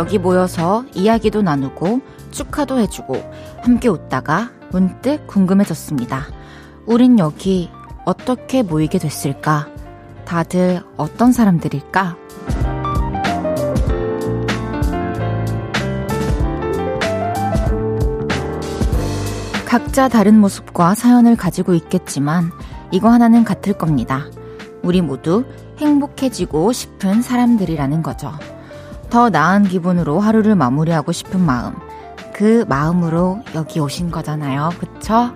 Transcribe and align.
여기 0.00 0.16
모여서 0.16 0.86
이야기도 0.94 1.42
나누고 1.42 2.00
축하도 2.30 2.78
해주고 2.78 3.22
함께 3.60 3.90
웃다가 3.90 4.50
문득 4.70 5.26
궁금해졌습니다. 5.26 6.24
우린 6.86 7.18
여기 7.18 7.68
어떻게 8.06 8.62
모이게 8.62 8.98
됐을까? 8.98 9.68
다들 10.24 10.80
어떤 10.96 11.32
사람들일까? 11.32 12.16
각자 19.66 20.08
다른 20.08 20.38
모습과 20.40 20.94
사연을 20.94 21.36
가지고 21.36 21.74
있겠지만 21.74 22.52
이거 22.90 23.10
하나는 23.10 23.44
같을 23.44 23.74
겁니다. 23.74 24.24
우리 24.82 25.02
모두 25.02 25.44
행복해지고 25.76 26.72
싶은 26.72 27.20
사람들이라는 27.20 28.02
거죠. 28.02 28.32
더 29.10 29.28
나은 29.28 29.64
기분으로 29.64 30.20
하루를 30.20 30.54
마무리하고 30.54 31.12
싶은 31.12 31.40
마음. 31.40 31.74
그 32.32 32.64
마음으로 32.68 33.42
여기 33.54 33.80
오신 33.80 34.10
거잖아요. 34.10 34.70
그쵸? 34.78 35.32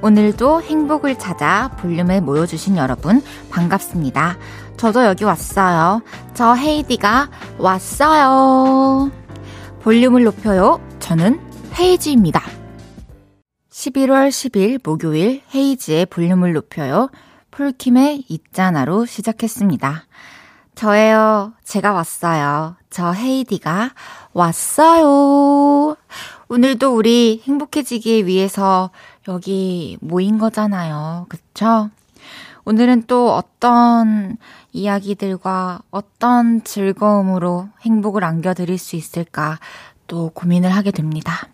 오늘도 0.00 0.62
행복을 0.62 1.18
찾아 1.18 1.68
볼륨에 1.78 2.20
모여주신 2.20 2.76
여러분 2.76 3.22
반갑습니다. 3.50 4.36
저도 4.76 5.04
여기 5.04 5.24
왔어요. 5.24 6.02
저 6.34 6.54
헤이디가 6.54 7.30
왔어요. 7.58 9.10
볼륨을 9.82 10.24
높여요. 10.24 10.80
저는 11.00 11.40
헤이지입니다. 11.78 12.42
11월 13.70 14.28
10일 14.28 14.80
목요일 14.84 15.42
헤이지의 15.54 16.06
볼륨을 16.06 16.52
높여요. 16.52 17.10
폴킴의 17.50 18.24
있잖아로 18.28 19.06
시작했습니다. 19.06 20.04
저예요. 20.74 21.52
제가 21.64 21.92
왔어요. 21.92 22.76
저 22.90 23.12
헤이디가 23.12 23.90
왔어요. 24.32 25.96
오늘도 26.48 26.94
우리 26.94 27.42
행복해지기 27.46 28.26
위해서 28.26 28.90
여기 29.28 29.96
모인 30.00 30.38
거잖아요. 30.38 31.26
그쵸? 31.28 31.90
오늘은 32.64 33.04
또 33.06 33.34
어떤 33.34 34.36
이야기들과 34.72 35.80
어떤 35.90 36.64
즐거움으로 36.64 37.68
행복을 37.82 38.24
안겨드릴 38.24 38.78
수 38.78 38.96
있을까 38.96 39.58
또 40.06 40.30
고민을 40.30 40.70
하게 40.70 40.90
됩니다. 40.90 41.48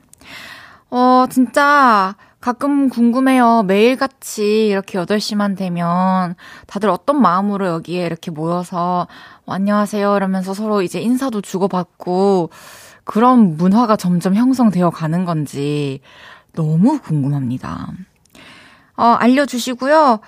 어, 0.91 1.26
진짜 1.30 2.14
가끔 2.41 2.88
궁금해요. 2.88 3.64
매일같이 3.64 4.69
이렇게 4.69 4.98
8시만 4.98 5.58
되면 5.58 6.34
다들 6.66 6.88
어떤 6.88 7.20
마음으로 7.20 7.66
여기에 7.66 8.06
이렇게 8.06 8.30
모여서 8.30 9.06
어, 9.44 9.52
안녕하세요 9.52 10.16
이러면서 10.16 10.55
서로 10.55 10.80
이제 10.80 11.00
인사도 11.00 11.42
주고받고 11.42 12.48
그런 13.05 13.58
문화가 13.58 13.97
점점 13.97 14.34
형성되어 14.34 14.88
가는 14.88 15.27
건지 15.27 16.00
너무 16.55 16.98
궁금합니다. 17.00 17.92
어, 18.97 19.04
알려주시고요. 19.04 20.20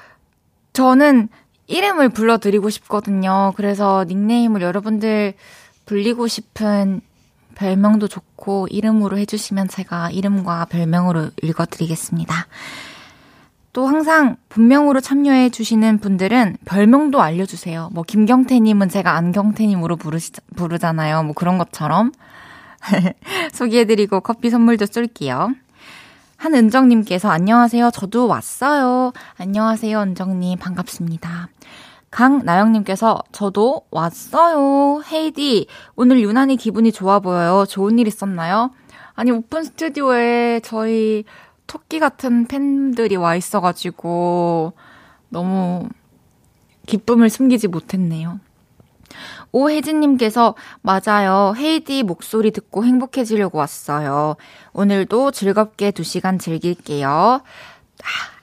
저는 0.74 1.28
이름을 1.66 2.10
불러드리고 2.10 2.69
싶거든요. 2.69 3.54
그래서 3.56 4.04
닉네임을 4.06 4.60
여러분들 4.60 5.32
불리고 5.86 6.26
싶은 6.26 7.00
별명도 7.54 8.08
좋고 8.08 8.68
이름으로 8.70 9.18
해주시면 9.18 9.68
제가 9.68 10.10
이름과 10.10 10.66
별명으로 10.66 11.30
읽어드리겠습니다. 11.42 12.46
또 13.72 13.86
항상 13.86 14.36
본명으로 14.50 15.00
참여해 15.00 15.48
주시는 15.50 15.98
분들은 15.98 16.58
별명도 16.66 17.22
알려주세요. 17.22 17.88
뭐 17.92 18.04
김경태님은 18.04 18.90
제가 18.90 19.16
안경태님으로 19.16 19.96
부르시, 19.96 20.32
부르잖아요. 20.56 21.22
뭐 21.22 21.32
그런 21.34 21.56
것처럼 21.56 22.12
소개해드리고 23.52 24.20
커피 24.20 24.50
선물도 24.50 24.86
쏠게요. 24.86 25.54
한은정님께서 26.36 27.30
안녕하세요. 27.30 27.90
저도 27.92 28.26
왔어요. 28.26 29.12
안녕하세요, 29.38 30.00
은정님. 30.00 30.58
반갑습니다. 30.58 31.48
강나영님께서 32.12 33.23
저도 33.33 33.87
왔어요. 33.91 35.03
헤이디, 35.11 35.67
오늘 35.97 36.21
유난히 36.21 36.56
기분이 36.56 36.93
좋아 36.93 37.19
보여요. 37.19 37.65
좋은 37.67 37.99
일 37.99 38.06
있었나요? 38.06 38.71
아니, 39.15 39.31
오픈 39.31 39.65
스튜디오에 39.65 40.61
저희 40.61 41.25
토끼 41.67 41.99
같은 41.99 42.47
팬들이 42.47 43.17
와 43.17 43.34
있어가지고 43.34 44.75
너무 45.31 45.89
기쁨을 46.87 47.31
숨기지 47.31 47.69
못했네요. 47.69 48.41
오혜진님께서 49.53 50.55
맞아요. 50.83 51.55
헤이디 51.56 52.03
목소리 52.03 52.50
듣고 52.50 52.84
행복해지려고 52.84 53.59
왔어요. 53.59 54.37
오늘도 54.73 55.31
즐겁게 55.31 55.91
2시간 55.91 56.39
즐길게요. 56.39 57.09
아, 57.09 57.41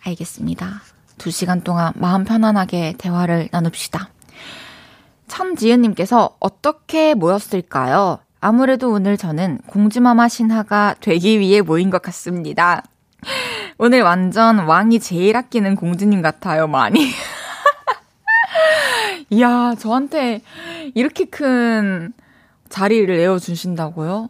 알겠습니다. 0.05 0.81
2시간 1.19 1.63
동안 1.63 1.93
마음 1.95 2.23
편안하게 2.23 2.95
대화를 2.97 3.49
나눕시다. 3.51 4.09
천지은님께서 5.27 6.37
어떻게 6.39 7.13
모였을까요? 7.13 8.19
아무래도 8.41 8.91
오늘 8.91 9.17
저는 9.17 9.59
공주마마 9.67 10.27
신하가 10.27 10.95
되기 10.99 11.39
위해 11.39 11.61
모인 11.61 11.89
것 11.89 12.01
같습니다. 12.01 12.83
오늘 13.77 14.01
완전 14.01 14.59
왕이 14.59 14.99
제일 14.99 15.37
아끼는 15.37 15.75
공주님 15.75 16.21
같아요, 16.21 16.67
많이. 16.67 17.09
이야, 19.29 19.75
저한테 19.77 20.41
이렇게 20.95 21.25
큰 21.25 22.13
자리를 22.69 23.15
내어주신다고요? 23.15 24.29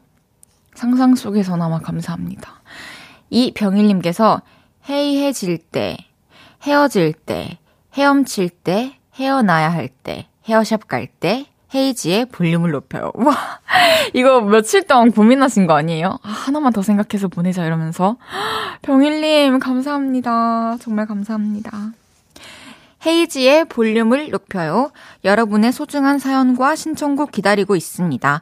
상상 0.76 1.16
속에서나마 1.16 1.80
감사합니다. 1.80 2.62
이 3.30 3.54
병일님께서 3.54 4.42
해이해질 4.88 5.60
때, 5.60 5.98
헤어질 6.70 7.14
때, 7.14 7.58
헤엄칠 7.96 8.50
때, 8.50 9.00
헤어나야 9.16 9.74
할 9.74 9.88
때, 9.88 10.28
헤어샵 10.48 10.88
갈 10.88 11.08
때, 11.08 11.48
헤이지의 11.74 12.28
볼륨을 12.28 12.70
높여요. 12.70 13.12
와, 13.18 13.36
이거 14.14 14.40
며칠 14.42 14.84
동안 14.84 15.12
고민하신 15.12 15.66
거 15.66 15.76
아니에요? 15.76 16.20
아, 16.22 16.30
하나만 16.30 16.72
더 16.72 16.84
생각해서 16.84 17.28
보내자 17.28 17.66
이러면서. 17.66 18.18
병일님, 18.84 19.58
감사합니다. 19.58 20.78
정말 20.80 21.08
감사합니다. 21.08 21.72
헤이지의 23.04 23.66
볼륨을 23.66 24.30
높여요. 24.30 24.92
여러분의 25.26 25.72
소중한 25.72 26.20
사연과 26.20 26.76
신청곡 26.76 27.32
기다리고 27.32 27.76
있습니다. 27.76 28.42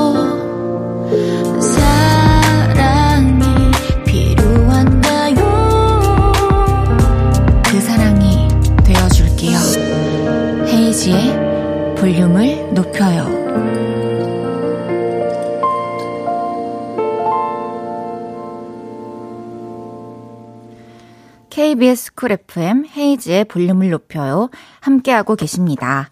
이은지의 11.01 11.95
볼륨을 11.95 12.73
높여요. 12.75 13.25
KBS 21.49 22.13
쿨 22.13 22.33
FM 22.33 22.85
헤이즈의 22.95 23.45
볼륨을 23.45 23.89
높여요. 23.89 24.49
함께하고 24.79 25.35
계십니다. 25.35 26.09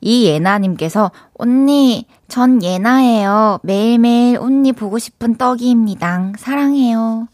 이예나님께서, 0.00 1.12
언니, 1.34 2.06
전 2.26 2.62
예나예요. 2.62 3.60
매일매일 3.62 4.38
언니 4.38 4.72
보고 4.72 4.98
싶은 4.98 5.36
떡이입니다. 5.36 6.32
사랑해요. 6.36 7.28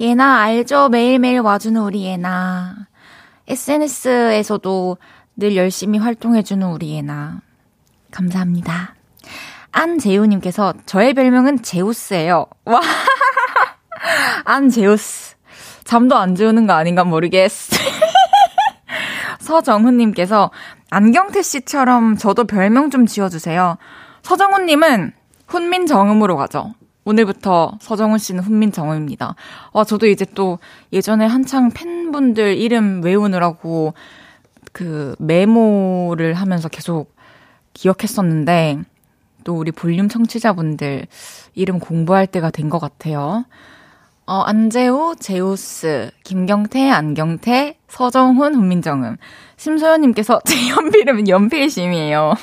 예나 0.00 0.42
알죠? 0.42 0.90
매일매일 0.90 1.40
와주는 1.40 1.80
우리 1.80 2.04
예나. 2.04 2.86
SNS에서도 3.48 4.98
늘 5.36 5.54
열심히 5.54 5.98
활동해주는 5.98 6.66
우리 6.66 6.94
예나. 6.94 7.42
감사합니다. 8.10 8.94
안재우님께서 9.70 10.72
저의 10.86 11.12
별명은 11.12 11.62
제우스예요. 11.62 12.46
와, 12.64 12.80
안제우스. 14.44 15.36
잠도 15.84 16.16
안 16.16 16.34
재우는 16.34 16.66
거 16.66 16.72
아닌가 16.72 17.04
모르겠어. 17.04 17.76
서정훈님께서 19.40 20.50
안경태 20.90 21.42
씨처럼 21.42 22.16
저도 22.16 22.44
별명 22.44 22.88
좀 22.90 23.04
지어주세요. 23.04 23.76
서정훈님은 24.22 25.12
훈민정음으로 25.48 26.36
가죠. 26.38 26.72
오늘부터 27.04 27.78
서정훈 27.80 28.18
씨는 28.18 28.42
훈민정음입니다. 28.42 29.34
와, 29.72 29.84
저도 29.84 30.06
이제 30.06 30.24
또 30.34 30.58
예전에 30.94 31.26
한창 31.26 31.70
팬분들 31.70 32.56
이름 32.56 33.02
외우느라고 33.04 33.94
그 34.76 35.16
메모를 35.18 36.34
하면서 36.34 36.68
계속 36.68 37.16
기억했었는데 37.72 38.80
또 39.42 39.54
우리 39.54 39.72
볼륨 39.72 40.06
청취자분들 40.06 41.06
이름 41.54 41.78
공부할 41.78 42.26
때가 42.26 42.50
된 42.50 42.68
것 42.68 42.78
같아요. 42.78 43.46
어, 44.26 44.42
안재호, 44.42 45.14
제우스, 45.18 46.10
김경태, 46.24 46.90
안경태, 46.90 47.78
서정훈, 47.88 48.54
훈민정음. 48.54 49.16
심소연님께서 49.56 50.40
제 50.44 50.68
연필은 50.68 51.26
연필심이에요. 51.26 52.34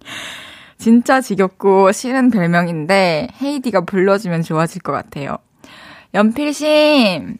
진짜 0.78 1.20
지겹고 1.20 1.92
싫은 1.92 2.30
별명인데 2.30 3.28
헤이디가 3.42 3.84
불러주면 3.84 4.40
좋아질 4.40 4.80
것 4.80 4.92
같아요. 4.92 5.36
연필심 6.14 7.36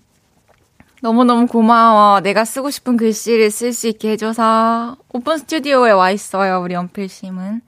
너무너무 1.03 1.47
고마워. 1.47 2.21
내가 2.21 2.45
쓰고 2.45 2.71
싶은 2.71 2.97
글씨를 2.97 3.51
쓸 3.51 3.73
수 3.73 3.89
있게 3.89 4.11
해줘서 4.13 4.97
오픈 5.13 5.39
스튜디오에 5.39 5.91
와 5.93 6.11
있어요. 6.11 6.61
우리 6.61 6.75
연필심은. 6.75 7.63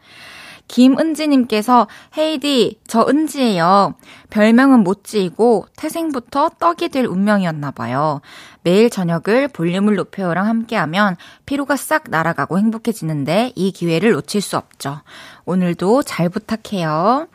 김은지님께서 0.68 1.86
헤이디 2.16 2.80
저 2.86 3.06
은지예요. 3.06 3.94
별명은 4.30 4.80
못지이고 4.80 5.66
태생부터 5.76 6.50
떡이 6.58 6.88
될 6.88 7.04
운명이었나 7.04 7.72
봐요. 7.72 8.22
매일 8.62 8.88
저녁을 8.88 9.48
볼륨을 9.48 9.96
높여요랑 9.96 10.46
함께하면 10.46 11.16
피로가 11.44 11.76
싹 11.76 12.04
날아가고 12.08 12.58
행복해지는데 12.58 13.52
이 13.54 13.72
기회를 13.72 14.12
놓칠 14.12 14.40
수 14.40 14.56
없죠. 14.56 15.00
오늘도 15.44 16.04
잘 16.04 16.30
부탁해요. 16.30 17.28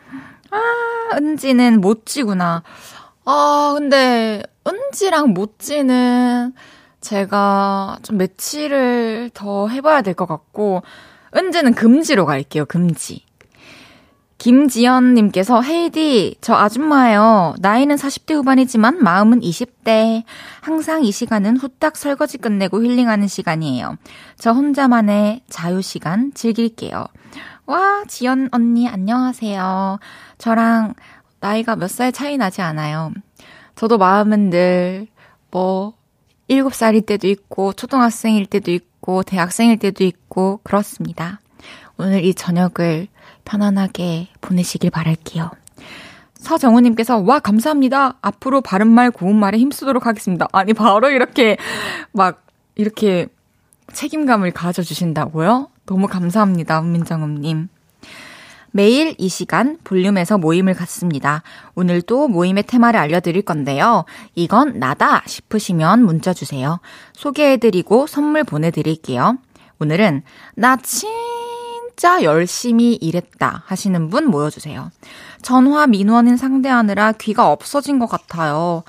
아 0.50 1.16
은지는 1.16 1.80
못지구나. 1.80 2.64
아 3.30 3.74
근데 3.76 4.42
은지랑 4.66 5.34
못지는 5.34 6.54
제가 7.02 7.98
좀 8.02 8.16
매치를 8.16 9.30
더 9.34 9.68
해봐야 9.68 10.00
될 10.00 10.14
것 10.14 10.24
같고 10.26 10.82
은지는 11.36 11.74
금지로 11.74 12.24
갈게요, 12.24 12.64
금지. 12.64 13.26
김지연님께서 14.38 15.60
헤이디 15.60 16.36
저 16.40 16.54
아줌마예요. 16.54 17.54
나이는 17.58 17.96
40대 17.96 18.32
후반이지만 18.34 19.02
마음은 19.02 19.40
20대. 19.40 20.22
항상 20.62 21.04
이 21.04 21.12
시간은 21.12 21.58
후딱 21.58 21.96
설거지 21.98 22.38
끝내고 22.38 22.82
힐링하는 22.82 23.28
시간이에요. 23.28 23.96
저 24.38 24.52
혼자만의 24.52 25.42
자유 25.50 25.82
시간 25.82 26.32
즐길게요. 26.32 27.04
와 27.66 28.04
지연 28.08 28.48
언니 28.52 28.88
안녕하세요. 28.88 29.98
저랑 30.38 30.94
나이가 31.40 31.76
몇 31.76 31.88
살 31.88 32.12
차이 32.12 32.36
나지 32.36 32.60
않아요. 32.62 33.12
저도 33.76 33.98
마음은 33.98 34.50
늘 34.50 35.08
뭐 35.50 35.94
7살일 36.48 37.06
때도 37.06 37.26
있고 37.28 37.72
초등학생일 37.72 38.46
때도 38.46 38.70
있고 38.70 39.22
대학생일 39.22 39.78
때도 39.78 40.04
있고 40.04 40.60
그렇습니다. 40.62 41.40
오늘 41.98 42.24
이 42.24 42.34
저녁을 42.34 43.08
편안하게 43.44 44.28
보내시길 44.40 44.90
바랄게요. 44.90 45.50
서정우님께서, 46.34 47.18
와, 47.18 47.40
감사합니다. 47.40 48.18
앞으로 48.20 48.60
바른말, 48.60 49.10
고운말에 49.10 49.58
힘쓰도록 49.58 50.06
하겠습니다. 50.06 50.46
아니, 50.52 50.72
바로 50.72 51.10
이렇게, 51.10 51.56
막, 52.12 52.46
이렇게 52.76 53.26
책임감을 53.92 54.52
가져주신다고요? 54.52 55.70
너무 55.86 56.06
감사합니다, 56.06 56.80
민정음님. 56.82 57.68
매일 58.70 59.14
이 59.18 59.28
시간 59.28 59.78
볼륨에서 59.84 60.38
모임을 60.38 60.74
갖습니다. 60.74 61.42
오늘도 61.74 62.28
모임의 62.28 62.64
테마를 62.64 63.00
알려드릴 63.00 63.42
건데요. 63.42 64.04
이건 64.34 64.78
나다 64.78 65.22
싶으시면 65.26 66.04
문자 66.04 66.32
주세요. 66.32 66.80
소개해드리고 67.14 68.06
선물 68.06 68.44
보내드릴게요. 68.44 69.38
오늘은 69.80 70.22
나 70.54 70.76
진, 70.76 71.08
진짜 71.98 72.22
열심히 72.22 72.94
일했다 72.94 73.64
하시는 73.66 74.08
분 74.08 74.26
모여주세요. 74.26 74.92
전화 75.42 75.88
민원인 75.88 76.36
상대하느라 76.36 77.10
귀가 77.10 77.50
없어진 77.50 77.98
것 77.98 78.06
같아요. 78.06 78.84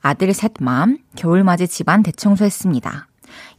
아들 0.00 0.34
셋맘, 0.34 0.98
겨울맞이 1.14 1.68
집안 1.68 2.02
대청소했습니다. 2.02 3.06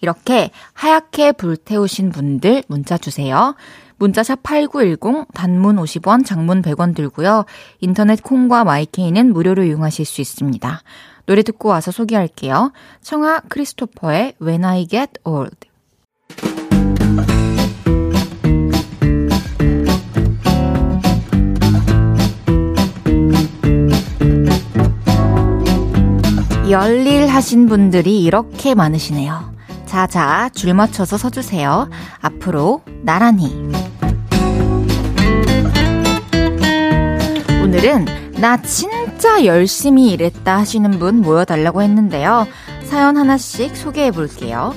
이렇게 0.02 0.52
하얗게 0.74 1.32
불태우신 1.32 2.12
분들 2.12 2.64
문자 2.68 2.98
주세요. 2.98 3.56
문자샵 4.00 4.42
8910 4.44 5.28
단문 5.34 5.76
50원, 5.76 6.26
장문 6.26 6.62
100원 6.62 6.96
들고요. 6.96 7.46
인터넷 7.80 8.24
콩과 8.24 8.64
마이케이는 8.64 9.34
무료로 9.34 9.64
이용하실 9.64 10.06
수 10.06 10.22
있습니다. 10.22 10.82
노래 11.26 11.44
듣고 11.44 11.70
와서 11.70 11.92
소개할게요. 11.92 12.72
청아 13.02 13.42
크리스토퍼의 13.50 14.34
When 14.42 14.66
I 14.66 14.88
Get 14.88 15.14
Old. 15.26 15.70
열일 26.70 27.28
하신 27.28 27.68
분들이 27.68 28.24
이렇게 28.24 28.76
많으시네요. 28.76 29.59
자자, 29.90 30.50
줄 30.54 30.76
맞춰서 30.76 31.18
서주세요. 31.18 31.90
앞으로 32.22 32.84
나란히. 33.02 33.52
오늘은 37.64 38.06
나 38.40 38.62
진짜 38.62 39.44
열심히 39.46 40.12
일했다 40.12 40.60
하시는 40.60 40.92
분 41.00 41.22
모여달라고 41.22 41.82
했는데요. 41.82 42.46
사연 42.84 43.18
하나씩 43.18 43.76
소개해 43.76 44.12
볼게요. 44.12 44.76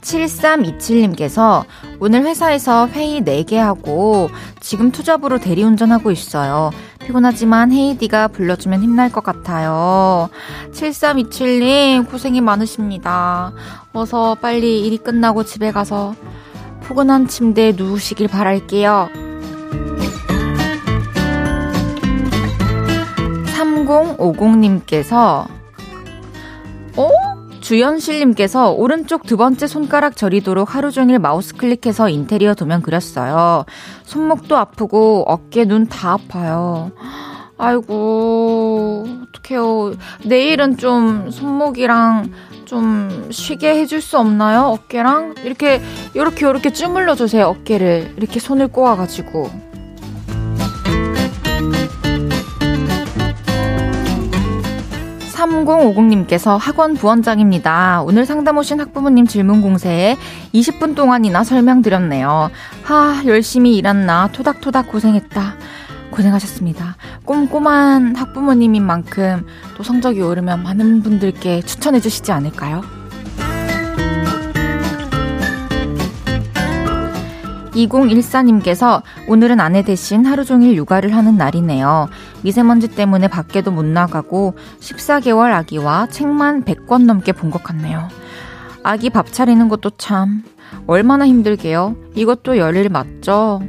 7327님께서 0.00 1.64
오늘 2.00 2.24
회사에서 2.24 2.88
회의 2.88 3.22
4개 3.22 3.54
하고 3.54 4.28
지금 4.58 4.90
투잡으로 4.90 5.38
대리운전하고 5.38 6.10
있어요. 6.10 6.72
피곤하지만 7.06 7.72
헤이디가 7.72 8.28
불러주면 8.28 8.82
힘날 8.82 9.10
것 9.10 9.24
같아요. 9.24 10.30
7327님 10.72 12.08
고생이 12.10 12.40
많으십니다. 12.40 13.52
어서 13.92 14.34
빨리 14.36 14.86
일이 14.86 14.98
끝나고 14.98 15.44
집에 15.44 15.72
가서 15.72 16.14
포근한 16.82 17.28
침대에 17.28 17.72
누우시길 17.72 18.28
바랄게요. 18.28 19.08
3050님께서 23.86 25.46
어? 26.96 27.31
주연실님께서 27.62 28.72
오른쪽 28.72 29.24
두 29.24 29.36
번째 29.36 29.66
손가락 29.66 30.16
저리도록 30.16 30.74
하루 30.74 30.90
종일 30.90 31.18
마우스 31.18 31.54
클릭해서 31.54 32.08
인테리어 32.08 32.54
도면 32.54 32.82
그렸어요. 32.82 33.64
손목도 34.04 34.56
아프고 34.56 35.24
어깨, 35.26 35.64
눈 35.64 35.86
다 35.88 36.12
아파요. 36.12 36.90
아이고, 37.58 39.06
어떡해요. 39.28 39.94
내일은 40.24 40.76
좀 40.76 41.30
손목이랑 41.30 42.32
좀 42.64 43.28
쉬게 43.30 43.76
해줄 43.78 44.00
수 44.00 44.18
없나요? 44.18 44.62
어깨랑? 44.62 45.34
이렇게, 45.44 45.80
요렇게, 46.16 46.44
요렇게 46.46 46.72
주물러 46.72 47.14
주세요, 47.14 47.46
어깨를. 47.46 48.14
이렇게 48.16 48.40
손을 48.40 48.68
꼬아가지고. 48.68 49.71
3050님께서 55.52 56.58
학원 56.58 56.94
부원장입니다. 56.94 58.02
오늘 58.02 58.24
상담 58.24 58.56
오신 58.56 58.80
학부모님 58.80 59.26
질문 59.26 59.60
공세에 59.60 60.16
20분 60.54 60.94
동안이나 60.94 61.44
설명드렸네요. 61.44 62.50
하, 62.84 63.22
열심히 63.26 63.76
일했나 63.76 64.30
토닥토닥 64.32 64.88
고생했다. 64.88 65.54
고생하셨습니다. 66.10 66.96
꼼꼼한 67.24 68.16
학부모님인 68.16 68.82
만큼 68.84 69.46
또 69.76 69.82
성적이 69.82 70.22
오르면 70.22 70.62
많은 70.62 71.02
분들께 71.02 71.62
추천해 71.62 72.00
주시지 72.00 72.32
않을까요? 72.32 73.01
2014님께서 77.74 79.02
오늘은 79.28 79.60
아내 79.60 79.82
대신 79.82 80.26
하루 80.26 80.44
종일 80.44 80.76
육아를 80.76 81.14
하는 81.14 81.36
날이네요. 81.36 82.08
미세먼지 82.42 82.88
때문에 82.88 83.28
밖에도 83.28 83.70
못 83.70 83.84
나가고 83.84 84.54
14개월 84.80 85.52
아기와 85.52 86.06
책만 86.08 86.64
100권 86.64 87.04
넘게 87.04 87.32
본 87.32 87.50
것 87.50 87.62
같네요. 87.62 88.08
아기 88.82 89.10
밥 89.10 89.32
차리는 89.32 89.68
것도 89.68 89.90
참 89.98 90.42
얼마나 90.86 91.26
힘들게요. 91.26 91.94
이것도 92.14 92.56
열일 92.58 92.88
맞죠? 92.88 93.60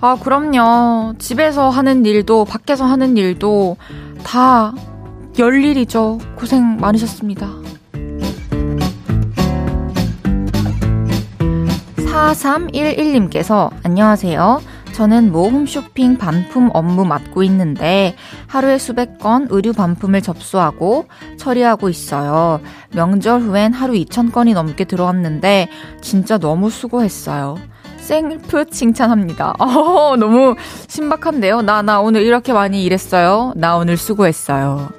아, 0.00 0.16
그럼요. 0.16 1.14
집에서 1.18 1.68
하는 1.70 2.04
일도 2.06 2.46
밖에서 2.46 2.84
하는 2.86 3.16
일도 3.16 3.76
다 4.24 4.72
열일이죠. 5.38 6.18
고생 6.36 6.78
많으셨습니다. 6.78 7.48
4311님께서 12.20 13.70
안녕하세요. 13.82 14.60
저는 14.92 15.32
모 15.32 15.48
홈쇼핑 15.48 16.18
반품 16.18 16.68
업무 16.74 17.04
맡고 17.06 17.42
있는데 17.44 18.14
하루에 18.46 18.76
수백 18.76 19.18
건 19.18 19.46
의류 19.50 19.72
반품을 19.72 20.20
접수하고 20.20 21.06
처리하고 21.38 21.88
있어요. 21.88 22.60
명절 22.92 23.40
후엔 23.40 23.72
하루 23.72 23.94
2,000건이 23.94 24.52
넘게 24.52 24.84
들어왔는데 24.84 25.68
진짜 26.02 26.36
너무 26.36 26.68
수고했어요. 26.68 27.56
셀프 27.96 28.66
칭찬합니다. 28.66 29.54
어, 29.60 30.16
너무 30.16 30.56
신박한데요? 30.88 31.62
나, 31.62 31.80
나 31.80 32.00
오늘 32.00 32.22
이렇게 32.22 32.52
많이 32.52 32.84
일했어요. 32.84 33.54
나 33.56 33.76
오늘 33.76 33.96
수고했어요. 33.96 34.90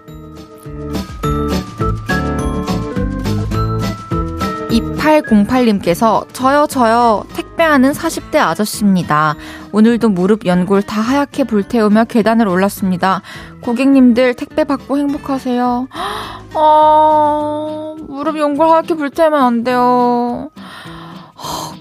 2808님께서 5.20 6.25
저요 6.34 6.68
저요 6.68 7.25
택배하는 7.36 7.91
40대 7.91 8.38
아저씨입니다. 8.38 9.36
오늘도 9.72 10.10
무릎 10.10 10.46
연골 10.46 10.84
다 10.84 11.01
하얗게 11.01 11.44
불태우며 11.46 12.06
계단을 12.06 12.48
올랐습니다. 12.48 13.22
고객님들 13.62 14.36
택배 14.36 14.63
받고 14.63 14.98
행복하세요. 14.98 15.88
어, 16.56 17.96
무릎 18.08 18.38
연골 18.38 18.68
하얗게 18.70 18.96
불태우면 18.96 19.41
안 19.41 19.63
돼요. 19.63 20.50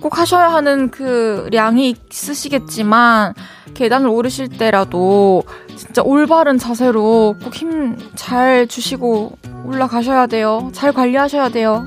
꼭 0.01 0.19
하셔야 0.19 0.51
하는 0.53 0.91
그 0.91 1.49
량이 1.53 1.95
있으시겠지만 2.11 3.35
계단을 3.75 4.09
오르실 4.09 4.49
때라도 4.49 5.43
진짜 5.77 6.03
올바른 6.03 6.59
자세로 6.59 7.37
꼭 7.43 7.53
힘 7.53 7.97
잘 8.17 8.67
주시고 8.67 9.33
올라가셔야 9.67 10.27
돼요. 10.27 10.71
잘 10.73 10.93
관리하셔야 10.93 11.51
돼요. 11.51 11.87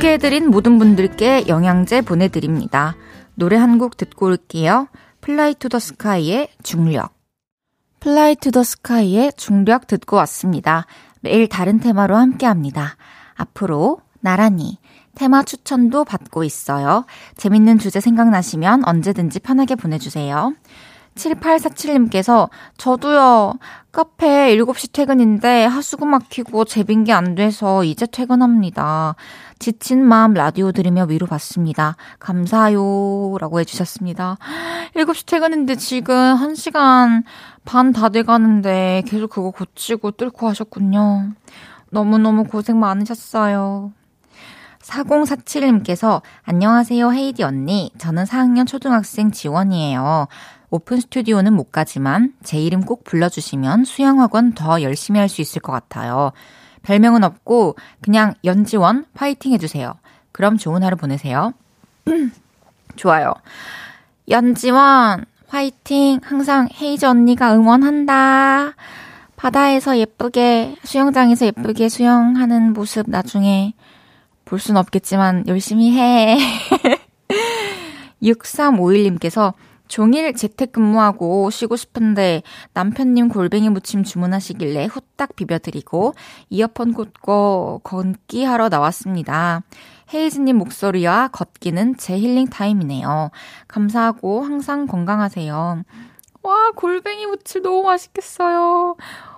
소개해드린 0.00 0.48
모든 0.50 0.78
분들께 0.78 1.44
영양제 1.46 2.00
보내드립니다. 2.00 2.96
노래 3.34 3.56
한 3.58 3.78
곡 3.78 3.98
듣고 3.98 4.26
올게요. 4.26 4.88
Fly 5.20 5.52
to 5.54 5.68
the 5.68 5.78
Sky의 5.78 6.48
중력. 6.62 7.12
Fly 8.00 8.34
to 8.36 8.50
the 8.50 8.62
Sky의 8.62 9.34
중력 9.36 9.86
듣고 9.86 10.16
왔습니다. 10.16 10.86
매일 11.20 11.48
다른 11.48 11.80
테마로 11.80 12.16
함께 12.16 12.46
합니다. 12.46 12.96
앞으로 13.34 13.98
나란히 14.20 14.78
테마 15.16 15.42
추천도 15.42 16.06
받고 16.06 16.44
있어요. 16.44 17.04
재밌는 17.36 17.78
주제 17.78 18.00
생각나시면 18.00 18.88
언제든지 18.88 19.40
편하게 19.40 19.74
보내주세요. 19.74 20.54
7847님께서 21.14 22.48
저도요. 22.78 23.58
카페 23.92 24.56
7시 24.56 24.92
퇴근인데 24.92 25.64
하수구 25.66 26.06
막히고 26.06 26.64
제빙기 26.64 27.12
안 27.12 27.34
돼서 27.34 27.84
이제 27.84 28.06
퇴근합니다. 28.06 29.16
지친 29.60 30.02
마음 30.02 30.32
라디오 30.34 30.72
들으며 30.72 31.04
위로받습니다. 31.04 31.96
감사요. 32.18 33.36
라고 33.38 33.60
해주셨습니다. 33.60 34.38
7시 34.96 35.26
퇴근인데 35.26 35.76
지금 35.76 36.14
1시간 36.36 37.22
반 37.64 37.92
다 37.92 38.08
돼가는데 38.08 39.02
계속 39.06 39.30
그거 39.30 39.50
고치고 39.50 40.12
뚫고 40.12 40.48
하셨군요. 40.48 41.30
너무너무 41.90 42.44
고생 42.44 42.80
많으셨어요. 42.80 43.92
4047님께서 44.82 46.22
안녕하세요 46.44 47.12
헤이디 47.12 47.42
언니. 47.42 47.92
저는 47.98 48.24
4학년 48.24 48.66
초등학생 48.66 49.30
지원이에요. 49.30 50.26
오픈 50.70 51.00
스튜디오는 51.00 51.52
못 51.52 51.70
가지만 51.70 52.32
제 52.42 52.58
이름 52.58 52.80
꼭 52.80 53.04
불러주시면 53.04 53.84
수영학원 53.84 54.54
더 54.54 54.80
열심히 54.82 55.20
할 55.20 55.28
수 55.28 55.42
있을 55.42 55.60
것 55.60 55.72
같아요. 55.72 56.32
별명은 56.82 57.24
없고 57.24 57.76
그냥 58.00 58.34
연지원 58.44 59.04
파이팅 59.14 59.52
해주세요. 59.52 59.94
그럼 60.32 60.56
좋은 60.56 60.82
하루 60.82 60.96
보내세요. 60.96 61.52
좋아요. 62.96 63.34
연지원 64.28 65.24
화이팅! 65.48 66.20
항상 66.22 66.68
헤이즈 66.80 67.04
언니가 67.06 67.54
응원한다. 67.54 68.74
바다에서 69.36 69.98
예쁘게, 69.98 70.76
수영장에서 70.84 71.46
예쁘게 71.46 71.88
수영하는 71.88 72.72
모습 72.72 73.10
나중에 73.10 73.74
볼 74.44 74.58
순 74.60 74.76
없겠지만 74.76 75.44
열심히 75.48 75.96
해. 75.98 76.38
6351님께서 78.22 79.54
종일 79.90 80.32
재택근무하고 80.34 81.50
쉬고 81.50 81.74
싶은데 81.74 82.42
남편님 82.74 83.28
골뱅이 83.28 83.68
무침 83.68 84.04
주문하시길래 84.04 84.86
후딱 84.86 85.34
비벼드리고 85.34 86.14
이어폰 86.48 86.94
꽂고 86.94 87.80
걷기 87.82 88.44
하러 88.44 88.68
나왔습니다. 88.68 89.62
헤이즈님 90.14 90.58
목소리와 90.58 91.28
걷기는 91.32 91.96
제 91.96 92.16
힐링 92.16 92.46
타임이네요. 92.46 93.32
감사하고 93.66 94.42
항상 94.42 94.86
건강하세요. 94.86 95.82
와, 96.42 96.70
골뱅이 96.76 97.26
무침 97.26 97.62
너무 97.62 97.82
맛있겠어요. 97.82 98.94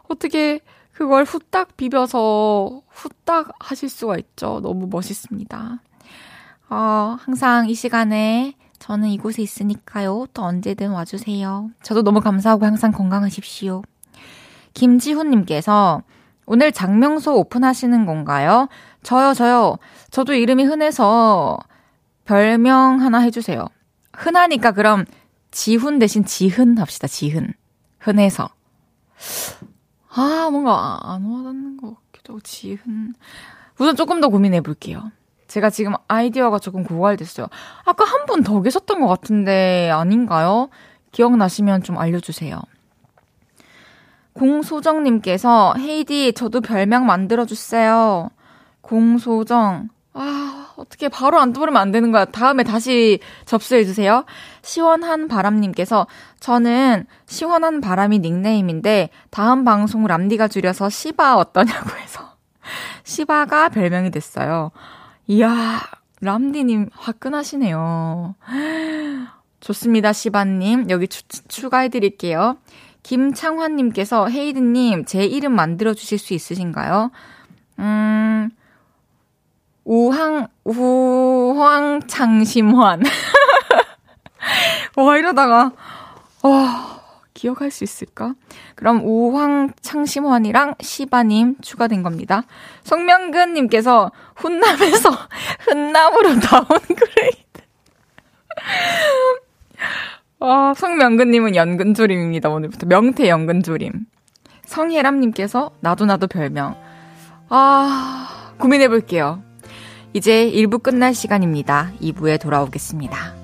어떻게 0.06 0.60
그걸 0.92 1.24
후딱 1.24 1.78
비벼서 1.78 2.82
후딱 2.90 3.52
하실 3.58 3.88
수가 3.88 4.18
있죠. 4.18 4.60
너무 4.62 4.86
멋있습니다. 4.90 5.80
어, 6.68 7.16
항상 7.20 7.70
이 7.70 7.74
시간에 7.74 8.54
저는 8.82 9.10
이곳에 9.10 9.42
있으니까요. 9.42 10.26
또 10.34 10.42
언제든 10.42 10.90
와주세요. 10.90 11.70
저도 11.84 12.02
너무 12.02 12.20
감사하고 12.20 12.66
항상 12.66 12.90
건강하십시오. 12.90 13.82
김지훈님께서 14.74 16.02
오늘 16.46 16.72
장명소 16.72 17.36
오픈하시는 17.36 18.06
건가요? 18.06 18.68
저요, 19.04 19.34
저요. 19.34 19.76
저도 20.10 20.34
이름이 20.34 20.64
흔해서 20.64 21.58
별명 22.24 23.00
하나 23.00 23.20
해주세요. 23.20 23.64
흔하니까 24.14 24.72
그럼 24.72 25.04
지훈 25.52 26.00
대신 26.00 26.24
지흔 26.24 26.76
합시다, 26.76 27.06
지흔. 27.06 27.52
흔해서. 28.00 28.48
아, 30.08 30.48
뭔가 30.50 30.98
안 31.04 31.24
와닿는 31.24 31.76
것 31.76 31.94
같기도 31.94 32.32
하고, 32.32 32.40
지흔. 32.40 33.14
우선 33.78 33.94
조금 33.94 34.20
더 34.20 34.28
고민해 34.28 34.60
볼게요. 34.60 35.12
제가 35.52 35.68
지금 35.68 35.92
아이디어가 36.08 36.58
조금 36.58 36.82
고갈됐어요. 36.82 37.46
아까 37.84 38.04
한 38.04 38.24
분 38.26 38.42
더 38.42 38.62
계셨던 38.62 39.00
것 39.00 39.06
같은데 39.08 39.90
아닌가요? 39.92 40.70
기억나시면 41.12 41.82
좀 41.82 41.98
알려주세요. 41.98 42.58
공소정님께서 44.32 45.74
헤이디 45.78 46.32
저도 46.32 46.62
별명 46.62 47.04
만들어주세요. 47.04 48.30
공소정 48.80 49.88
아 50.14 50.72
어떻게 50.76 51.08
바로 51.10 51.38
안 51.38 51.52
떠버리면 51.52 51.80
안 51.80 51.92
되는 51.92 52.12
거야. 52.12 52.24
다음에 52.24 52.62
다시 52.64 53.20
접수해주세요. 53.44 54.24
시원한 54.62 55.28
바람님께서 55.28 56.06
저는 56.40 57.04
시원한 57.26 57.82
바람이 57.82 58.20
닉네임인데 58.20 59.10
다음 59.30 59.64
방송 59.64 60.06
람디가 60.06 60.48
줄여서 60.48 60.88
시바 60.88 61.36
어떠냐고 61.36 61.90
해서 61.98 62.22
시바가 63.04 63.68
별명이 63.68 64.10
됐어요. 64.10 64.70
이야, 65.32 65.80
람디님 66.20 66.90
화끈하시네요. 66.92 68.34
좋습니다, 69.60 70.12
시바님. 70.12 70.90
여기 70.90 71.08
추, 71.08 71.22
추가해드릴게요. 71.48 72.58
김창환님께서 73.02 74.28
헤이드님, 74.28 75.06
제 75.06 75.24
이름 75.24 75.54
만들어주실 75.54 76.18
수 76.18 76.34
있으신가요? 76.34 77.12
음, 77.78 78.50
우황, 79.84 80.48
우황창심환. 80.64 82.04
와, 84.96 85.16
이러다가, 85.16 85.72
와, 86.42 87.01
기억할 87.42 87.72
수 87.72 87.82
있을까? 87.82 88.36
그럼 88.76 89.00
우황청심환이랑 89.02 90.76
시바님 90.80 91.56
추가된 91.60 92.04
겁니다. 92.04 92.44
송명근님께서 92.84 94.12
훈남에서 94.36 95.10
흔남으로 95.66 96.38
downgrade. 96.38 97.62
아, 100.38 100.72
송명근님은 100.76 101.56
연근조림입니다. 101.56 102.48
오늘부터 102.48 102.86
명태 102.86 103.28
연근조림. 103.28 104.06
성혜람님께서 104.64 105.72
나도 105.80 106.06
나도 106.06 106.28
별명. 106.28 106.76
아, 107.48 108.52
고민해볼게요. 108.58 109.42
이제 110.12 110.48
1부 110.48 110.80
끝날 110.80 111.12
시간입니다. 111.12 111.90
2부에 112.00 112.40
돌아오겠습니다. 112.40 113.41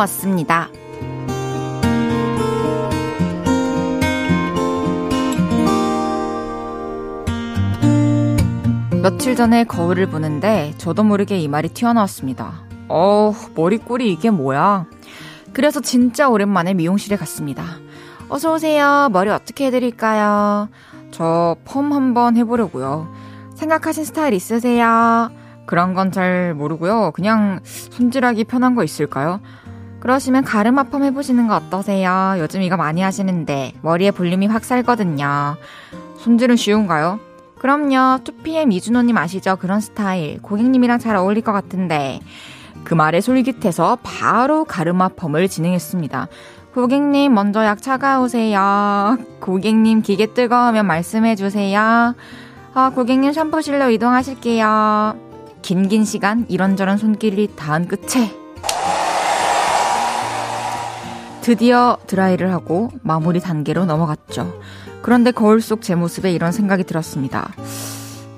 다녀왔습니다. 0.00 0.70
며칠 9.02 9.34
전에 9.34 9.64
거울을 9.64 10.06
보는데 10.08 10.74
저도 10.76 11.04
모르게 11.04 11.38
이 11.38 11.48
말이 11.48 11.68
튀어나왔습니다. 11.68 12.52
어, 12.88 13.32
머리꼬리 13.54 14.12
이게 14.12 14.30
뭐야? 14.30 14.86
그래서 15.52 15.80
진짜 15.80 16.28
오랜만에 16.28 16.74
미용실에 16.74 17.16
갔습니다. 17.16 17.64
어서오세요. 18.28 19.08
머리 19.12 19.30
어떻게 19.30 19.66
해드릴까요? 19.66 20.68
저 21.10 21.56
펌 21.64 21.92
한번 21.94 22.36
해보려고요. 22.36 23.08
생각하신 23.54 24.04
스타일 24.04 24.34
있으세요? 24.34 25.30
그런 25.66 25.94
건 25.94 26.12
잘 26.12 26.54
모르고요. 26.54 27.12
그냥 27.12 27.60
손질하기 27.64 28.44
편한 28.44 28.74
거 28.74 28.84
있을까요? 28.84 29.40
그러시면 30.00 30.44
가르마 30.44 30.84
펌 30.84 31.04
해보시는 31.04 31.46
거 31.46 31.56
어떠세요? 31.56 32.34
요즘 32.38 32.62
이거 32.62 32.76
많이 32.76 33.02
하시는데 33.02 33.74
머리에 33.82 34.10
볼륨이 34.10 34.46
확 34.46 34.64
살거든요. 34.64 35.56
손질은 36.18 36.56
쉬운가요? 36.56 37.20
그럼요. 37.58 38.24
2PM 38.24 38.72
이준호님 38.72 39.16
아시죠? 39.18 39.56
그런 39.56 39.80
스타일. 39.80 40.40
고객님이랑 40.40 40.98
잘 40.98 41.16
어울릴 41.16 41.42
것 41.42 41.52
같은데. 41.52 42.20
그 42.84 42.94
말에 42.94 43.20
솔깃해서 43.20 43.98
바로 44.02 44.64
가르마 44.64 45.08
펌을 45.08 45.48
진행했습니다. 45.48 46.28
고객님, 46.74 47.34
먼저 47.34 47.64
약 47.64 47.82
차가우세요. 47.82 49.18
고객님, 49.40 50.02
기계 50.02 50.26
뜨거우면 50.26 50.86
말씀해주세요. 50.86 52.14
아, 52.72 52.90
고객님 52.94 53.32
샴푸실로 53.32 53.90
이동하실게요. 53.90 55.16
긴긴 55.62 56.04
시간 56.04 56.46
이런저런 56.48 56.96
손길이 56.96 57.48
닿은 57.56 57.88
끝에 57.88 58.32
드디어 61.42 61.96
드라이를 62.06 62.52
하고 62.52 62.90
마무리 63.02 63.40
단계로 63.40 63.84
넘어갔죠. 63.84 64.60
그런데 65.02 65.30
거울 65.30 65.60
속 65.60 65.80
제 65.82 65.94
모습에 65.94 66.30
이런 66.32 66.52
생각이 66.52 66.84
들었습니다. 66.84 67.50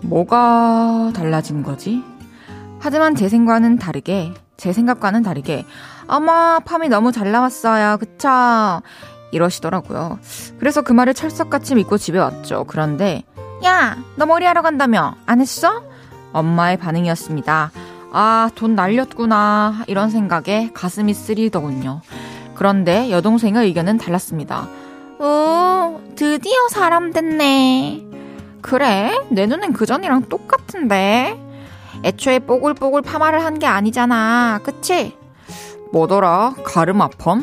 뭐가 0.03 1.13
달라진 1.15 1.63
거지? 1.63 2.03
하지만 2.79 3.15
제 3.15 3.29
생과는 3.29 3.79
다르게, 3.79 4.33
제 4.57 4.73
생각과는 4.73 5.23
다르게, 5.23 5.65
어머, 6.09 6.61
팜이 6.65 6.89
너무 6.89 7.13
잘 7.13 7.31
나왔어요. 7.33 7.99
그쵸? 7.99 8.29
이러시더라고요. 9.33 10.19
그래서 10.59 10.83
그 10.83 10.93
말을 10.93 11.15
철석같이 11.15 11.75
믿고 11.77 11.97
집에 11.99 12.19
왔죠. 12.19 12.65
그런데, 12.67 13.23
야, 13.65 13.97
너 14.17 14.27
머리하러 14.27 14.62
간다며? 14.62 15.15
안 15.27 15.41
했어? 15.41 15.85
엄마의 16.33 16.77
반응이었습니다. 16.79 17.71
아, 18.12 18.51
돈 18.57 18.75
날렸구나. 18.75 19.85
이런 19.87 20.11
생각에 20.11 20.71
가슴이 20.75 21.15
쓰리더군요. 21.15 22.03
그런데 22.66 23.11
여동생의 23.11 23.64
의견은 23.66 23.98
달랐습니다. 23.98 24.68
오, 25.18 26.01
드디어 26.14 26.68
사람 26.70 27.12
됐네. 27.12 28.07
그래, 28.61 29.11
내 29.31 29.46
눈엔 29.46 29.72
그 29.72 29.85
전이랑 29.85 30.29
똑같은데. 30.29 31.37
애초에 32.05 32.38
뽀글뽀글 32.38 33.03
파마를 33.03 33.44
한 33.44 33.59
게 33.59 33.66
아니잖아. 33.66 34.61
그치? 34.62 35.16
뭐더라? 35.90 36.55
가르마 36.62 37.09
펌? 37.18 37.42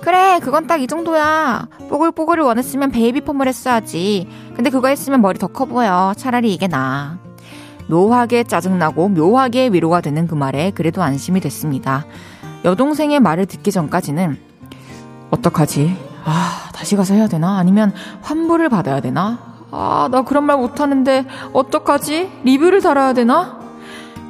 그래, 0.00 0.40
그건 0.42 0.66
딱 0.66 0.80
이 0.80 0.86
정도야. 0.86 1.68
뽀글뽀글을 1.90 2.42
원했으면 2.42 2.90
베이비 2.90 3.20
펌을 3.20 3.48
했어야지. 3.48 4.26
근데 4.54 4.70
그거 4.70 4.88
했으면 4.88 5.20
머리 5.20 5.38
더 5.38 5.48
커 5.48 5.66
보여. 5.66 6.14
차라리 6.16 6.54
이게 6.54 6.66
나아. 6.66 7.18
묘하게 7.88 8.44
짜증나고 8.44 9.10
묘하게 9.10 9.68
위로가 9.68 10.00
되는 10.00 10.26
그 10.26 10.34
말에 10.34 10.70
그래도 10.74 11.02
안심이 11.02 11.40
됐습니다. 11.40 12.06
여동생의 12.64 13.20
말을 13.20 13.44
듣기 13.44 13.70
전까지는 13.70 14.45
어떡하지? 15.30 15.96
아, 16.24 16.70
다시 16.72 16.96
가서 16.96 17.14
해야 17.14 17.28
되나? 17.28 17.58
아니면 17.58 17.92
환불을 18.22 18.68
받아야 18.68 19.00
되나? 19.00 19.38
아, 19.70 20.08
나 20.10 20.22
그런 20.22 20.44
말 20.44 20.56
못하는데 20.56 21.26
어떡하지? 21.52 22.30
리뷰를 22.44 22.80
달아야 22.80 23.12
되나? 23.12 23.60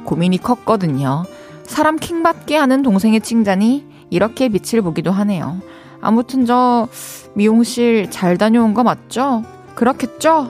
고민이 0.03 0.39
컸거든요. 0.39 1.23
사람 1.63 1.97
킹받게 1.97 2.55
하는 2.55 2.81
동생의 2.81 3.21
칭찬이 3.21 3.85
이렇게 4.09 4.49
빛을 4.49 4.81
보기도 4.81 5.11
하네요. 5.11 5.57
아무튼 6.01 6.45
저 6.45 6.87
미용실 7.33 8.09
잘 8.09 8.37
다녀온 8.37 8.73
거 8.73 8.83
맞죠? 8.83 9.43
그렇겠죠? 9.75 10.49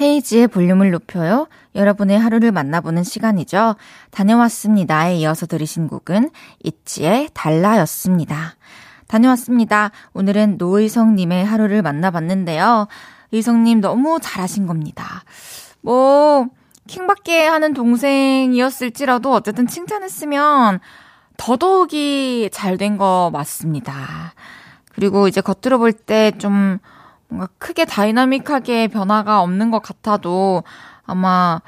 헤이지의 0.00 0.48
볼륨을 0.48 0.90
높여요. 0.90 1.48
여러분의 1.74 2.18
하루를 2.18 2.52
만나보는 2.52 3.02
시간이죠. 3.04 3.74
다녀왔습니다에 4.10 5.16
이어서 5.16 5.46
들으신 5.46 5.88
곡은 5.88 6.30
있지의 6.62 7.30
달라였습니다. 7.34 8.56
다녀왔습니다. 9.08 9.90
오늘은 10.12 10.56
노의성님의 10.58 11.44
하루를 11.44 11.82
만나봤는데요. 11.82 12.86
의성님 13.32 13.80
너무 13.80 14.18
잘하신 14.22 14.66
겁니다. 14.66 15.24
뭐, 15.80 16.46
킹받게 16.86 17.46
하는 17.46 17.74
동생이었을지라도 17.74 19.32
어쨌든 19.32 19.66
칭찬했으면 19.66 20.80
더더욱이 21.36 22.48
잘 22.52 22.78
된 22.78 22.96
거 22.98 23.30
맞습니다. 23.32 24.34
그리고 24.94 25.28
이제 25.28 25.40
겉으로 25.40 25.78
볼 25.78 25.92
때 25.92 26.32
좀 26.38 26.78
뭔가 27.28 27.48
크게 27.58 27.84
다이나믹하게 27.84 28.88
변화가 28.88 29.42
없는 29.42 29.70
것 29.70 29.82
같아도 29.82 30.62
아마 31.04 31.60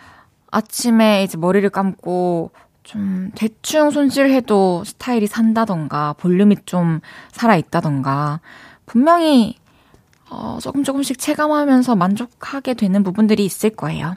아침에 0.51 1.23
이제 1.23 1.37
머리를 1.39 1.69
감고 1.71 2.51
좀 2.83 3.31
대충 3.35 3.91
손질해도 3.91 4.85
스타일이 4.85 5.27
산다던가 5.27 6.15
볼륨이 6.15 6.57
좀 6.67 7.01
살아있다던가 7.31 8.41
분명히 8.87 9.57
어, 10.31 10.59
조금 10.61 10.83
조금씩 10.83 11.19
체감하면서 11.19 11.95
만족하게 11.97 12.75
되는 12.75 13.03
부분들이 13.03 13.45
있을 13.45 13.71
거예요. 13.71 14.17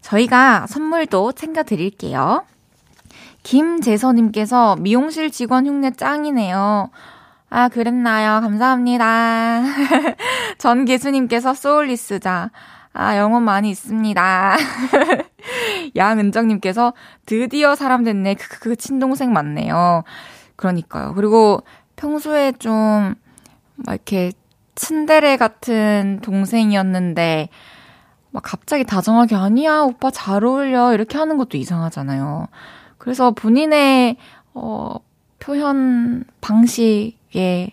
저희가 0.00 0.66
선물도 0.66 1.32
챙겨드릴게요. 1.32 2.44
김재서님께서 3.42 4.76
미용실 4.76 5.30
직원 5.30 5.66
흉내 5.66 5.90
짱이네요. 5.90 6.90
아, 7.50 7.68
그랬나요? 7.68 8.40
감사합니다. 8.42 9.62
전계수님께서 10.58 11.54
소울리스자. 11.54 12.50
아, 12.92 13.16
영혼 13.16 13.42
많이 13.42 13.70
있습니다. 13.70 14.56
양은정님께서 15.96 16.92
드디어 17.24 17.74
사람 17.74 18.04
됐네. 18.04 18.34
그, 18.34 18.58
그, 18.60 18.76
친동생 18.76 19.32
맞네요. 19.32 20.04
그러니까요. 20.56 21.14
그리고 21.14 21.62
평소에 21.96 22.52
좀, 22.52 23.14
막 23.76 23.94
이렇게 23.94 24.32
츤데레 24.74 25.38
같은 25.38 26.20
동생이었는데, 26.22 27.48
막 28.30 28.42
갑자기 28.44 28.84
다정하게 28.84 29.36
아니야, 29.36 29.80
오빠 29.80 30.10
잘 30.10 30.44
어울려. 30.44 30.92
이렇게 30.92 31.16
하는 31.16 31.38
것도 31.38 31.56
이상하잖아요. 31.56 32.48
그래서 32.98 33.30
본인의, 33.30 34.16
어, 34.52 34.96
표현 35.38 36.24
방식, 36.40 37.16
에 37.36 37.70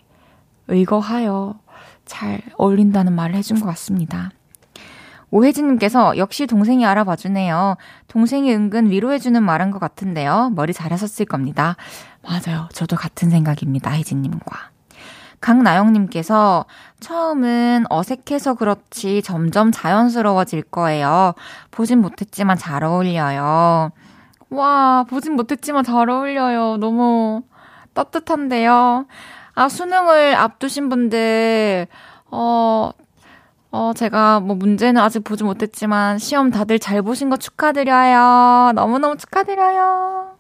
의거하여 0.68 1.60
잘 2.06 2.42
어울린다는 2.58 3.14
말을 3.14 3.36
해준 3.36 3.60
것 3.60 3.66
같습니다. 3.68 4.32
오혜진님께서 5.32 6.18
역시 6.18 6.48
동생이 6.48 6.86
알아봐 6.86 7.16
주네요. 7.16 7.78
동생이 8.08 8.54
은근 8.54 8.90
위로해주는 8.90 9.42
말인 9.42 9.72
것 9.72 9.80
같은데요. 9.80 10.52
머리 10.56 10.74
잘하셨을 10.74 11.26
겁니다. 11.26 11.76
맞아요. 12.24 12.70
저도 12.72 12.96
같은 12.96 13.30
생각입니다. 13.30 13.92
혜진님과. 13.92 14.72
강나영님께서 15.42 16.66
처음은 17.00 17.86
어색해서 17.90 18.56
그렇지 18.56 19.22
점점 19.22 19.72
자연스러워질 19.72 20.64
거예요. 20.64 21.34
보진 21.70 22.00
못했지만 22.00 22.58
잘 22.58 22.84
어울려요. 22.84 23.92
와, 24.50 25.06
보진 25.10 25.36
못했지만 25.36 25.84
잘 25.84 26.10
어울려요. 26.10 26.78
너무 26.78 27.44
따뜻한데요. 27.96 29.08
아, 29.56 29.70
수능을 29.70 30.36
앞두신 30.36 30.90
분들, 30.90 31.88
어, 32.30 32.92
어, 33.72 33.92
제가 33.96 34.40
뭐 34.40 34.56
문제는 34.56 35.02
아직 35.02 35.24
보지 35.24 35.44
못했지만 35.44 36.18
시험 36.18 36.52
다들 36.52 36.78
잘 36.78 37.02
보신 37.02 37.30
거 37.30 37.38
축하드려요. 37.38 38.74
너무너무 38.76 39.18
축하드려요. 39.18 40.38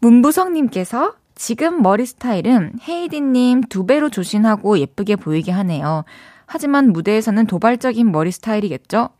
문부성님께서 0.00 1.14
지금 1.34 1.82
머리 1.82 2.04
스타일은 2.04 2.72
헤이디님 2.86 3.62
두 3.70 3.86
배로 3.86 4.10
조신하고 4.10 4.78
예쁘게 4.78 5.16
보이게 5.16 5.52
하네요. 5.52 6.04
하지만 6.46 6.92
무대에서는 6.92 7.46
도발적인 7.46 8.10
머리 8.10 8.32
스타일이겠죠? 8.32 9.10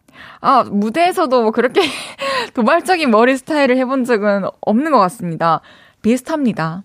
아, 0.41 0.65
무대에서도 0.65 1.43
뭐 1.43 1.51
그렇게 1.53 1.81
도발적인 2.55 3.11
머리 3.11 3.37
스타일을 3.37 3.77
해본 3.77 4.05
적은 4.05 4.45
없는 4.61 4.93
것 4.93 4.99
같습니다. 4.99 5.61
비슷합니다. 6.09 6.85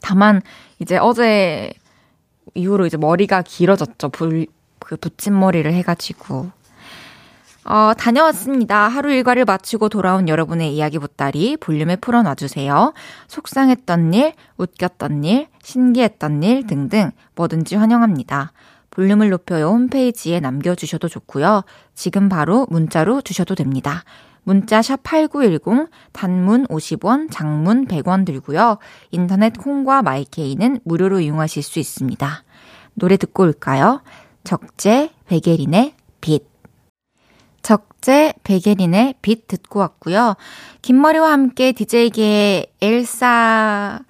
다만, 0.00 0.40
이제 0.78 0.96
어제 0.96 1.70
이후로 2.54 2.86
이제 2.86 2.96
머리가 2.96 3.42
길어졌죠. 3.42 4.08
불, 4.08 4.46
그 4.78 4.96
붙임머리를 4.96 5.70
해가지고. 5.70 6.50
어, 7.64 7.92
다녀왔습니다. 7.96 8.88
하루 8.88 9.12
일과를 9.12 9.44
마치고 9.44 9.90
돌아온 9.90 10.28
여러분의 10.28 10.74
이야기 10.74 10.98
보따리 10.98 11.58
볼륨에 11.58 11.96
풀어놔주세요. 11.96 12.94
속상했던 13.28 14.14
일, 14.14 14.32
웃겼던 14.56 15.24
일, 15.24 15.48
신기했던 15.62 16.42
일 16.42 16.66
등등 16.66 17.12
뭐든지 17.34 17.76
환영합니다. 17.76 18.52
볼륨을 18.90 19.28
높여요 19.28 19.68
홈페이지에 19.68 20.40
남겨주셔도 20.40 21.08
좋고요. 21.08 21.64
지금 21.94 22.28
바로 22.28 22.66
문자로 22.70 23.20
주셔도 23.20 23.54
됩니다. 23.54 24.04
문자 24.44 24.82
샵 24.82 25.02
8910, 25.02 25.88
단문 26.12 26.66
50원, 26.66 27.28
장문 27.30 27.86
100원 27.86 28.26
들고요. 28.26 28.78
인터넷 29.10 29.56
콩과 29.56 30.02
마이케이는 30.02 30.80
무료로 30.84 31.20
이용하실 31.20 31.62
수 31.62 31.78
있습니다. 31.78 32.44
노래 32.94 33.16
듣고 33.16 33.44
올까요? 33.44 34.02
적재 34.44 35.10
베게린의 35.26 35.94
빛. 36.20 36.44
적재 37.62 38.34
베게린의 38.42 39.14
빛 39.22 39.46
듣고 39.46 39.78
왔고요. 39.78 40.34
김머리와 40.82 41.30
함께 41.30 41.72
DJ계의 41.72 42.66
엘사 42.80 44.00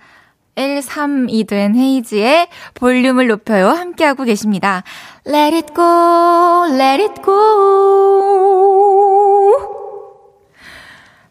L3이 0.55 1.47
된 1.47 1.75
헤이즈의 1.75 2.49
볼륨을 2.75 3.27
높여요. 3.29 3.69
함께하고 3.69 4.25
계십니다. 4.25 4.83
Let 5.27 5.57
it 5.57 5.73
go, 5.75 6.67
let 6.69 7.03
it 7.03 7.23
go. 7.23 8.63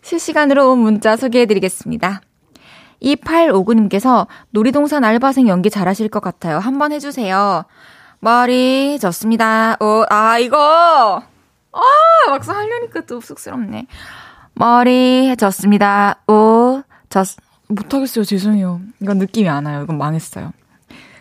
실시간으로 0.02 0.72
온 0.72 0.80
문자 0.80 1.16
소개해드리겠습니다. 1.16 2.22
2859님께서 3.02 4.28
놀이동산 4.52 5.04
알바생 5.04 5.48
연기 5.48 5.70
잘하실 5.70 6.10
것 6.10 6.22
같아요. 6.22 6.60
한번 6.60 6.92
해주세요. 6.92 7.64
머리 8.20 9.00
좋습니다. 9.00 9.78
오, 9.80 10.06
아, 10.10 10.38
이거! 10.38 11.24
아, 11.74 11.82
막상 12.30 12.58
하려니까 12.58 13.02
또 13.08 13.20
쑥스럽네. 13.22 13.88
머리 14.54 15.36
좋습니다. 15.38 16.18
오, 16.28 16.84
좋, 17.10 17.24
못하겠어요. 17.70 18.24
죄송해요. 18.26 18.82
이건 19.02 19.18
느낌이 19.18 19.50
안 19.50 19.66
와요. 19.66 19.84
이건 19.84 19.98
망했어요. 19.98 20.52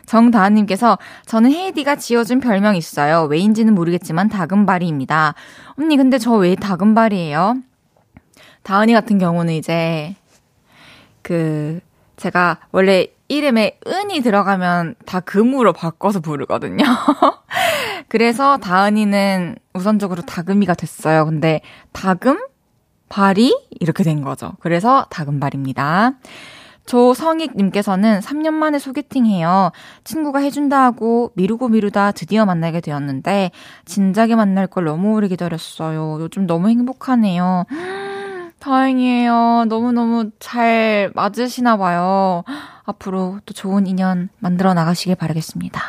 정다은님께서 0.05 0.99
저는 1.27 1.53
헤이디가 1.53 1.97
지어준 1.97 2.41
별명 2.41 2.75
있어요. 2.75 3.23
왜인지는 3.31 3.75
모르겠지만 3.75 4.29
다금바리입니다. 4.29 5.35
언니 5.79 5.97
근데 5.97 6.19
저 6.19 6.35
왜 6.35 6.57
다금바리예요? 6.57 7.55
다은이 8.63 8.93
같은 8.93 9.19
경우는 9.19 9.55
이제 9.55 10.15
그 11.23 11.81
제가 12.17 12.59
원래 12.73 13.09
이름에 13.29 13.79
은이 13.87 14.21
들어가면 14.23 14.97
다 15.07 15.21
금으로 15.21 15.73
바꿔서 15.73 16.21
부르거든요. 16.21 16.85
그래서 18.09 18.59
다은이는 18.59 19.57
우선적으로 19.73 20.23
다금이가 20.23 20.75
됐어요. 20.75 21.25
근데 21.25 21.61
다금? 21.93 22.39
발이 23.09 23.53
이렇게 23.81 24.05
된 24.05 24.23
거죠. 24.23 24.53
그래서 24.61 25.05
다금발입니다. 25.11 26.13
조성익님께서는 26.87 28.21
3년 28.21 28.53
만에 28.53 28.79
소개팅해요. 28.79 29.71
친구가 30.05 30.41
해준다 30.41 30.83
하고 30.83 31.31
미루고 31.35 31.69
미루다 31.69 32.13
드디어 32.13 32.47
만나게 32.47 32.81
되었는데 32.81 33.51
진작에 33.85 34.35
만날 34.35 34.67
걸 34.67 34.85
너무 34.85 35.15
오래 35.15 35.29
기다렸어요. 35.29 36.19
요즘 36.21 36.47
너무 36.47 36.69
행복하네요. 36.69 37.65
다행이에요. 38.61 39.65
너무너무 39.69 40.31
잘 40.39 41.11
맞으시나 41.15 41.77
봐요. 41.77 42.45
앞으로 42.85 43.41
또 43.47 43.55
좋은 43.55 43.87
인연 43.87 44.29
만들어 44.39 44.75
나가시길 44.75 45.15
바라겠습니다. 45.17 45.81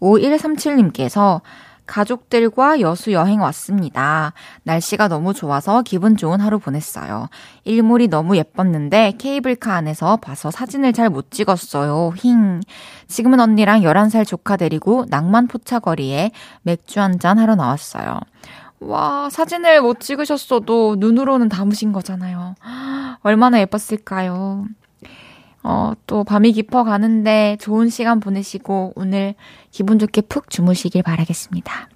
5137님께서 0.00 1.40
가족들과 1.86 2.80
여수 2.80 3.10
여행 3.10 3.40
왔습니다. 3.40 4.32
날씨가 4.62 5.08
너무 5.08 5.34
좋아서 5.34 5.82
기분 5.82 6.16
좋은 6.16 6.40
하루 6.40 6.60
보냈어요. 6.60 7.28
일몰이 7.64 8.06
너무 8.06 8.36
예뻤는데 8.36 9.14
케이블카 9.18 9.74
안에서 9.74 10.16
봐서 10.18 10.52
사진을 10.52 10.92
잘 10.92 11.10
못 11.10 11.32
찍었어요. 11.32 12.12
힝. 12.16 12.60
지금은 13.08 13.40
언니랑 13.40 13.80
11살 13.80 14.24
조카 14.24 14.56
데리고 14.56 15.04
낭만 15.08 15.48
포차거리에 15.48 16.30
맥주 16.62 17.00
한 17.00 17.18
잔 17.18 17.38
하러 17.38 17.56
나왔어요. 17.56 18.20
와, 18.80 19.28
사진을 19.30 19.82
못 19.82 20.00
찍으셨어도 20.00 20.96
눈으로는 20.98 21.48
담으신 21.48 21.92
거잖아요. 21.92 22.54
얼마나 23.22 23.60
예뻤을까요? 23.60 24.66
어, 25.62 25.92
또 26.06 26.24
밤이 26.24 26.52
깊어 26.52 26.84
가는데 26.84 27.58
좋은 27.60 27.90
시간 27.90 28.18
보내시고 28.20 28.94
오늘 28.96 29.34
기분 29.70 29.98
좋게 29.98 30.22
푹 30.22 30.48
주무시길 30.48 31.02
바라겠습니다. 31.02 31.88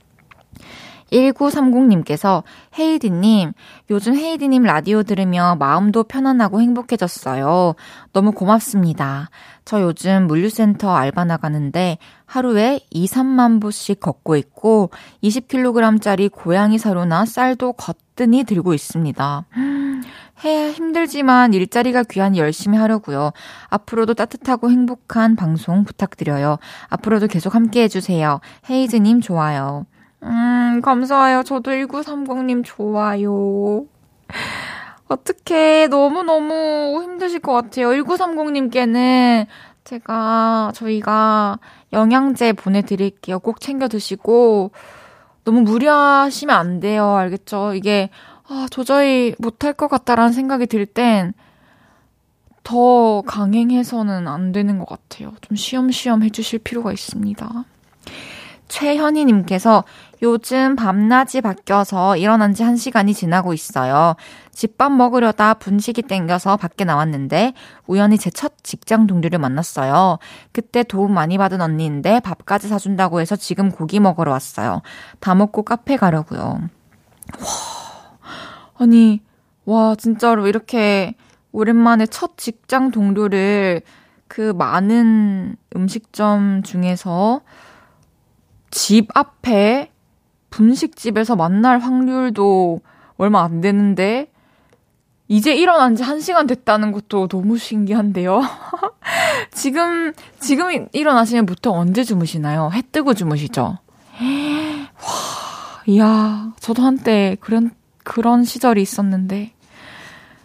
1930님께서 1.14 2.42
헤이디님, 2.78 3.52
요즘 3.90 4.16
헤이디님 4.16 4.64
라디오 4.64 5.02
들으며 5.02 5.56
마음도 5.58 6.02
편안하고 6.02 6.60
행복해졌어요. 6.60 7.74
너무 8.12 8.32
고맙습니다. 8.32 9.30
저 9.64 9.80
요즘 9.80 10.26
물류센터 10.26 10.94
알바 10.94 11.24
나가는데 11.24 11.98
하루에 12.26 12.80
2, 12.90 13.06
3만 13.06 13.60
보씩 13.62 14.00
걷고 14.00 14.36
있고 14.36 14.90
20kg짜리 15.22 16.30
고양이 16.30 16.78
사료나 16.78 17.24
쌀도 17.24 17.72
거뜬히 17.74 18.44
들고 18.44 18.74
있습니다. 18.74 19.46
해 20.44 20.72
힘들지만 20.72 21.54
일자리가 21.54 22.02
귀한 22.04 22.36
열심히 22.36 22.76
하려고요. 22.76 23.32
앞으로도 23.68 24.14
따뜻하고 24.14 24.70
행복한 24.70 25.36
방송 25.36 25.84
부탁드려요. 25.84 26.58
앞으로도 26.88 27.28
계속 27.28 27.54
함께 27.54 27.84
해주세요. 27.84 28.40
헤이즈님 28.68 29.20
좋아요. 29.20 29.86
음, 30.24 30.80
감사해요. 30.82 31.42
저도 31.42 31.70
1930님 31.70 32.62
좋아요. 32.64 33.84
어떻게 35.06 35.86
너무너무 35.88 37.02
힘드실 37.02 37.40
것 37.40 37.52
같아요. 37.52 37.90
1930님께는 37.90 39.46
제가, 39.84 40.72
저희가 40.74 41.58
영양제 41.92 42.54
보내드릴게요. 42.54 43.38
꼭 43.38 43.60
챙겨 43.60 43.86
드시고, 43.86 44.70
너무 45.44 45.60
무리하시면 45.60 46.56
안 46.56 46.80
돼요. 46.80 47.14
알겠죠? 47.16 47.74
이게, 47.74 48.08
아, 48.48 48.66
도저히 48.70 49.34
못할 49.38 49.74
것 49.74 49.88
같다라는 49.88 50.32
생각이 50.32 50.66
들 50.66 50.86
땐, 50.86 51.34
더 52.62 53.20
강행해서는 53.26 54.26
안 54.26 54.52
되는 54.52 54.78
것 54.78 54.88
같아요. 54.88 55.34
좀 55.42 55.54
쉬엄쉬엄 55.54 56.22
해주실 56.22 56.60
필요가 56.60 56.92
있습니다. 56.92 57.64
최현희님께서 58.68 59.84
요즘 60.24 60.74
밤낮이 60.74 61.40
바뀌어서 61.42 62.16
일어난 62.16 62.54
지 62.54 62.62
한 62.64 62.76
시간이 62.76 63.12
지나고 63.14 63.52
있어요. 63.52 64.16
집밥 64.52 64.90
먹으려다 64.92 65.54
분식이 65.54 66.02
땡겨서 66.02 66.56
밖에 66.56 66.84
나왔는데 66.84 67.52
우연히 67.86 68.16
제 68.18 68.30
첫 68.30 68.52
직장 68.62 69.06
동료를 69.06 69.38
만났어요. 69.38 70.18
그때 70.52 70.82
도움 70.82 71.12
많이 71.14 71.36
받은 71.38 71.60
언니인데 71.60 72.20
밥까지 72.20 72.68
사준다고 72.68 73.20
해서 73.20 73.36
지금 73.36 73.70
고기 73.70 74.00
먹으러 74.00 74.32
왔어요. 74.32 74.80
다 75.20 75.34
먹고 75.34 75.62
카페 75.62 75.96
가려고요. 75.96 76.40
와, 77.40 78.18
아니, 78.78 79.22
와, 79.66 79.94
진짜로 79.94 80.46
이렇게 80.46 81.14
오랜만에 81.52 82.06
첫 82.06 82.36
직장 82.38 82.90
동료를 82.90 83.82
그 84.26 84.52
많은 84.56 85.56
음식점 85.76 86.62
중에서 86.62 87.42
집 88.70 89.08
앞에 89.14 89.90
분식집에서 90.54 91.34
만날 91.34 91.80
확률도 91.80 92.80
얼마 93.16 93.42
안 93.42 93.60
되는데, 93.60 94.30
이제 95.26 95.54
일어난 95.54 95.96
지한 95.96 96.20
시간 96.20 96.46
됐다는 96.46 96.92
것도 96.92 97.26
너무 97.26 97.58
신기한데요? 97.58 98.40
지금, 99.50 100.12
지금 100.38 100.86
일어나시면 100.92 101.46
보통 101.46 101.76
언제 101.76 102.04
주무시나요? 102.04 102.70
해 102.72 102.82
뜨고 102.92 103.14
주무시죠? 103.14 103.62
와, 103.62 103.78
이야, 105.86 106.52
저도 106.60 106.82
한때 106.82 107.36
그런, 107.40 107.70
그런 108.04 108.44
시절이 108.44 108.80
있었는데, 108.80 109.52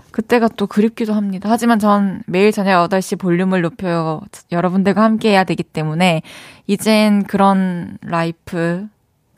그때가 0.09 0.47
또 0.57 0.65
그립기도 0.65 1.13
합니다. 1.13 1.49
하지만 1.51 1.77
전 1.77 2.23
매일 2.25 2.51
저녁 2.51 2.89
8시 2.89 3.19
볼륨을 3.19 3.61
높여요. 3.61 4.21
여러분들과 4.51 5.03
함께 5.03 5.29
해야 5.29 5.43
되기 5.43 5.61
때문에, 5.61 6.23
이젠 6.65 7.23
그런 7.23 7.99
라이프, 8.01 8.87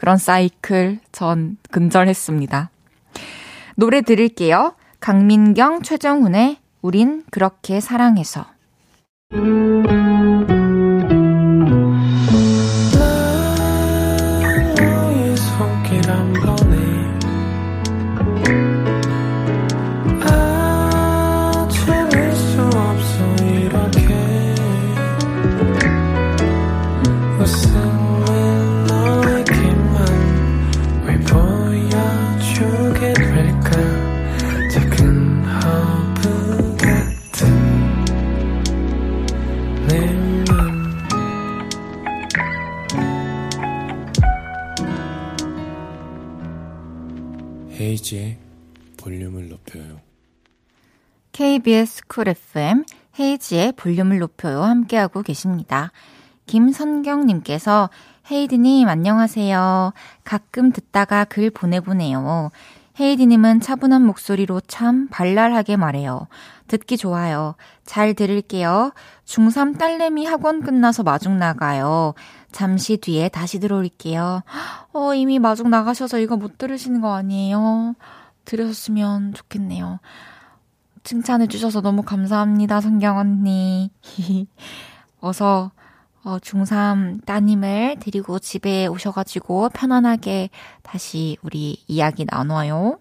그런 0.02 0.18
사이클 0.18 0.98
전 1.12 1.58
근절했습니다. 1.70 2.72
노래 3.76 4.02
들을게요. 4.02 4.74
강민경, 5.00 5.84
최정훈의 5.84 6.58
우린 6.82 7.24
그렇게 7.30 7.80
사랑해서. 7.80 8.48
헤이즈의 48.12 48.38
볼륨을 48.98 49.50
높여요. 49.50 50.02
KBS 51.32 52.08
Cool 52.08 52.28
FM 52.28 52.84
헤이즈의 53.18 53.74
볼륨을 53.74 54.20
높여요 54.20 54.64
함께하고 54.64 55.22
계십니다. 55.22 55.92
김선경님께서 56.46 57.90
헤이디님 58.30 58.90
안녕하세요. 58.90 59.94
가끔 60.26 60.72
듣다가 60.72 61.24
글 61.24 61.50
보내보네요. 61.50 62.52
헤이디님은 63.00 63.62
차분한 63.62 64.06
목소리로 64.06 64.60
참 64.68 65.08
발랄하게 65.08 65.78
말해요. 65.78 66.28
듣기 66.68 66.98
좋아요. 66.98 67.56
잘 67.86 68.14
들을게요. 68.14 68.92
중3 69.26 69.78
딸내미 69.78 70.26
학원 70.26 70.62
끝나서 70.62 71.04
마중 71.04 71.40
나가요. 71.40 72.14
잠시 72.52 72.98
뒤에 72.98 73.30
다시 73.30 73.60
들어올게요. 73.60 74.44
어, 74.94 75.14
이미 75.14 75.40
마중 75.40 75.70
나가셔서 75.70 76.20
이거 76.20 76.38
못 76.38 76.58
들으시는 76.58 77.02
거 77.02 77.14
아니에요? 77.14 77.96
들으셨으면 78.46 79.34
좋겠네요. 79.34 80.00
칭찬해주셔서 81.04 81.82
너무 81.82 82.04
감사합니다, 82.04 82.82
성경 82.82 83.18
언니. 83.18 83.92
어서, 85.20 85.72
어, 86.24 86.38
중3 86.38 87.26
따님을 87.26 87.98
데리고 88.00 88.38
집에 88.38 88.86
오셔가지고 88.88 89.70
편안하게 89.70 90.50
다시 90.84 91.38
우리 91.42 91.84
이야기 91.88 92.26
나눠요. 92.30 93.00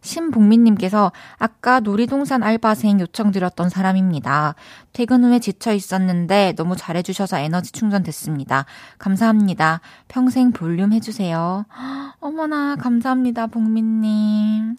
신복민님께서 0.00 1.12
아까 1.38 1.80
놀이동산 1.80 2.42
알바생 2.42 3.00
요청드렸던 3.00 3.68
사람입니다. 3.68 4.54
퇴근 4.92 5.24
후에 5.24 5.38
지쳐 5.38 5.72
있었는데 5.72 6.54
너무 6.56 6.76
잘해주셔서 6.76 7.38
에너지 7.38 7.72
충전됐습니다. 7.72 8.66
감사합니다. 8.98 9.80
평생 10.08 10.52
볼륨 10.52 10.92
해주세요. 10.92 11.66
어머나, 12.20 12.76
감사합니다, 12.76 13.46
복민님. 13.46 14.76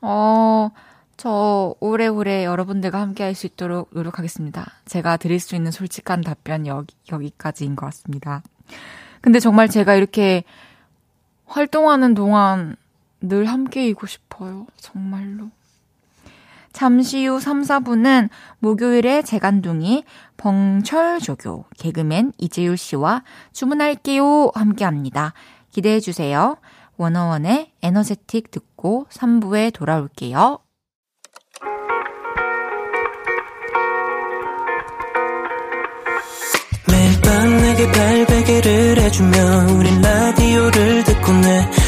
어, 0.00 0.70
저 1.16 1.74
오래오래 1.80 2.44
여러분들과 2.44 3.00
함께 3.00 3.24
할 3.24 3.34
수 3.34 3.46
있도록 3.46 3.90
노력하겠습니다. 3.92 4.72
제가 4.84 5.16
드릴 5.16 5.40
수 5.40 5.56
있는 5.56 5.70
솔직한 5.70 6.20
답변 6.20 6.66
여기, 6.66 6.94
여기까지인 7.10 7.74
것 7.76 7.86
같습니다. 7.86 8.42
근데 9.20 9.40
정말 9.40 9.68
제가 9.68 9.94
이렇게 9.94 10.44
활동하는 11.46 12.14
동안 12.14 12.76
늘 13.20 13.46
함께이고 13.46 14.06
싶어요. 14.06 14.66
정말로. 14.76 15.50
잠시 16.72 17.26
후 17.26 17.40
3, 17.40 17.62
4분은 17.62 18.28
목요일에 18.60 19.22
재간둥이 19.22 20.04
벙철조교 20.36 21.64
개그맨 21.76 22.32
이재율 22.38 22.76
씨와 22.76 23.24
주문할게요 23.52 24.52
함께 24.54 24.84
합니다. 24.84 25.34
기대해 25.70 25.98
주세요. 25.98 26.56
원어원의 26.96 27.72
에너제틱 27.82 28.50
듣고 28.50 29.06
3부에 29.10 29.72
돌아올게요. 29.72 30.58
매일 36.88 37.20
밤 37.20 37.56
내게 37.56 37.90
발베개를 37.90 38.98
해주며 38.98 39.38
우린 39.78 40.00
라디오를 40.00 41.04
듣고 41.04 41.32
내 41.32 41.87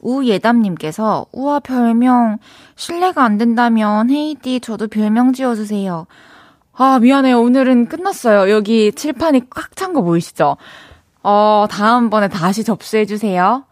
우예담님께서 0.00 1.26
우와 1.32 1.60
별명 1.60 2.38
실례가 2.76 3.24
안 3.24 3.38
된다면 3.38 4.10
헤이디 4.10 4.60
저도 4.60 4.88
별명 4.88 5.32
지어주세요. 5.32 6.06
아 6.72 6.98
미안해요 6.98 7.40
오늘은 7.40 7.86
끝났어요. 7.88 8.50
여기 8.50 8.92
칠판이 8.92 9.50
꽉 9.50 9.76
찬 9.76 9.92
거 9.92 10.02
보이시죠? 10.02 10.56
어 11.22 11.66
다음번에 11.70 12.28
다시 12.28 12.64
접수해 12.64 13.04
주세요. 13.06 13.64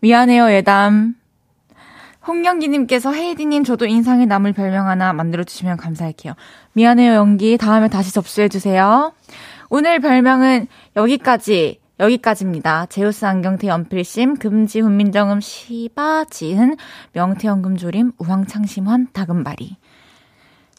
미안해요 0.00 0.52
예담. 0.52 1.14
홍영기님께서 2.26 3.12
헤이디님 3.12 3.64
저도 3.64 3.86
인상에 3.86 4.26
남을 4.26 4.52
별명 4.52 4.88
하나 4.88 5.12
만들어 5.12 5.42
주시면 5.42 5.78
감사할게요. 5.78 6.34
미안해요 6.74 7.14
연기 7.14 7.56
다음에 7.56 7.88
다시 7.88 8.12
접수해 8.12 8.48
주세요. 8.48 9.12
오늘 9.70 10.00
별명은 10.00 10.66
여기까지 10.96 11.80
여기까지입니다. 12.00 12.86
제우스 12.86 13.26
안경태 13.26 13.68
연필심 13.68 14.36
금지 14.36 14.80
훈민정음 14.80 15.40
시바 15.40 16.24
지은 16.24 16.76
명태연금 17.12 17.76
조림 17.76 18.12
우황창심환 18.18 19.08
다금바리 19.12 19.76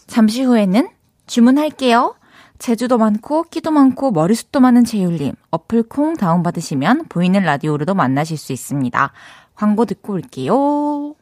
잠시 0.08 0.44
후에는 0.44 0.90
주문할게요. 1.28 2.16
제주도 2.58 2.98
많고 2.98 3.44
끼도 3.44 3.72
많고 3.72 4.12
머리숱도 4.12 4.60
많은 4.60 4.84
제율님 4.84 5.34
어플 5.52 5.84
콩 5.84 6.16
다운받으시면 6.16 7.06
보이는 7.08 7.42
라디오로도 7.42 7.94
만나실 7.94 8.38
수 8.38 8.52
있습니다. 8.52 9.14
광고 9.56 9.86
듣고 9.86 10.14
올게요. 10.14 11.16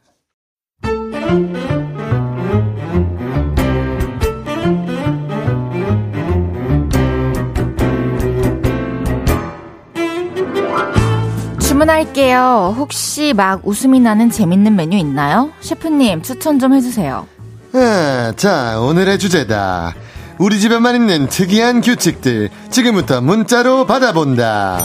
할게요. 12.00 12.74
혹시 12.78 13.34
막 13.34 13.60
웃음이 13.62 14.00
나는 14.00 14.30
재밌는 14.30 14.74
메뉴 14.74 14.96
있나요? 14.96 15.50
셰프님 15.60 16.22
추천 16.22 16.58
좀 16.58 16.72
해주세요. 16.72 17.26
아, 17.74 18.32
자, 18.36 18.80
오늘의 18.80 19.18
주제다. 19.18 19.94
우리 20.38 20.58
집에만 20.60 20.96
있는 20.96 21.28
특이한 21.28 21.82
규칙들 21.82 22.48
지금부터 22.70 23.20
문자로 23.20 23.84
받아본다. 23.84 24.80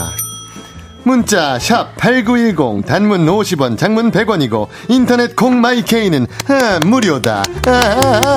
문자 1.04 1.58
샵 1.58 1.96
8910 1.96 2.84
단문 2.84 3.24
50원 3.24 3.78
장문 3.78 4.10
100원이고 4.10 4.66
인터넷 4.88 5.34
콩마이케이는 5.34 6.26
아, 6.48 6.80
무료다. 6.84 7.44
아, 7.66 7.70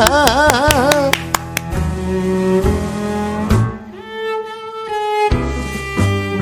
아, 0.10 1.12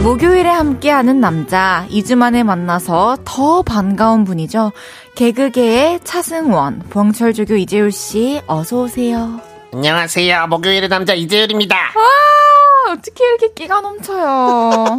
목요일에 0.08 0.48
함께하는 0.48 1.20
남자 1.20 1.86
2주 1.90 2.16
만에 2.16 2.42
만나서 2.42 3.18
더 3.26 3.62
반가운 3.62 4.24
분이죠. 4.24 4.72
개그계의 5.16 6.00
차승원, 6.06 6.80
부엉철조교 6.90 7.58
이재율 7.58 7.92
씨 7.92 8.40
어서 8.48 8.84
오세요. 8.84 9.42
안녕하세요. 9.74 10.48
목요일의 10.48 10.88
남자 10.88 11.14
이재율입니다. 11.14 11.76
와 11.76 12.04
어떻게 12.92 13.24
이렇게 13.26 13.54
끼가 13.54 13.82
넘쳐요. 13.82 14.98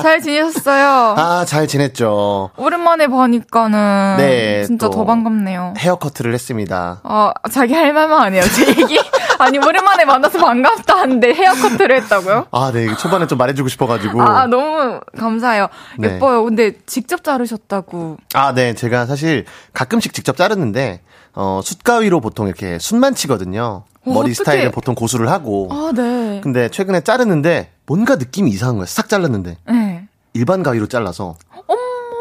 잘 0.00 0.20
지내셨어요? 0.20 1.14
아, 1.18 1.44
잘 1.46 1.66
지냈죠. 1.66 2.50
오랜만에 2.56 3.06
보니까는 3.08 4.16
네, 4.18 4.64
진짜 4.64 4.86
또더 4.86 5.04
반갑네요. 5.04 5.74
헤어커트를 5.78 6.32
했습니다. 6.34 7.00
어, 7.04 7.30
자기 7.50 7.74
할 7.74 7.92
말만 7.92 8.20
아니에요. 8.20 8.42
제 8.44 8.66
얘기 8.68 8.98
아니 9.38 9.58
오랜만에 9.58 10.04
만나서 10.04 10.38
반갑다 10.38 10.96
하는데 10.98 11.32
헤어커트를 11.32 11.96
했다고요? 12.02 12.46
아, 12.50 12.70
네. 12.72 12.94
초반에 12.96 13.26
좀 13.26 13.38
말해주고 13.38 13.68
싶어가지고. 13.68 14.22
아, 14.22 14.46
너무 14.46 15.00
감사해요. 15.16 15.68
네. 15.98 16.14
예뻐요. 16.14 16.44
근데 16.44 16.72
직접 16.86 17.22
자르셨다고. 17.22 18.16
아, 18.34 18.52
네. 18.54 18.74
제가 18.74 19.06
사실 19.06 19.44
가끔씩 19.74 20.12
직접 20.12 20.36
자르는데, 20.36 21.02
어, 21.34 21.60
숯가위로 21.62 22.20
보통 22.20 22.48
이렇게 22.48 22.78
숯만 22.78 23.14
치거든요. 23.14 23.84
어, 24.04 24.10
머리 24.10 24.18
어떡해. 24.30 24.34
스타일은 24.34 24.70
보통 24.70 24.94
고수를 24.94 25.28
하고. 25.30 25.68
아, 25.70 25.92
네. 25.94 26.40
근데 26.42 26.68
최근에 26.68 27.00
자르는데, 27.02 27.72
뭔가 27.86 28.16
느낌이 28.16 28.50
이상한 28.50 28.76
거예요. 28.76 28.86
싹 28.86 29.08
잘랐는데. 29.08 29.56
네. 29.68 30.08
일반 30.34 30.62
가위로 30.62 30.86
잘라서 30.86 31.36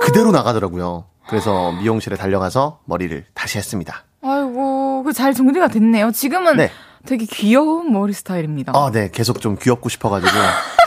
그대로 0.02 0.32
나가더라고요. 0.32 1.06
그래서 1.28 1.72
미용실에 1.74 2.16
달려가서 2.16 2.80
머리를 2.86 3.26
다시 3.34 3.58
했습니다. 3.58 4.06
아이고, 4.24 5.04
그 5.04 5.14
잘 5.14 5.34
정리가 5.34 5.68
됐네요. 5.70 6.12
지금은 6.12 6.58
네. 6.58 6.72
되게 7.06 7.26
귀여운 7.26 7.92
머리 7.94 8.14
스타일입니다. 8.14 8.74
아, 8.76 8.90
네. 8.92 9.10
계속 9.12 9.40
좀 9.42 9.58
귀엽고 9.62 9.90
싶어가지고. 9.90 10.32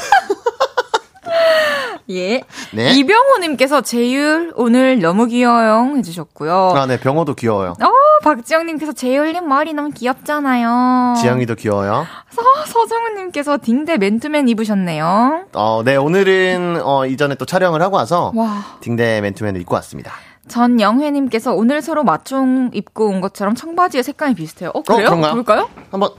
예. 2.10 2.42
네. 2.72 2.92
이병호님께서 2.94 3.82
제율 3.82 4.52
오늘 4.56 4.98
너무 5.00 5.26
귀여워요 5.26 5.96
해주셨고요. 5.96 6.72
아, 6.74 6.86
네. 6.86 6.98
병호도 6.98 7.34
귀여워요. 7.34 7.74
어, 7.80 7.90
박지영님께서 8.24 8.92
제율님 8.92 9.48
머리 9.48 9.72
너무 9.72 9.90
귀엽잖아요. 9.90 11.14
지영이도 11.20 11.54
귀여워요. 11.54 12.06
서, 12.30 12.42
서정훈님께서 12.66 13.58
딩대 13.62 13.96
맨투맨 13.98 14.48
입으셨네요. 14.48 15.46
어, 15.54 15.82
네. 15.84 15.96
오늘은, 15.96 16.80
어, 16.82 17.06
이전에 17.06 17.34
또 17.36 17.44
촬영을 17.44 17.80
하고 17.82 17.96
와서. 17.96 18.32
와. 18.34 18.64
딩대 18.80 19.20
맨투맨을 19.20 19.60
입고 19.60 19.74
왔습니다. 19.76 20.12
전영회님께서 20.48 21.54
오늘 21.54 21.80
서로 21.80 22.02
맞춤 22.02 22.70
입고 22.72 23.06
온 23.06 23.20
것처럼 23.20 23.54
청바지의 23.54 24.02
색감이 24.02 24.34
비슷해요. 24.34 24.70
어, 24.74 24.82
그래요? 24.82 25.06
그런가요? 25.06 25.34
볼까요? 25.34 25.70
한번, 25.92 26.10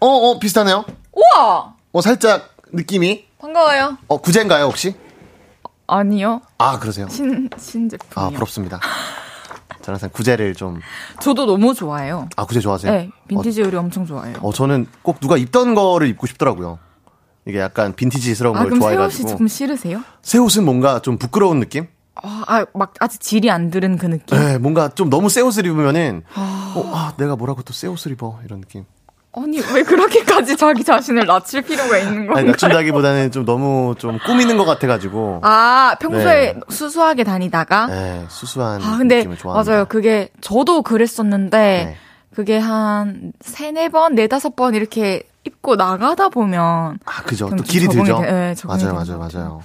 어, 0.00 0.06
어, 0.06 0.38
비슷하네요. 0.38 0.84
우와! 1.12 1.74
어, 1.92 2.00
살짝 2.00 2.50
느낌이, 2.72 3.24
반가워요. 3.40 3.98
어, 4.08 4.18
구제인가요, 4.20 4.64
혹시? 4.66 4.94
아니요. 5.86 6.40
아, 6.58 6.78
그러세요. 6.78 7.08
신, 7.08 7.48
신제품이요. 7.58 8.26
아, 8.26 8.30
부럽습니다. 8.30 8.80
저는 9.82 9.96
항상 9.96 10.10
구제를 10.10 10.54
좀, 10.54 10.80
저도 11.20 11.44
너무 11.46 11.74
좋아해요. 11.74 12.28
아, 12.36 12.44
구제 12.46 12.60
좋아하세요? 12.60 12.90
네, 12.90 13.10
빈티지 13.28 13.60
의류 13.62 13.78
엄청 13.78 14.06
좋아해요. 14.06 14.36
어, 14.40 14.52
저는 14.52 14.86
꼭 15.02 15.20
누가 15.20 15.36
입던 15.36 15.74
거를 15.74 16.08
입고 16.08 16.26
싶더라고요. 16.26 16.78
이게 17.46 17.58
약간 17.60 17.94
빈티지스러운 17.94 18.56
아, 18.56 18.60
걸 18.60 18.68
그럼 18.70 18.80
새 18.80 18.86
옷이 18.86 18.94
좋아해가지고. 18.96 19.28
조금 19.28 19.46
싫으세요? 19.48 20.02
새 20.22 20.38
옷은 20.38 20.64
뭔가 20.64 21.00
좀 21.00 21.18
부끄러운 21.18 21.60
느낌? 21.60 21.86
아, 22.14 22.44
아, 22.46 22.64
막 22.72 22.94
아직 23.00 23.20
질이 23.20 23.50
안 23.50 23.70
들은 23.70 23.98
그 23.98 24.06
느낌. 24.06 24.38
네, 24.38 24.56
뭔가 24.56 24.88
좀 24.88 25.10
너무 25.10 25.28
새 25.28 25.42
옷을 25.42 25.66
입으면은, 25.66 26.22
어, 26.34 26.90
아, 26.94 27.12
내가 27.18 27.36
뭐라고 27.36 27.60
또 27.62 27.74
새 27.74 27.86
옷을 27.88 28.12
입어. 28.12 28.38
이런 28.46 28.60
느낌. 28.62 28.86
아니, 29.36 29.58
왜 29.74 29.82
그렇게까지 29.82 30.56
자기 30.56 30.84
자신을 30.84 31.26
낮출 31.26 31.62
필요가 31.62 31.98
있는 31.98 32.26
건가요? 32.26 32.36
아니, 32.38 32.46
낮춘다기보다는 32.50 33.32
좀 33.32 33.44
너무 33.44 33.94
좀 33.98 34.18
꾸미는 34.24 34.56
것 34.56 34.64
같아가지고. 34.64 35.40
아, 35.42 35.96
평소에 36.00 36.52
네. 36.54 36.60
수수하게 36.68 37.24
다니다가? 37.24 37.86
네, 37.86 38.24
수수한 38.28 38.80
아, 38.82 38.96
근데. 38.98 39.26
맞아요. 39.44 39.86
그게, 39.88 40.28
저도 40.40 40.82
그랬었는데, 40.82 41.58
네. 41.58 41.96
그게 42.34 42.58
한, 42.58 43.32
세네 43.40 43.88
번, 43.88 44.14
네 44.14 44.26
다섯 44.28 44.54
번 44.54 44.74
이렇게 44.74 45.24
입고 45.44 45.74
나가다 45.76 46.28
보면, 46.28 46.98
아, 47.04 47.22
그죠. 47.24 47.46
또좀 47.50 47.64
길이 47.64 47.88
들죠. 47.88 48.18
돼- 48.20 48.30
네, 48.30 48.54
맞아요, 48.66 48.94
맞아요. 48.94 49.18
맞아요. 49.18 49.60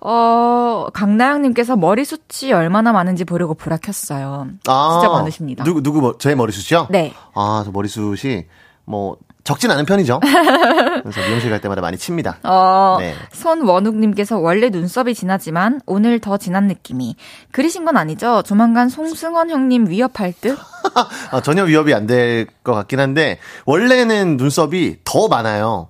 어, 0.00 0.86
강나영님께서 0.92 1.76
머리숱이 1.76 2.52
얼마나 2.52 2.92
많은지 2.92 3.24
보려고 3.24 3.54
불화 3.54 3.76
켰어요. 3.78 4.48
아, 4.66 4.98
진짜 5.00 5.12
많으십니다. 5.14 5.64
누구, 5.64 5.82
누구, 5.82 6.00
뭐, 6.00 6.16
제 6.18 6.34
머리숱이요? 6.34 6.88
네. 6.90 7.14
아, 7.34 7.62
저 7.64 7.70
머리숱이, 7.70 8.44
뭐, 8.84 9.16
적진 9.44 9.70
않은 9.70 9.84
편이죠. 9.84 10.20
그래서 11.02 11.20
미용실 11.26 11.50
갈 11.50 11.60
때마다 11.60 11.82
많이 11.82 11.98
칩니다. 11.98 12.38
어, 12.44 12.96
네. 12.98 13.14
손원욱님께서 13.32 14.38
원래 14.38 14.70
눈썹이 14.70 15.14
진하지만 15.14 15.80
오늘 15.84 16.18
더 16.18 16.38
진한 16.38 16.66
느낌이. 16.66 17.16
그리신 17.52 17.84
건 17.84 17.96
아니죠? 17.98 18.42
조만간 18.42 18.88
송승헌 18.88 19.50
형님 19.50 19.88
위협할 19.90 20.32
듯? 20.40 20.58
아, 21.30 21.40
전혀 21.42 21.64
위협이 21.64 21.92
안 21.92 22.06
될 22.06 22.46
것 22.62 22.72
같긴 22.72 23.00
한데, 23.00 23.38
원래는 23.66 24.38
눈썹이 24.38 24.98
더 25.04 25.28
많아요. 25.28 25.88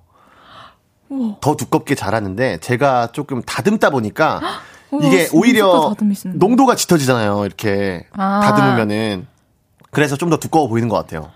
더 1.39 1.55
두껍게 1.55 1.95
자랐는데, 1.95 2.57
제가 2.57 3.07
조금 3.13 3.41
다듬다 3.41 3.89
보니까, 3.89 4.41
이게 5.01 5.29
오히려. 5.33 5.93
농도가 6.33 6.75
짙어지잖아요. 6.75 7.45
이렇게 7.45 8.05
아. 8.13 8.41
다듬으면은. 8.43 9.27
그래서 9.91 10.17
좀 10.17 10.29
더 10.29 10.37
두꺼워 10.37 10.67
보이는 10.67 10.89
것 10.89 10.97
같아요. 10.97 11.31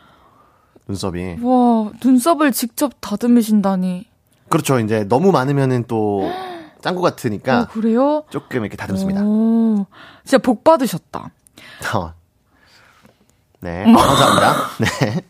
눈썹이. 0.89 1.37
와, 1.43 1.91
눈썹을 2.03 2.51
직접 2.51 2.93
다듬으신다니. 2.99 4.07
그렇죠. 4.49 4.79
이제 4.79 5.05
너무 5.07 5.31
많으면은 5.31 5.85
또 5.87 6.29
짱구 6.81 7.01
같으니까 7.01 7.61
어, 7.61 7.67
그래요? 7.67 8.23
조금 8.31 8.61
이렇게 8.61 8.75
다듬습니다. 8.75 9.21
오, 9.23 9.85
진짜 10.23 10.39
복 10.39 10.63
받으셨다. 10.63 11.29
어. 11.95 12.13
네, 13.61 13.85
뭐. 13.85 14.01
감사합니다. 14.01 14.53
네, 15.05 15.21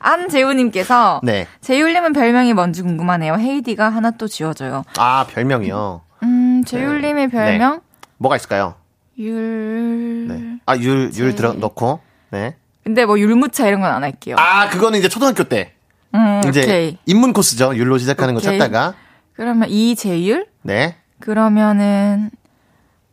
안재우님께서 0.00 1.20
네. 1.22 1.46
재율님은 1.62 2.12
별명이 2.12 2.52
뭔지 2.52 2.82
궁금하네요. 2.82 3.36
헤이디가 3.36 3.88
하나 3.88 4.10
또 4.10 4.28
지워줘요. 4.28 4.84
아 4.98 5.26
별명이요. 5.30 6.02
음, 6.22 6.62
재율님의 6.66 7.28
별명? 7.28 7.80
뭐가 8.18 8.36
있을까요? 8.36 8.74
율. 9.18 10.26
네. 10.28 10.58
아율 10.66 11.10
율 11.14 11.34
들어 11.34 11.54
넣고. 11.54 12.00
네. 12.30 12.56
근데 12.86 13.04
뭐 13.04 13.18
율무차 13.18 13.66
이런 13.66 13.80
건 13.80 13.90
안 13.90 14.04
할게요. 14.04 14.36
아 14.38 14.68
그거는 14.68 14.98
이제 15.00 15.08
초등학교 15.08 15.42
때 15.44 15.72
음, 16.14 16.40
이제 16.48 16.62
오케이. 16.62 16.98
입문 17.04 17.32
코스죠. 17.32 17.74
율로 17.74 17.98
시작하는 17.98 18.36
오케이. 18.36 18.56
거 18.58 18.64
찾다가. 18.64 18.94
그러면 19.34 19.68
이재율? 19.68 20.46
네. 20.62 20.96
그러면은 21.18 22.30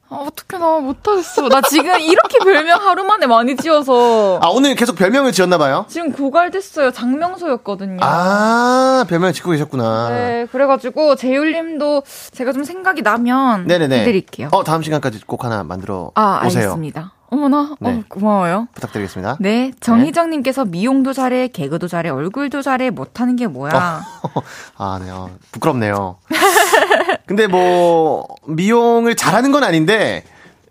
아, 0.10 0.18
어떻게 0.18 0.60
나 0.60 0.78
못하겠어. 0.80 1.50
나 1.50 1.62
지금 1.62 2.00
이렇게 2.00 2.38
별명 2.44 2.80
하루 2.88 3.04
만에 3.04 3.26
많이 3.26 3.56
지어서 3.56 4.40
아 4.44 4.48
오늘 4.50 4.76
계속 4.76 4.96
별명을 4.96 5.32
지었나 5.32 5.58
봐요. 5.58 5.86
지금 5.90 6.12
고갈됐어요. 6.12 6.92
장명소였거든요. 6.92 7.98
아 8.02 9.06
별명을 9.10 9.34
짓고 9.34 9.52
계셨구나. 9.52 10.10
네, 10.12 10.48
그래가지고 10.52 11.16
재율님도 11.16 12.04
제가 12.32 12.54
좀 12.54 12.64
생각이 12.64 13.02
나면 13.02 13.66
네네네. 13.66 14.02
해드릴게요. 14.02 14.50
어 14.52 14.64
다음 14.64 14.84
시간까지 14.84 15.22
꼭 15.26 15.44
하나 15.46 15.64
만들어 15.64 16.12
아, 16.14 16.44
오세요. 16.46 16.64
알겠습니다. 16.66 17.14
어머나, 17.34 17.76
네. 17.80 17.90
어, 17.90 18.04
고마워요. 18.08 18.68
부탁드리겠습니다. 18.76 19.38
네, 19.40 19.72
정희정님께서 19.80 20.66
미용도 20.66 21.14
잘해, 21.14 21.48
개그도 21.48 21.88
잘해, 21.88 22.10
얼굴도 22.12 22.62
잘해, 22.62 22.92
못하는 22.92 23.36
게 23.36 23.48
뭐야? 23.48 23.72
아, 24.78 25.00
네. 25.04 25.10
어, 25.10 25.32
부끄럽네요. 25.52 26.18
근데 27.26 27.48
뭐 27.48 28.28
미용을 28.46 29.16
잘하는 29.16 29.52
건 29.52 29.64
아닌데 29.64 30.24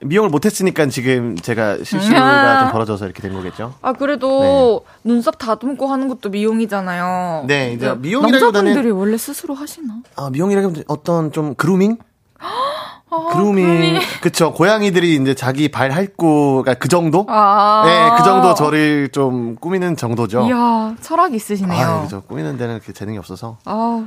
미용을 0.05 0.31
못했으니까 0.31 0.87
지금 0.87 1.37
제가 1.37 1.79
실수가 1.83 2.61
좀 2.61 2.73
벌어져서 2.73 3.07
이렇게 3.07 3.23
된 3.23 3.33
거겠죠. 3.33 3.75
아, 3.83 3.93
그래도 3.93 4.85
눈썹 5.03 5.39
다듬고 5.39 5.87
하는 5.87 6.09
것도 6.09 6.29
미용이잖아요. 6.31 7.45
네, 7.49 7.73
이제 7.73 7.89
근데 7.89 8.09
미용이라기보다는- 8.09 8.31
남자분들이 8.53 8.91
원래 8.91 9.17
스스로 9.17 9.55
하시나? 9.55 9.95
아, 10.17 10.31
미용이라기보다 10.31 10.83
어떤 10.89 11.33
좀 11.33 11.55
그루밍? 11.57 11.99
아, 13.15 13.29
그루밍, 13.33 14.01
그쵸. 14.23 14.53
고양이들이 14.55 15.17
이제 15.17 15.35
자기 15.35 15.71
발 15.71 15.91
핥고, 15.91 16.65
그 16.79 16.89
정도? 16.89 17.27
아. 17.29 17.83
네, 17.85 18.17
그 18.17 18.25
정도 18.25 18.55
저를 18.55 19.11
좀 19.13 19.57
꾸미는 19.57 19.97
정도죠. 19.97 20.47
이야, 20.49 20.95
철학이 21.03 21.37
있으시네요. 21.37 21.87
아, 21.87 22.01
그죠. 22.03 22.23
꾸미는 22.23 22.57
데는 22.57 22.79
그렇게 22.79 22.93
재능이 22.95 23.19
없어서. 23.19 23.59
아우, 23.67 24.05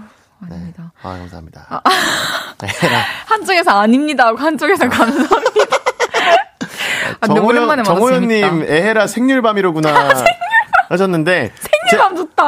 네. 0.49 0.55
아닙니다. 0.55 0.91
아, 1.03 1.09
감사합니다. 1.09 1.65
아. 1.69 1.81
네. 2.61 2.67
한쪽에서 3.27 3.71
아닙니다 3.79 4.25
하고 4.27 4.37
한쪽에서 4.37 4.89
감사합니다. 4.89 5.35
아, 7.21 7.27
만나서 7.27 7.83
정호연님. 7.83 8.65
에헤라 8.67 9.07
생률밤이로구나. 9.07 10.09
하셨는데. 10.89 11.51
제- 11.61 11.69
생일밤 11.89 12.15
좋다. 12.15 12.43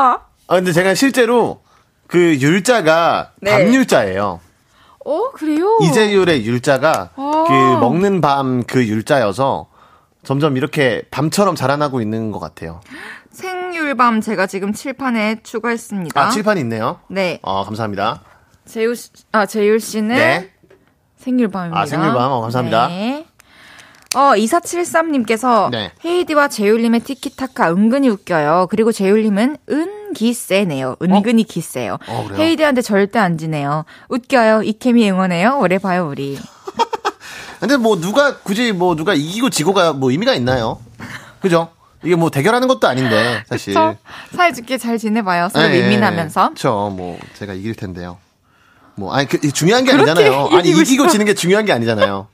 아, 0.47 0.55
근데 0.55 0.71
제가 0.71 0.95
실제로 0.95 1.61
그 2.07 2.37
율자가 2.39 3.31
네. 3.41 3.51
밤율자예요. 3.51 4.39
어, 5.07 5.31
그래요? 5.31 5.77
이재율의 5.83 6.45
율자가 6.45 7.11
아. 7.15 7.43
그 7.47 7.53
먹는 7.79 8.19
밤 8.21 8.63
그 8.67 8.85
율자여서 8.85 9.67
점점 10.23 10.57
이렇게 10.57 11.03
밤처럼 11.11 11.55
자라나고 11.55 12.01
있는 12.01 12.31
것 12.31 12.39
같아요. 12.39 12.81
생율밤 13.31 14.19
제가 14.19 14.47
지금 14.47 14.73
칠판에 14.73 15.41
추가했습니다. 15.43 16.19
아, 16.19 16.29
칠판이 16.29 16.59
있네요. 16.61 16.99
네. 17.07 17.39
어, 17.43 17.63
감사합니다. 17.63 18.21
재율 18.65 18.95
씨, 18.95 19.11
아, 19.31 19.45
재율 19.45 19.79
씨는 19.79 20.15
네. 20.15 20.51
생일밤입니다. 21.17 21.79
아, 21.79 21.85
생일밤. 21.85 22.31
어, 22.31 22.41
감사합니다. 22.41 22.87
네. 22.87 23.26
어, 24.15 24.33
2473님께서 24.35 25.69
네. 25.69 25.91
헤이디와 26.05 26.47
재율님의 26.47 27.01
티키타카 27.01 27.71
은근히 27.71 28.09
웃겨요. 28.09 28.67
그리고 28.69 28.91
재율님은 28.91 29.57
은기 29.69 30.33
세네요. 30.33 30.95
은근히 31.01 31.43
기세요. 31.43 31.97
어? 32.07 32.27
헤이디한테 32.37 32.81
절대 32.81 33.19
안 33.19 33.37
지네요. 33.37 33.85
웃겨요. 34.09 34.63
이 34.63 34.73
케미 34.73 35.09
응원해요. 35.11 35.59
오래 35.59 35.77
봐요, 35.77 36.07
우리. 36.09 36.37
근데 37.59 37.75
뭐 37.75 37.99
누가 37.99 38.37
굳이 38.37 38.71
뭐 38.71 38.95
누가 38.95 39.13
이기고 39.13 39.49
지고가 39.49 39.93
뭐 39.93 40.11
의미가 40.11 40.33
있나요? 40.35 40.79
그죠? 41.41 41.69
이게 42.03 42.15
뭐 42.15 42.29
대결하는 42.29 42.67
것도 42.67 42.87
아닌데 42.87 43.43
사실. 43.47 43.73
사이좋게 44.35 44.77
잘 44.77 44.97
지내봐요. 44.97 45.49
서로 45.49 45.65
예, 45.73 45.81
민민하면서. 45.81 46.49
그렇죠. 46.49 46.93
뭐 46.95 47.19
제가 47.33 47.53
이길 47.53 47.73
텐데요. 47.75 48.17
뭐 48.95 49.13
아니 49.13 49.27
그 49.27 49.39
중요한 49.51 49.83
게 49.83 49.91
아니잖아요. 49.91 50.49
아니 50.51 50.69
이기고. 50.69 51.07
지는 51.07 51.25
게 51.25 51.33
중요한 51.33 51.65
게 51.65 51.73
아니잖아요. 51.73 52.27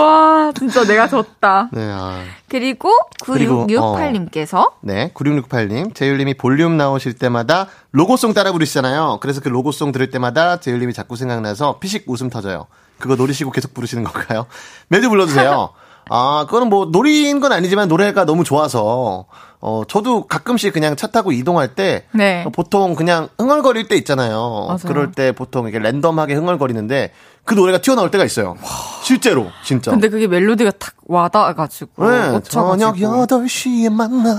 와, 0.00 0.52
진짜 0.56 0.84
내가 0.84 1.08
졌다. 1.08 1.70
네, 1.72 1.90
아. 1.92 2.22
그리고 2.48 2.90
그리고, 3.24 3.66
9668님께서 3.66 4.72
네, 4.80 5.10
9668님. 5.14 5.94
제율님이 5.94 6.34
볼륨 6.34 6.76
나오실 6.76 7.14
때마다 7.14 7.66
로고송 7.92 8.34
따라 8.34 8.52
부르시잖아요. 8.52 9.18
그래서 9.20 9.40
그 9.40 9.48
로고송 9.48 9.92
들을 9.92 10.10
때마다 10.10 10.60
제율님이 10.60 10.92
자꾸 10.92 11.16
생각나서 11.16 11.78
피식 11.78 12.04
웃음 12.06 12.30
터져요. 12.30 12.66
그거 12.98 13.16
노리시고 13.16 13.50
계속 13.50 13.74
부르시는 13.74 14.04
건가요? 14.04 14.46
매주 14.88 15.08
불러주세요. 15.08 15.70
아, 16.08 16.44
그거는 16.46 16.68
뭐 16.68 16.86
노린 16.86 17.40
건 17.40 17.52
아니지만 17.52 17.88
노래가 17.88 18.24
너무 18.24 18.44
좋아서 18.44 19.26
어 19.68 19.82
저도 19.84 20.28
가끔씩 20.28 20.72
그냥 20.72 20.94
차 20.94 21.08
타고 21.08 21.32
이동할 21.32 21.74
때 21.74 22.04
네. 22.12 22.44
어, 22.46 22.50
보통 22.50 22.94
그냥 22.94 23.28
흥얼거릴 23.36 23.88
때 23.88 23.96
있잖아요. 23.96 24.66
맞아요. 24.68 24.78
그럴 24.86 25.10
때 25.10 25.32
보통 25.32 25.66
이게 25.66 25.80
랜덤하게 25.80 26.34
흥얼거리는데 26.34 27.10
그 27.44 27.54
노래가 27.54 27.78
튀어나올 27.78 28.12
때가 28.12 28.24
있어요. 28.24 28.54
실제로 29.02 29.48
진짜. 29.64 29.90
근데 29.90 30.08
그게 30.08 30.28
멜로디가 30.28 30.70
탁 30.78 30.94
와닿아가지고 31.06 32.08
네. 32.08 32.40
저녁 32.44 32.94
8시에 32.94 33.92
만나. 33.92 34.38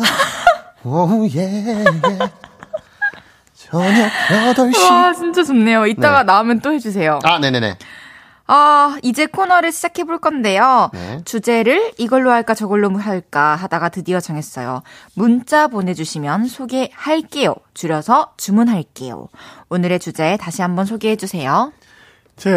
오, 0.86 1.28
예, 1.36 1.84
예. 1.84 2.20
저녁 3.54 4.10
8시. 4.56 4.82
와 4.82 5.12
진짜 5.12 5.44
좋네요. 5.44 5.88
이따가 5.88 6.20
네. 6.20 6.24
나오면 6.24 6.62
또 6.62 6.72
해주세요. 6.72 7.20
아, 7.24 7.38
네네네. 7.40 7.76
아, 8.48 8.98
이제 9.04 9.26
코너를 9.26 9.72
시작해 9.72 10.06
볼 10.06 10.20
건데요. 10.20 10.90
네. 10.94 11.22
주제를 11.26 11.92
이걸로 11.98 12.32
할까 12.32 12.54
저걸로 12.54 12.98
할까 12.98 13.56
하다가 13.56 13.90
드디어 13.90 14.20
정했어요. 14.20 14.82
문자 15.14 15.68
보내주시면 15.68 16.48
소개할게요. 16.48 17.54
줄여서 17.74 18.34
주문할게요. 18.38 19.28
오늘의 19.70 20.00
주제 20.00 20.38
다시 20.40 20.62
한번 20.62 20.86
소개해 20.86 21.18
주세요. 21.18 21.74
자, 22.38 22.52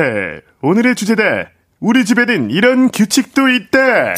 오늘의 0.62 0.95
주제다. 0.95 1.49
우리 1.80 2.05
집에는 2.05 2.51
이런 2.51 2.91
규칙도 2.91 3.49
있다. 3.49 4.14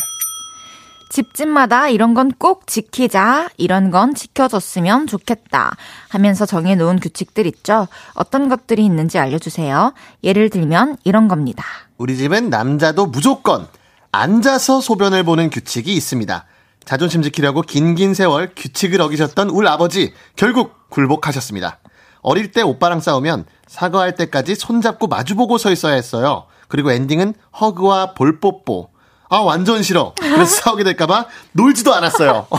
집집마다 1.12 1.88
이런 1.90 2.14
건 2.14 2.32
꼭 2.38 2.66
지키자, 2.66 3.50
이런 3.58 3.90
건 3.90 4.14
지켜줬으면 4.14 5.06
좋겠다 5.06 5.76
하면서 6.08 6.46
정해놓은 6.46 6.98
규칙들 7.00 7.46
있죠. 7.46 7.86
어떤 8.14 8.48
것들이 8.48 8.84
있는지 8.84 9.18
알려주세요. 9.18 9.92
예를 10.24 10.48
들면 10.48 10.96
이런 11.04 11.28
겁니다. 11.28 11.64
우리 11.98 12.16
집은 12.16 12.48
남자도 12.48 13.06
무조건 13.06 13.68
앉아서 14.10 14.80
소변을 14.80 15.24
보는 15.24 15.50
규칙이 15.50 15.94
있습니다. 15.94 16.46
자존심 16.84 17.22
지키려고 17.22 17.60
긴긴 17.60 18.14
세월 18.14 18.52
규칙을 18.56 19.00
어기셨던 19.02 19.50
울 19.50 19.68
아버지 19.68 20.14
결국 20.34 20.88
굴복하셨습니다. 20.88 21.78
어릴 22.22 22.52
때 22.52 22.62
오빠랑 22.62 23.00
싸우면 23.00 23.44
사과할 23.66 24.14
때까지 24.14 24.54
손잡고 24.54 25.08
마주보고 25.08 25.58
서 25.58 25.70
있어야 25.70 25.94
했어요. 25.94 26.46
그리고 26.68 26.90
엔딩은 26.90 27.34
허그와 27.60 28.14
볼뽀뽀. 28.14 28.91
아 29.32 29.38
완전 29.38 29.82
싫어. 29.82 30.12
그래서 30.20 30.44
싸우게 30.60 30.84
될까봐 30.84 31.24
놀지도 31.52 31.94
않았어요. 31.94 32.46
어, 32.50 32.58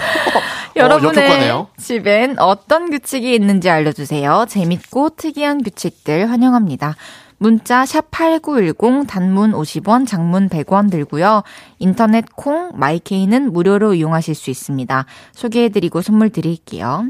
여러분의 0.76 1.24
역효과네요. 1.24 1.68
집엔 1.78 2.40
어떤 2.40 2.90
규칙이 2.90 3.36
있는지 3.36 3.70
알려주세요. 3.70 4.48
재밌고 4.50 5.12
특이한 5.12 5.62
규칙들 5.62 6.32
환영합니다. 6.32 6.96
문자 7.38 7.84
샵8910 7.84 9.06
단문 9.08 9.52
50원, 9.52 10.08
장문 10.08 10.50
100원 10.50 10.90
들고요. 10.90 11.44
인터넷 11.84 12.26
콩 12.34 12.72
마이케이는 12.76 13.52
무료로 13.52 13.94
이용하실 13.96 14.36
수 14.36 14.50
있습니다. 14.50 15.06
소개해드리고 15.34 16.02
선물 16.02 16.30
드릴게요. 16.30 17.04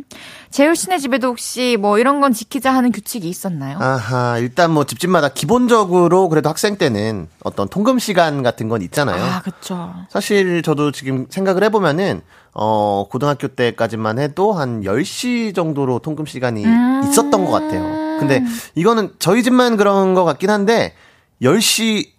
재율 0.50 0.76
씨네 0.76 0.98
집에도 0.98 1.28
혹시 1.28 1.78
뭐 1.80 2.00
이런 2.00 2.22
건 2.22 2.34
지키자 2.34 2.74
하는 2.74 2.92
규칙이 2.92 3.30
있었나요? 3.30 3.78
아하, 3.80 4.40
일단 4.40 4.72
뭐 4.72 4.84
집집마다 4.86 5.30
기본적으로 5.30 6.28
그래도 6.28 6.50
학생 6.50 6.78
때는 6.78 7.28
어떤 7.44 7.68
통금 7.68 8.00
시간 8.00 8.42
같은 8.42 8.68
건 8.68 8.82
있잖아요. 8.82 9.24
아, 9.24 9.42
그쵸. 9.44 9.94
사실 10.10 10.64
저도 10.64 10.92
지금 10.92 11.28
생각을 11.30 11.64
해보면은, 11.66 12.22
어, 12.56 13.06
고등학교 13.12 13.50
때까지만 13.50 14.18
해도 14.18 14.54
한 14.54 14.82
10시 14.82 15.54
정도로 15.54 16.00
통금 16.00 16.26
시간이 16.26 16.64
있었던 17.04 17.46
것 17.46 17.52
같아요. 17.52 17.84
근데 18.20 18.44
이거는 18.74 19.14
저희 19.20 19.44
집만 19.44 19.78
그런 19.78 20.16
것 20.16 20.24
같긴 20.24 20.50
한데, 20.50 20.96
10시 21.44 22.14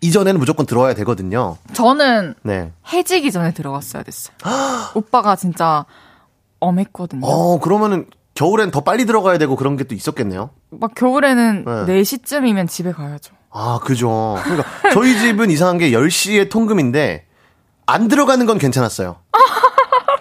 이전에는 0.00 0.38
무조건 0.38 0.66
들어와야 0.66 0.94
되거든요. 0.94 1.56
저는 1.72 2.34
네. 2.42 2.72
해지기 2.92 3.32
전에 3.32 3.52
들어갔어야 3.52 4.02
됐어요. 4.02 4.36
오빠가 4.94 5.36
진짜 5.36 5.84
엄했거든요. 6.60 7.26
어, 7.26 7.58
그러면은 7.60 8.06
겨울엔 8.34 8.70
더 8.70 8.80
빨리 8.82 9.06
들어가야 9.06 9.38
되고 9.38 9.56
그런 9.56 9.76
게 9.76 9.84
또 9.84 9.94
있었겠네요. 9.94 10.50
막 10.70 10.94
겨울에는 10.94 11.64
네. 11.86 12.02
4시쯤이면 12.02 12.68
집에 12.68 12.92
가야죠. 12.92 13.34
아, 13.50 13.78
그죠. 13.82 14.36
그러니까 14.44 14.68
저희 14.92 15.18
집은 15.18 15.50
이상한 15.50 15.78
게 15.78 15.90
10시에 15.90 16.50
통금인데, 16.50 17.24
안 17.86 18.08
들어가는 18.08 18.44
건 18.44 18.58
괜찮았어요. 18.58 19.16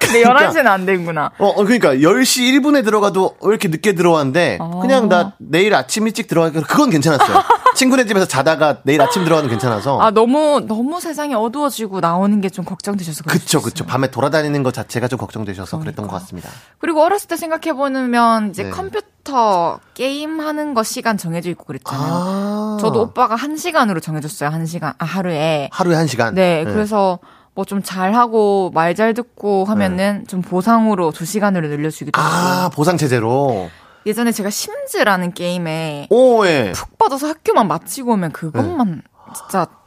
근데 0.05 0.23
그러니까- 0.23 0.49
11시는 0.51 0.67
안 0.67 0.85
되는구나. 0.85 1.31
어, 1.37 1.47
어, 1.47 1.63
그러니까 1.63 1.95
10시 1.95 2.59
1분에 2.61 2.83
들어가도 2.83 3.35
왜 3.41 3.49
이렇게 3.49 3.67
늦게 3.67 3.93
들어왔는데 3.93 4.57
어. 4.61 4.79
그냥 4.81 5.09
나 5.09 5.33
내일 5.39 5.75
아침 5.75 6.07
일찍 6.07 6.27
들어가니까 6.27 6.61
그건 6.61 6.89
괜찮았어요. 6.89 7.37
친구네 7.75 8.05
집에서 8.05 8.25
자다가 8.25 8.77
내일 8.83 9.01
아침 9.01 9.25
들어가는 9.25 9.49
괜찮아서. 9.49 9.99
아, 9.99 10.09
너무, 10.11 10.61
너무 10.65 11.01
세상이 11.01 11.35
어두워지고 11.35 11.99
나오는 11.99 12.39
게 12.41 12.49
좀 12.55 12.63
걱정되셔서 12.63 13.23
그쵸. 13.25 13.57
있어요. 13.59 13.85
밤에 13.85 14.09
돌아다니는 14.09 14.63
것 14.63 14.73
자체가 14.73 15.09
좀 15.09 15.19
걱정되셔서 15.19 15.79
그랬던 15.79 16.07
것 16.07 16.13
같습니다. 16.19 16.49
그리고 16.79 17.03
어렸을 17.03 17.27
때 17.27 17.35
생각해 17.35 17.73
보면 17.75 18.51
이제 18.51 18.63
네. 18.63 18.69
컴퓨터 18.69 19.79
게임 19.93 20.39
하는 20.39 20.73
거 20.73 20.83
시간 20.83 21.17
정해져 21.17 21.49
있고 21.49 21.65
그랬잖아요. 21.65 22.13
아. 22.13 22.77
저도 22.79 23.01
오빠가 23.01 23.35
한 23.35 23.57
시간으로 23.57 23.99
정해 23.99 24.21
줬어요. 24.21 24.49
한 24.51 24.65
시간, 24.65 24.93
아, 24.99 25.03
하루에. 25.03 25.69
하루에 25.73 25.95
한 25.95 26.07
시간. 26.07 26.33
네, 26.33 26.63
그래서 26.63 27.19
뭐 27.55 27.65
좀 27.65 27.81
잘하고 27.81 28.71
말 28.73 28.93
잘 28.95 29.13
듣고 29.13 29.65
하면은 29.65 30.25
좀 30.27 30.41
보상으로 30.41 31.11
두 31.11 31.25
시간으로 31.25 31.67
늘려주기도 31.69 32.21
하고. 32.21 32.33
네. 32.35 32.41
아, 32.65 32.69
보상 32.69 32.97
체제로. 32.97 33.69
예전에 34.05 34.31
제가 34.31 34.49
심즈라는 34.51 35.33
게임에 35.33 36.07
오, 36.11 36.45
예. 36.45 36.71
푹 36.75 36.97
빠져서 36.97 37.27
학교만 37.27 37.67
마치고 37.67 38.11
오면 38.13 38.31
그것만 38.33 39.01
진짜 39.33 39.59
막 39.59 39.84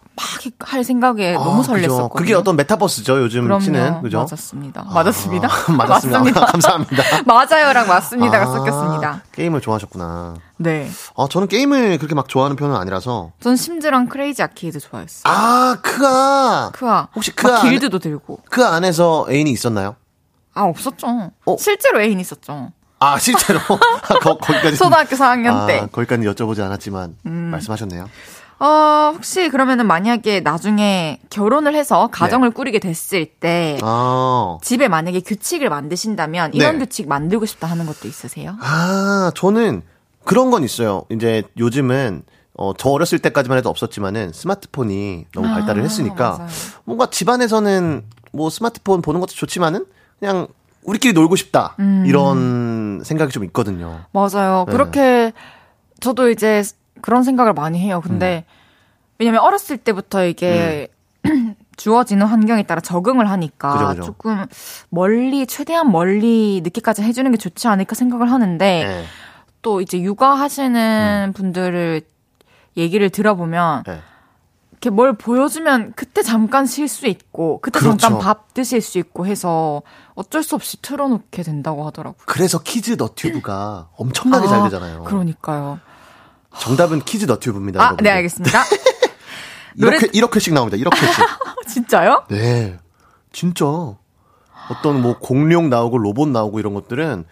할 0.60 0.84
생각에 0.84 1.32
너무 1.34 1.62
아, 1.62 1.66
그죠. 1.72 1.72
설렜었거든요. 1.88 2.14
그게 2.14 2.34
어떤 2.34 2.56
메타버스죠, 2.56 3.20
요즘 3.22 3.44
그럼요. 3.44 3.60
치는. 3.62 4.02
그죠? 4.02 4.18
맞았습니다. 4.18 4.84
맞았습니다. 4.84 5.48
아, 5.48 5.72
맞았습니다. 5.72 6.44
감사합니다. 6.46 7.02
맞아요랑 7.26 7.86
맞습니다가 7.88 8.42
아, 8.44 8.46
섞였습니다. 8.46 9.22
게임을 9.32 9.60
좋아하셨구나. 9.60 10.34
네. 10.58 10.90
아, 11.16 11.26
저는 11.30 11.48
게임을 11.48 11.98
그렇게 11.98 12.14
막 12.14 12.28
좋아하는 12.28 12.56
편은 12.56 12.74
아니라서. 12.76 13.32
전 13.40 13.56
심즈랑 13.56 14.08
크레이지 14.08 14.42
아케이드 14.42 14.80
좋아했어요. 14.80 15.22
아, 15.32 15.76
크아. 15.82 16.70
크아. 16.74 17.08
혹시 17.14 17.32
막 17.34 17.36
크아 17.42 17.60
안에- 17.60 17.70
길드도 17.70 17.98
들고. 18.00 18.40
그 18.50 18.64
안에서 18.64 19.26
애인이 19.30 19.50
있었나요? 19.50 19.96
아, 20.54 20.62
없었죠. 20.62 21.30
어? 21.46 21.56
실제로 21.58 22.00
애인 22.02 22.18
있었죠. 22.18 22.72
아, 23.00 23.16
실제로? 23.20 23.60
거, 23.60 24.36
거기까지. 24.38 24.76
초등학교 24.76 25.14
4학년 25.14 25.54
아, 25.54 25.66
때. 25.66 25.80
음. 25.82 25.88
거기까지 25.92 26.22
여쭤보지 26.24 26.60
않았지만, 26.64 27.14
말씀하셨네요. 27.22 28.08
어, 28.61 29.12
혹시 29.14 29.48
그러면은 29.50 29.86
만약에 29.86 30.40
나중에 30.40 31.20
결혼을 31.30 31.74
해서 31.74 32.09
가정을 32.11 32.50
꾸리게 32.50 32.80
됐을 32.80 33.26
때 33.26 33.76
네. 33.76 33.78
아, 33.82 34.59
집에 34.62 34.88
만약에 34.88 35.20
규칙을 35.20 35.70
만드신다면 35.70 36.54
이런 36.54 36.78
네. 36.78 36.84
규칙 36.84 37.09
만들고 37.09 37.46
싶다 37.46 37.68
하는 37.68 37.86
것도 37.86 38.09
있으세요? 38.09 38.56
아, 38.61 39.30
저는 39.36 39.82
그런 40.24 40.50
건 40.50 40.64
있어요. 40.64 41.04
이제 41.11 41.44
요즘은, 41.56 42.22
어, 42.54 42.72
저 42.76 42.90
어렸을 42.90 43.20
때까지만 43.20 43.59
해도 43.59 43.70
없었지만은 43.70 44.32
스마트폰이 44.34 45.26
너무 45.32 45.46
발달을 45.48 45.80
아, 45.80 45.84
했으니까 45.84 46.30
맞아요. 46.38 46.48
뭔가 46.84 47.09
집안에서는 47.11 48.04
뭐 48.32 48.50
스마트폰 48.50 49.00
보는 49.02 49.20
것도 49.20 49.32
좋지만은 49.34 49.86
그냥 50.18 50.48
우리끼리 50.82 51.12
놀고 51.12 51.36
싶다. 51.36 51.76
음. 51.78 52.04
이런 52.06 53.02
생각이 53.04 53.30
좀 53.32 53.44
있거든요. 53.44 54.00
맞아요. 54.12 54.64
네. 54.66 54.72
그렇게 54.72 55.32
저도 56.00 56.30
이제 56.30 56.62
그런 57.01 57.22
생각을 57.22 57.53
많이 57.53 57.78
해요. 57.78 58.01
근데 58.03 58.44
음. 58.46 58.53
왜냐면 59.18 59.40
어렸을 59.40 59.76
때부터 59.76 60.24
이게 60.26 60.88
주어지는 61.76 62.26
환경에 62.26 62.64
따라 62.64 62.80
적응을 62.80 63.30
하니까 63.30 63.72
그죠, 63.72 63.88
그죠. 63.88 64.03
조금 64.03 64.46
멀리 64.90 65.46
최대한 65.46 65.90
멀리 65.90 66.61
늦게까지 66.64 67.03
해주는 67.03 67.30
게 67.30 67.36
좋지 67.38 67.68
않을까 67.68 67.94
생각을 67.94 68.30
하는데 68.30 68.84
네. 68.84 69.05
또 69.62 69.80
이제 69.80 70.01
육아하시는 70.01 71.32
분들을 71.34 72.03
얘기를 72.76 73.11
들어보면 73.11 73.84
네. 73.86 74.01
이렇게 74.72 74.90
뭘 74.90 75.12
보여주면 75.12 75.92
그때 75.96 76.22
잠깐 76.22 76.64
쉴 76.66 76.86
수 76.86 77.09
있고 77.09 77.59
그때 77.61 77.80
그렇죠. 77.80 77.96
잠깐 77.96 78.20
밥 78.20 78.55
드실 78.55 78.80
수 78.80 78.99
있고 78.99 79.26
해서 79.26 79.82
어쩔 80.14 80.44
수 80.44 80.55
없이 80.55 80.80
틀어놓게 80.80 81.42
된다고 81.42 81.84
하더라고요. 81.86 82.22
그래서 82.26 82.61
키즈 82.61 82.92
너튜브가 82.92 83.88
엄청나게 83.96 84.46
아, 84.46 84.49
잘 84.49 84.62
되잖아요. 84.64 85.03
그러니까요. 85.03 85.80
정답은 86.61 87.00
키즈 87.00 87.24
너튜브입니다. 87.26 87.80
아, 87.80 87.84
여러분들. 87.86 88.04
네, 88.04 88.11
알겠습니다. 88.11 88.62
이렇게 89.76 89.96
노래- 89.98 90.11
이렇게씩 90.12 90.54
나옵니다. 90.54 90.76
이렇게씩. 90.76 91.24
진짜요? 91.68 92.24
네. 92.28 92.78
진짜. 93.32 93.64
어떤 94.70 95.00
뭐 95.00 95.18
공룡 95.18 95.70
나오고 95.70 95.96
로봇 95.96 96.28
나오고 96.28 96.59
이런 96.61 96.74
것들은 96.74 97.24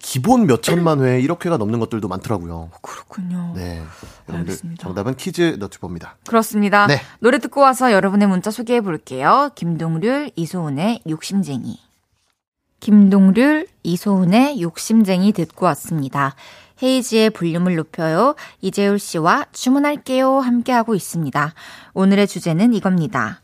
기본 0.00 0.46
몇 0.46 0.62
천만 0.62 1.00
회 1.04 1.20
1억 1.20 1.44
회가 1.44 1.58
넘는 1.58 1.78
것들도 1.78 2.08
많더라고요. 2.08 2.70
그렇군요. 2.80 3.52
네. 3.54 3.82
여러분들 4.28 4.34
알겠습니다. 4.52 4.82
정답은 4.82 5.14
퀴즈 5.16 5.56
너튜브입니다. 5.58 6.16
그렇습니다. 6.26 6.86
네. 6.86 7.02
노래 7.18 7.38
듣고 7.38 7.60
와서 7.60 7.92
여러분의 7.92 8.28
문자 8.28 8.50
소개해 8.50 8.80
볼게요. 8.80 9.50
김동률, 9.56 10.30
이소은의 10.36 11.02
욕심쟁이. 11.10 11.78
김동률, 12.80 13.66
이소은의 13.82 14.62
욕심쟁이 14.62 15.32
듣고 15.32 15.66
왔습니다. 15.66 16.34
헤이지의 16.82 17.30
볼륨을 17.30 17.76
높여요. 17.76 18.34
이재율 18.60 18.98
씨와 18.98 19.46
주문할게요. 19.52 20.38
함께하고 20.38 20.94
있습니다. 20.94 21.54
오늘의 21.94 22.26
주제는 22.26 22.72
이겁니다. 22.72 23.40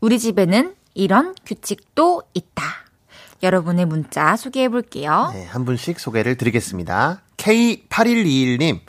우리 0.00 0.18
집에는 0.18 0.74
이런 0.94 1.34
규칙도 1.44 2.22
있다. 2.34 2.62
여러분의 3.42 3.86
문자 3.86 4.36
소개해 4.36 4.68
볼게요. 4.68 5.30
네, 5.34 5.44
한 5.46 5.64
분씩 5.64 6.00
소개를 6.00 6.36
드리겠습니다. 6.36 7.22
K8121님. 7.36 8.80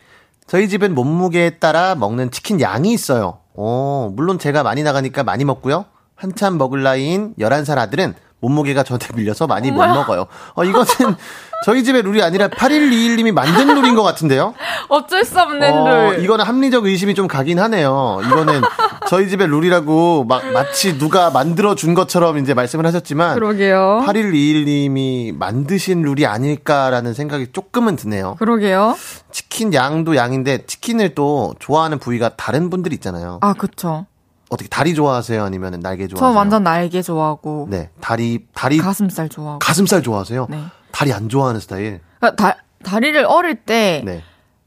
저희 0.45 0.69
집엔 0.69 0.93
몸무게에 0.95 1.51
따라 1.59 1.95
먹는 1.95 2.31
치킨 2.31 2.61
양이 2.61 2.93
있어요. 2.93 3.39
어, 3.53 4.11
물론 4.15 4.39
제가 4.39 4.63
많이 4.63 4.83
나가니까 4.83 5.23
많이 5.23 5.43
먹고요. 5.43 5.85
한참 6.15 6.57
먹을 6.57 6.83
나이인 6.83 7.33
11살 7.37 7.77
아들은 7.77 8.15
몸무게가 8.39 8.83
저한테 8.83 9.13
밀려서 9.15 9.47
많이 9.47 9.71
못 9.71 9.85
먹어요. 9.85 10.27
어, 10.55 10.63
이것은 10.63 11.15
저희 11.65 11.83
집의 11.83 12.03
룰이 12.03 12.21
아니라 12.21 12.47
8121님이 12.49 13.31
만든 13.31 13.67
룰인 13.73 13.95
것 13.95 14.03
같은데요? 14.03 14.53
어쩔 14.89 15.23
수 15.25 15.39
없는 15.39 15.73
어, 15.73 16.11
룰. 16.11 16.23
이거는 16.23 16.45
합리적 16.45 16.85
의심이 16.85 17.15
좀 17.15 17.27
가긴 17.27 17.59
하네요. 17.59 18.21
이거는 18.25 18.61
저희 19.07 19.27
집의 19.27 19.47
룰이라고 19.47 20.23
막 20.25 20.45
마치 20.51 20.97
누가 20.97 21.29
만들어 21.31 21.75
준 21.75 21.93
것처럼 21.93 22.37
이제 22.37 22.53
말씀을 22.53 22.85
하셨지만 22.85 23.35
그러게요. 23.35 24.03
8121님이 24.07 25.35
만드신 25.35 26.03
룰이 26.03 26.25
아닐까라는 26.25 27.13
생각이 27.13 27.47
조금은 27.51 27.95
드네요. 27.95 28.35
그러게요. 28.39 28.95
치킨 29.31 29.73
양도 29.73 30.15
양인데 30.15 30.65
치킨을 30.67 31.15
또 31.15 31.53
좋아하는 31.59 31.99
부위가 31.99 32.29
다른 32.37 32.69
분들이 32.69 32.95
있잖아요. 32.95 33.39
아, 33.41 33.53
그쵸. 33.53 34.05
어떻게 34.49 34.69
다리 34.69 34.93
좋아하세요? 34.93 35.43
아니면 35.43 35.79
날개 35.81 36.07
저 36.07 36.15
좋아하세요? 36.15 36.37
완전 36.37 36.63
날개 36.63 37.01
좋아하고 37.01 37.67
네 37.69 37.89
다리 37.99 38.45
다리 38.53 38.77
가슴살 38.77 39.27
좋아하고. 39.27 39.59
가슴살 39.59 40.01
좋아하세요? 40.03 40.47
네. 40.49 40.63
다리 40.97 41.13
안 41.13 41.29
좋아하는 41.29 41.59
스타일. 41.59 42.01
그러니까 42.19 42.35
다, 42.35 42.57
다리를 42.83 43.23
어릴 43.25 43.53
때 43.53 44.01
네. 44.03 44.23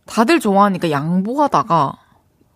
다들 0.07 0.39
좋아하니까 0.39 0.93
양보하다가 0.93 1.95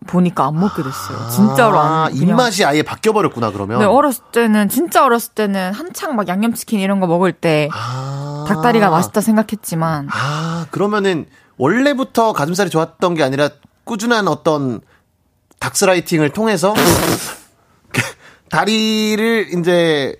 보니까 0.07 0.45
안 0.45 0.57
먹게 0.57 0.81
됐어요. 0.81 1.29
진짜로 1.29 1.77
아, 1.77 2.05
안. 2.05 2.13
그냥. 2.13 2.29
입맛이 2.29 2.63
아예 2.63 2.83
바뀌어 2.83 3.11
버렸구나 3.11 3.51
그러면. 3.51 3.79
네, 3.79 3.85
어렸을 3.85 4.23
때는 4.31 4.69
진짜 4.69 5.03
어렸을 5.03 5.33
때는 5.33 5.73
한창 5.73 6.15
막 6.15 6.29
양념치킨 6.29 6.79
이런 6.79 7.01
거 7.01 7.07
먹을 7.07 7.33
때 7.33 7.67
아. 7.73 8.45
닭다리가 8.47 8.89
맛있다 8.89 9.19
생각했지만 9.19 10.07
아, 10.09 10.67
그러면은 10.71 11.25
원래부터 11.57 12.31
가슴살이 12.31 12.69
좋았던 12.69 13.15
게 13.15 13.23
아니라 13.23 13.49
꾸준한 13.83 14.29
어떤 14.29 14.79
닥스라이팅을 15.59 16.29
통해서 16.29 16.73
다리를 18.49 19.49
이제 19.59 20.15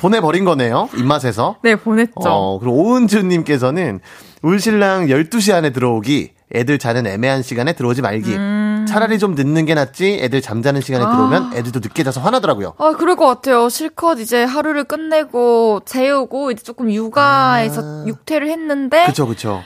보내버린 0.00 0.44
거네요. 0.44 0.88
입맛에서. 0.96 1.56
네 1.62 1.76
보냈죠. 1.76 2.12
어, 2.16 2.58
그리고 2.58 2.76
오은주님께서는 2.76 4.00
울신랑 4.42 5.06
12시 5.06 5.52
안에 5.52 5.70
들어오기, 5.70 6.32
애들 6.54 6.78
자는 6.78 7.06
애매한 7.06 7.42
시간에 7.42 7.74
들어오지 7.74 8.00
말기. 8.02 8.34
음. 8.34 8.86
차라리 8.88 9.18
좀 9.18 9.34
늦는 9.34 9.66
게 9.66 9.74
낫지, 9.74 10.18
애들 10.22 10.40
잠자는 10.40 10.80
시간에 10.80 11.04
들어오면 11.04 11.52
애들도 11.54 11.80
늦게 11.80 12.02
자서 12.02 12.20
화나더라고요. 12.22 12.72
아, 12.78 12.92
그럴 12.98 13.14
것 13.16 13.26
같아요. 13.26 13.68
실컷 13.68 14.18
이제 14.18 14.42
하루를 14.42 14.84
끝내고 14.84 15.82
재우고 15.84 16.50
이제 16.50 16.62
조금 16.64 16.90
육아에서 16.90 18.06
육퇴를 18.06 18.48
했는데 18.48 19.02
아. 19.02 19.06
그쵸, 19.06 19.26
그쵸. 19.26 19.62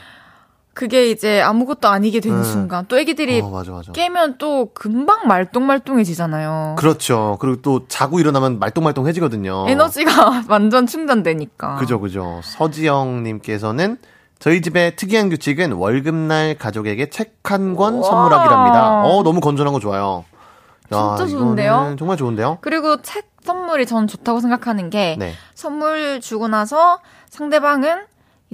그게 0.75 1.09
이제 1.11 1.41
아무것도 1.41 1.89
아니게 1.89 2.19
되는 2.21 2.39
음. 2.39 2.45
순간 2.45 2.85
또 2.89 2.99
애기들이 2.99 3.41
어, 3.41 3.49
맞아, 3.49 3.71
맞아. 3.73 3.93
깨면 3.93 4.39
또 4.39 4.71
금방 4.75 5.27
말똥말똥해지잖아요. 5.29 6.75
그렇죠. 6.79 7.37
그리고 7.41 7.63
또 7.63 7.87
자고 7.89 8.19
일어나면 8.21 8.59
말똥말똥해지거든요. 8.59 9.67
에너지가 9.69 10.45
완전 10.51 10.87
충전되니까. 10.87 11.77
그죠, 11.77 12.01
그죠. 12.01 12.41
서지영님께서는 12.45 13.99
저희 14.39 14.61
집의 14.61 14.97
특이한 14.97 15.31
규칙은 15.31 15.73
월급날 15.73 16.57
가족에게 16.59 17.09
책 17.11 17.35
한 17.45 17.77
권. 17.77 18.03
선물하기랍니다. 18.03 19.03
어, 19.05 19.23
너무 19.23 19.41
건전한 19.41 19.73
거 19.75 19.79
좋아요. 19.79 20.25
야, 20.95 21.15
진짜 21.19 21.31
좋은데요? 21.31 21.95
정말 21.99 22.17
좋은데요? 22.17 22.59
그리고 22.63 23.01
책 23.03 23.27
선물이 23.45 23.85
전 23.85 24.07
좋다고 24.07 24.41
생각하는 24.41 24.89
게 24.89 25.17
네. 25.19 25.35
선물 25.55 26.23
주고 26.23 26.49
나서 26.49 27.01
상대방은 27.29 27.99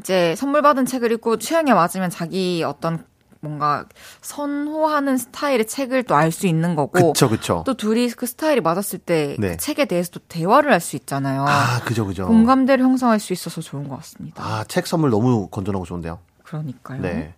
이제 0.01 0.35
선물 0.37 0.63
받은 0.63 0.87
책을 0.87 1.13
읽고 1.13 1.37
취향에 1.39 1.73
맞으면 1.75 2.11
자기 2.11 2.63
어떤 2.67 3.05
뭔가 3.43 3.87
선호하는 4.21 5.17
스타일의 5.17 5.67
책을 5.67 6.03
또 6.05 6.15
알 6.15 6.31
수 6.33 6.47
있는 6.47 6.75
거고 6.75 7.13
그쵸, 7.13 7.29
그쵸. 7.29 7.63
또 7.67 7.75
둘이 7.75 8.09
그 8.11 8.27
스타일이 8.27 8.61
맞았을 8.61 8.99
때그 8.99 9.41
네. 9.41 9.57
책에 9.57 9.85
대해서 9.87 10.11
또 10.11 10.21
대화를 10.29 10.73
할 10.73 10.81
수 10.81 10.97
있잖아요. 10.97 11.45
아, 11.49 11.81
그죠, 11.85 12.07
그죠. 12.07 12.27
공감대를 12.27 12.85
형성할 12.85 13.19
수 13.21 13.33
있어서 13.33 13.61
좋은 13.61 13.89
것 13.89 13.97
같습니다. 13.97 14.43
아, 14.45 14.65
책 14.69 14.87
선물 14.87 15.11
너무 15.11 15.49
건전하고 15.49 15.85
좋은데요? 15.87 16.19
그러니까요. 16.45 17.01
네. 17.01 17.35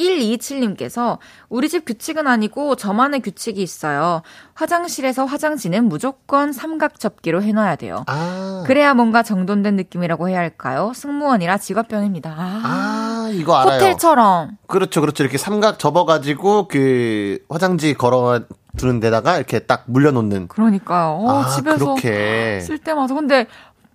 127님께서 0.00 1.18
우리 1.48 1.68
집 1.68 1.84
규칙은 1.84 2.26
아니고 2.26 2.76
저만의 2.76 3.20
규칙이 3.20 3.62
있어요. 3.62 4.22
화장실에서 4.54 5.24
화장지는 5.26 5.88
무조건 5.88 6.52
삼각 6.52 6.98
접기로 6.98 7.42
해놔야 7.42 7.76
돼요. 7.76 8.04
아. 8.06 8.64
그래야 8.66 8.94
뭔가 8.94 9.22
정돈된 9.22 9.76
느낌이라고 9.76 10.28
해야 10.28 10.38
할까요? 10.38 10.92
승무원이라 10.94 11.58
직업병입니다. 11.58 12.30
아, 12.30 12.60
아, 12.64 13.30
이거 13.32 13.56
알아요. 13.56 13.76
호텔처럼. 13.76 14.58
그렇죠, 14.66 15.00
그렇죠. 15.00 15.22
이렇게 15.22 15.38
삼각 15.38 15.78
접어가지고 15.78 16.68
그 16.68 17.38
화장지 17.48 17.94
걸어 17.94 18.40
두는 18.76 19.00
데다가 19.00 19.36
이렇게 19.36 19.58
딱 19.60 19.84
물려놓는. 19.86 20.48
그러니까요. 20.48 21.18
어, 21.20 21.40
아, 21.40 21.48
집에서 21.48 21.94
그렇게. 21.94 22.60
쓸 22.60 22.78
때마다. 22.78 23.14
근데 23.14 23.46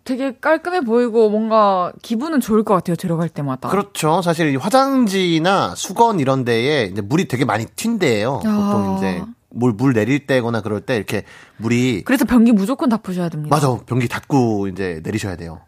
되게 0.06 0.38
깔끔해 0.40 0.82
보이고 0.82 1.30
뭔가 1.32 1.92
기분은 2.04 2.40
좋을 2.40 2.64
것 2.64 2.76
같아요. 2.76 2.96
들어갈 2.96 3.28
때마다. 3.28 3.70
그렇죠. 3.70 4.22
사실 4.22 4.54
이 4.54 4.56
화장지나 4.56 5.74
수건 5.76 6.20
이런 6.20 6.46
데에 6.46 6.84
이제 6.86 7.02
물이 7.02 7.28
되게 7.28 7.44
많이 7.44 7.66
튄대요. 7.66 8.46
아. 8.46 8.72
보통 8.72 8.98
이제 8.98 9.24
물, 9.50 9.74
물 9.74 9.94
내릴 9.94 10.28
때거나 10.28 10.62
그럴 10.62 10.82
때 10.82 10.96
이렇게 10.96 11.24
물이 11.58 12.04
그래서 12.06 12.24
변기 12.24 12.52
무조건 12.52 12.88
다 12.90 12.98
푸셔야 12.98 13.30
됩니다. 13.30 13.54
맞아. 13.54 13.78
변기 13.86 14.08
닫고 14.08 14.68
이제 14.68 15.02
내리셔야 15.04 15.36
돼요. 15.38 15.62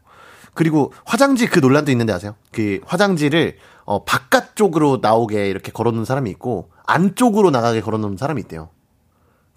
그리고 0.53 0.93
화장지 1.05 1.47
그 1.47 1.59
논란도 1.59 1.91
있는데 1.91 2.13
아세요? 2.13 2.35
그 2.51 2.79
화장지를 2.85 3.57
어 3.85 4.03
바깥쪽으로 4.03 4.99
나오게 5.01 5.49
이렇게 5.49 5.71
걸어 5.71 5.91
놓은 5.91 6.05
사람이 6.05 6.29
있고 6.31 6.69
안쪽으로 6.85 7.49
나가게 7.49 7.81
걸어 7.81 7.97
놓은 7.97 8.17
사람이 8.17 8.41
있대요. 8.41 8.69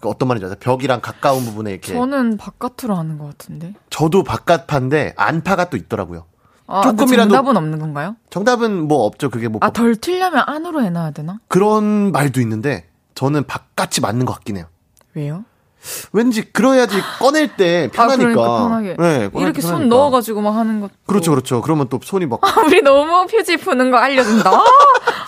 그 0.01 0.09
어떤 0.09 0.27
말인지 0.27 0.45
아세요? 0.45 0.57
벽이랑 0.59 0.99
가까운 1.01 1.45
부분에 1.45 1.71
이렇게 1.71 1.93
저는 1.93 2.37
바깥으로 2.37 2.95
하는 2.95 3.17
것 3.17 3.25
같은데. 3.27 3.73
저도 3.89 4.23
바깥파인데 4.23 5.13
안파가 5.15 5.69
또 5.69 5.77
있더라고요. 5.77 6.25
아, 6.67 6.81
조금이라도- 6.81 7.17
정답은 7.17 7.55
없는 7.57 7.79
건가요? 7.79 8.15
정답은 8.29 8.87
뭐 8.87 9.05
없죠. 9.05 9.29
그게 9.29 9.47
뭐 9.47 9.59
아, 9.61 9.69
덜 9.71 9.95
틀려면 9.95 10.43
안으로 10.47 10.81
해놔야 10.83 11.11
되나? 11.11 11.39
그런 11.47 12.11
말도 12.11 12.39
있는데 12.41 12.87
저는 13.13 13.45
바깥이 13.45 13.99
맞는 14.01 14.25
것 14.25 14.33
같긴 14.33 14.57
해요. 14.57 14.65
왜요? 15.13 15.43
왠지 16.13 16.43
그래야지 16.51 17.01
꺼낼 17.19 17.55
때 17.57 17.89
편하니까. 17.91 18.29
아, 18.29 18.33
그러니까 18.33 18.57
편하게. 18.69 18.95
네, 18.97 19.29
이렇게 19.35 19.61
손 19.61 19.71
편하니까. 19.71 19.95
넣어가지고 19.95 20.41
막 20.41 20.51
하는 20.55 20.79
것. 20.79 20.91
그렇죠, 21.07 21.31
그렇죠. 21.31 21.61
그러면 21.61 21.87
또 21.89 21.99
손이 22.01 22.25
막 22.27 22.39
우리 22.65 22.81
너무 22.81 23.25
표지 23.27 23.57
푸는 23.57 23.91
거 23.91 23.97
알려준다. 23.97 24.49
아, 24.53 24.63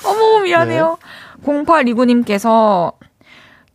어머, 0.05 0.39
미안해요. 0.41 0.97
네. 1.43 1.43
0829님께서 1.63 2.93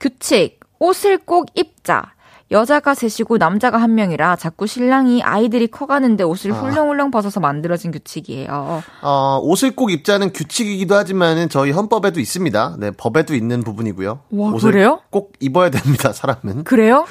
규칙, 0.00 0.57
옷을 0.78 1.18
꼭 1.18 1.46
입자. 1.54 2.12
여자가 2.50 2.94
셋이고 2.94 3.36
남자가 3.36 3.76
한 3.76 3.94
명이라 3.94 4.36
자꾸 4.36 4.66
신랑이 4.66 5.22
아이들이 5.22 5.66
커가는데 5.66 6.24
옷을 6.24 6.52
아. 6.52 6.54
훌렁훌렁 6.54 7.10
벗어서 7.10 7.40
만들어진 7.40 7.90
규칙이에요. 7.90 8.82
어, 9.02 9.40
옷을 9.42 9.76
꼭 9.76 9.92
입자는 9.92 10.32
규칙이기도 10.32 10.94
하지만은 10.94 11.50
저희 11.50 11.72
헌법에도 11.72 12.20
있습니다. 12.20 12.76
네, 12.78 12.90
법에도 12.92 13.34
있는 13.34 13.62
부분이고요. 13.62 14.20
와, 14.30 14.50
옷을 14.50 14.72
그래요? 14.72 15.00
꼭 15.10 15.34
입어야 15.40 15.68
됩니다, 15.70 16.12
사람은. 16.12 16.64
그래요? 16.64 17.04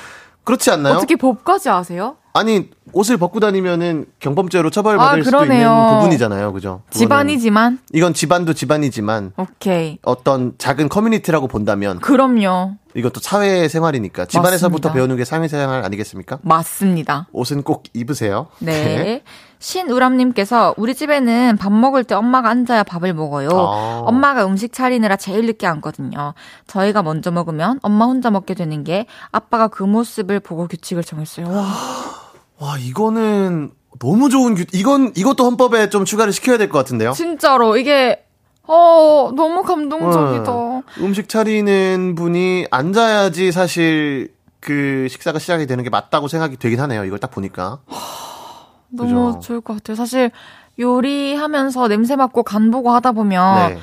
그렇지 0.44 0.72
않나요? 0.72 0.96
어떻게 0.96 1.16
법까지 1.16 1.70
아세요? 1.70 2.16
아니, 2.38 2.70
옷을 2.94 3.18
벗고 3.18 3.40
다니면은 3.40 4.06
경범죄로 4.20 4.70
처벌받을 4.70 5.22
아, 5.22 5.24
수도 5.24 5.44
있는. 5.44 5.68
부분이잖아요. 5.68 6.54
그죠? 6.54 6.82
집안이지만. 6.92 7.80
이건 7.94 8.14
집안도 8.14 8.54
집안이지만 8.54 9.34
오케이. 9.38 9.98
어떤 10.04 10.54
작은 10.58 10.88
커뮤니티라고 10.88 11.48
본다면 11.48 12.00
그럼요. 12.00 12.76
이것도 12.96 13.20
사회 13.20 13.68
생활이니까 13.68 14.26
집안에서부터 14.26 14.90
맞습니다. 14.90 14.94
배우는 14.94 15.18
게 15.18 15.26
사회 15.26 15.48
생활 15.48 15.84
아니겠습니까? 15.84 16.40
맞습니다. 16.42 17.28
옷은 17.32 17.64
꼭 17.64 17.84
입으세요. 17.94 18.48
네. 18.60 19.22
신우람님께서 19.60 20.76
우리 20.78 20.96
집에는 20.96 21.58
밥 21.58 21.72
먹을 21.72 22.04
때 22.04 22.16
엄마가 22.16 22.50
앉아야 22.50 22.84
밥을 22.84 23.14
먹어요. 23.14 23.50
아. 23.52 24.04
엄마가 24.06 24.46
음식 24.46 24.74
차리느라 24.74 25.16
제일 25.16 25.46
늦게 25.46 25.68
앉거든요. 25.68 26.34
저희가 26.68 27.04
먼저 27.04 27.32
먹으면 27.32 27.80
엄마 27.84 28.06
혼자 28.06 28.30
먹게 28.32 28.54
되는 28.54 28.84
게 28.84 29.06
아빠가 29.32 29.68
그 29.68 29.84
모습을 29.84 30.40
보고 30.40 30.68
규칙을 30.68 31.04
정했어요. 31.04 31.48
와, 31.50 31.66
와, 32.60 32.78
이거는 32.78 33.72
너무 34.00 34.30
좋은 34.30 34.56
규, 34.56 34.66
이건, 34.74 35.14
이것도 35.16 35.44
헌법에 35.46 35.90
좀 35.90 36.06
추가를 36.06 36.34
시켜야 36.34 36.58
될 36.58 36.70
것 36.70 36.78
같은데요? 36.80 37.12
진짜로 37.14 37.78
이게 37.78 38.24
어 38.64 39.32
너무 39.36 39.64
감동적이다. 39.64 40.52
어, 40.52 40.84
음식 41.00 41.30
차리는 41.30 42.16
분이 42.16 42.68
앉아야지 42.70 43.52
사실 43.52 44.34
그 44.60 45.08
식사가 45.10 45.40
시작이 45.40 45.66
되는 45.68 45.84
게 45.84 45.90
맞다고 45.90 46.28
생각이 46.28 46.58
되긴 46.58 46.80
하네요. 46.82 47.06
이걸 47.06 47.18
딱 47.20 47.32
보니까. 47.32 47.80
너무 48.90 49.34
그죠. 49.34 49.40
좋을 49.40 49.62
것 49.62 49.76
같아요. 49.76 49.96
사실 49.96 50.32
요리하면서 50.80 51.88
냄새 51.88 52.16
맡고 52.16 52.44
간 52.44 52.70
보고 52.72 52.92
하다 52.92 53.14
보면 53.14 53.70
네. 53.70 53.80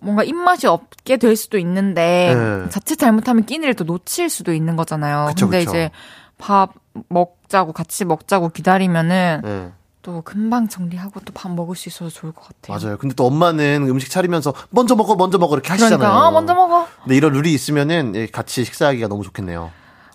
뭔가 0.00 0.24
입맛이 0.24 0.66
없게 0.66 1.16
될 1.16 1.34
수도 1.36 1.56
있는데 1.58 2.34
네. 2.36 2.68
자칫 2.68 2.96
잘못하면 2.96 3.44
끼니를 3.46 3.74
또 3.74 3.84
놓칠 3.84 4.28
수도 4.28 4.52
있는 4.52 4.76
거잖아요. 4.76 5.26
그쵸, 5.28 5.46
근데 5.46 5.60
그쵸. 5.60 5.70
이제 5.70 5.90
밥 6.38 6.72
먹 7.08 7.38
자고 7.52 7.72
같이 7.72 8.04
먹자고 8.06 8.48
기다리면은 8.48 9.42
네. 9.44 9.70
또 10.00 10.22
금방 10.22 10.66
정리하고 10.68 11.20
또 11.20 11.32
밥 11.32 11.52
먹을 11.52 11.76
수 11.76 11.88
있어서 11.88 12.10
좋을 12.10 12.32
것 12.32 12.48
같아요. 12.48 12.76
맞아요. 12.76 12.98
근데 12.98 13.14
또 13.14 13.26
엄마는 13.26 13.86
음식 13.88 14.10
차리면서 14.10 14.52
먼저 14.70 14.96
먹어, 14.96 15.14
먼저 15.14 15.38
먹어 15.38 15.54
이렇게 15.54 15.68
하시잖아요. 15.68 15.98
그러니까 15.98 16.26
아, 16.26 16.30
먼저 16.32 16.54
먹어. 16.54 16.86
근데 17.04 17.14
이런 17.16 17.32
룰이 17.34 17.52
있으면은 17.52 18.14
예, 18.16 18.26
같이 18.26 18.64
식사하기가 18.64 19.06
너무 19.08 19.22
좋겠네요. 19.22 19.70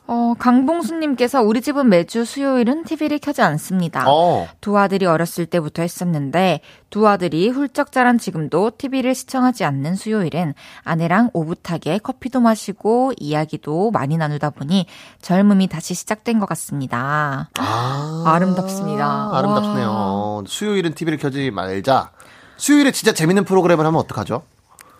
어, 0.08 0.34
강봉수님께서 0.40 1.42
우리 1.42 1.62
집은 1.62 1.90
매주 1.90 2.24
수요일은 2.24 2.86
TV를 2.86 3.20
켜지 3.20 3.42
않습니다. 3.42 4.06
어. 4.08 4.48
두 4.62 4.78
아들이 4.78 5.06
어렸을 5.06 5.46
때부터 5.46 5.82
했었는데 5.82 6.62
두 6.90 7.08
아들이 7.08 7.50
훌쩍 7.50 7.92
자란 7.92 8.18
지금도 8.18 8.72
TV를 8.78 9.14
시청하지 9.14 9.66
않는 9.66 9.96
수요일엔 9.96 10.54
아내랑 10.84 11.32
오붓하게 11.34 12.00
커피도 12.00 12.40
마시고 12.40 13.12
이야기도 13.18 13.92
많이 13.92 14.18
나누다 14.18 14.52
보니 14.52 14.86
젊음이 15.22 15.68
다시 15.68 15.94
시작된 15.94 16.40
것 16.40 16.48
같습니다. 16.48 17.50
아. 17.60 18.24
아름답습니다. 18.26 19.32
아름답네요. 19.34 20.44
수요일은 20.48 20.94
TV를 20.94 21.18
켜지 21.18 21.52
말자. 21.52 22.12
수요일에 22.56 22.92
진짜 22.92 23.14
재밌는 23.14 23.44
프로그램을 23.44 23.86
하면 23.86 24.00
어떡하죠? 24.00 24.44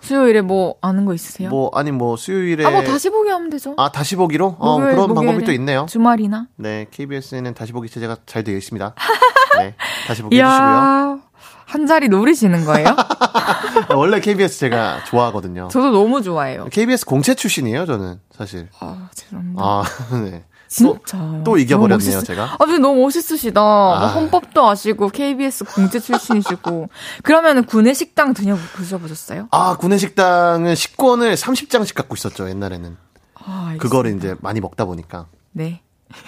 수요일에 0.02 0.42
뭐 0.42 0.76
아는 0.82 1.06
거 1.06 1.14
있으세요? 1.14 1.50
뭐, 1.50 1.70
아니 1.74 1.92
뭐 1.92 2.16
수요일에. 2.16 2.66
아, 2.66 2.70
뭐 2.70 2.84
다시 2.84 3.10
보기 3.10 3.30
하면 3.30 3.50
되죠. 3.50 3.74
아, 3.78 3.92
다시 3.92 4.16
보기로? 4.16 4.56
어, 4.60 4.74
목요일, 4.80 4.96
그런. 4.96 5.14
방법이 5.14 5.44
또 5.44 5.52
있네요. 5.54 5.86
주말이나. 5.90 6.48
네, 6.56 6.86
KBS는 6.92 7.54
다시 7.54 7.72
보기 7.74 7.90
체제가 7.90 8.18
잘 8.26 8.44
되어 8.44 8.56
있습니다. 8.56 8.94
네, 9.60 9.76
다시 10.08 10.22
보기 10.22 10.36
해주시고요. 10.40 11.22
한 11.66 11.86
자리 11.86 12.08
노리시는 12.08 12.64
거예요? 12.64 12.88
아, 12.90 13.88
원래 13.96 14.22
KBS 14.22 14.60
제가 14.60 15.04
좋아하거든요. 15.06 15.68
저도 15.70 15.92
너무 15.92 16.22
좋아해요. 16.22 16.68
KBS 16.72 17.06
공채 17.06 17.34
출신이에요, 17.36 17.86
저는 17.86 18.22
사실. 18.32 18.70
아, 18.80 19.10
죄송합니다. 19.14 19.62
아, 19.62 19.84
네. 20.24 20.46
진짜. 20.68 21.42
또 21.44 21.58
이겨버렸네요, 21.58 22.22
제가. 22.24 22.56
아, 22.60 22.66
근데 22.66 22.80
너무 22.80 23.02
멋있으시다. 23.02 23.62
아. 23.62 24.08
헌법도 24.16 24.68
아시고, 24.68 25.10
KBS 25.10 25.64
공채 25.66 26.00
출신이시고. 26.00 26.90
그러면 27.24 27.66
군내 27.66 27.94
식당 27.94 28.34
드셔, 28.34 28.58
드셔보셨어요? 28.76 29.48
아, 29.52 29.78
구내식당은 29.78 30.76
식권을 30.76 31.36
30장씩 31.36 31.96
갖고 31.96 32.16
있었죠, 32.16 32.50
옛날에는. 32.50 32.98
아. 33.36 33.76
그거를 33.80 34.16
이제 34.16 34.36
많이 34.42 34.60
먹다 34.60 34.86
보니까. 34.86 35.28
네. 35.52 35.82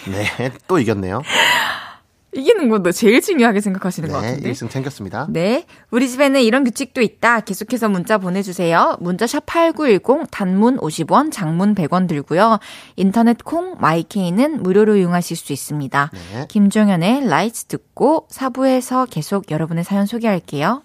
네, 0.05 0.51
또 0.67 0.79
이겼네요. 0.79 1.21
이기는 2.35 2.69
것도 2.69 2.91
제일 2.91 3.21
중요하게 3.21 3.59
생각하시는 3.61 4.09
것 4.09 4.21
네, 4.21 4.27
같은데. 4.27 4.51
1승 4.51 4.69
챙겼습니다. 4.69 5.27
네. 5.29 5.65
우리 5.89 6.07
집에는 6.07 6.41
이런 6.41 6.63
규칙도 6.63 7.01
있다. 7.01 7.39
계속해서 7.41 7.89
문자 7.89 8.17
보내주세요. 8.17 8.97
문자 8.99 9.25
샵 9.25 9.45
8910, 9.45 10.27
단문 10.29 10.77
50원, 10.77 11.31
장문 11.31 11.73
100원 11.73 12.07
들고요. 12.07 12.59
인터넷 12.95 13.43
콩, 13.43 13.75
마이케이는 13.79 14.61
무료로 14.61 14.97
이용하실 14.97 15.37
수 15.37 15.53
있습니다. 15.53 16.11
네. 16.33 16.45
김종현의 16.49 17.27
라이츠 17.27 17.65
듣고 17.65 18.27
4부에서 18.31 19.09
계속 19.09 19.49
여러분의 19.49 19.83
사연 19.83 20.05
소개할게요. 20.05 20.83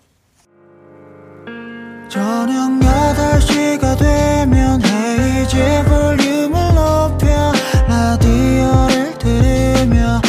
저녁 2.08 2.70
8시가 2.80 3.98
되면 3.98 4.80
헤이즈 4.82 5.84
볼륨을 5.88 6.74
높여 6.74 7.52
라디오를 7.88 9.18
들으며 9.18 10.20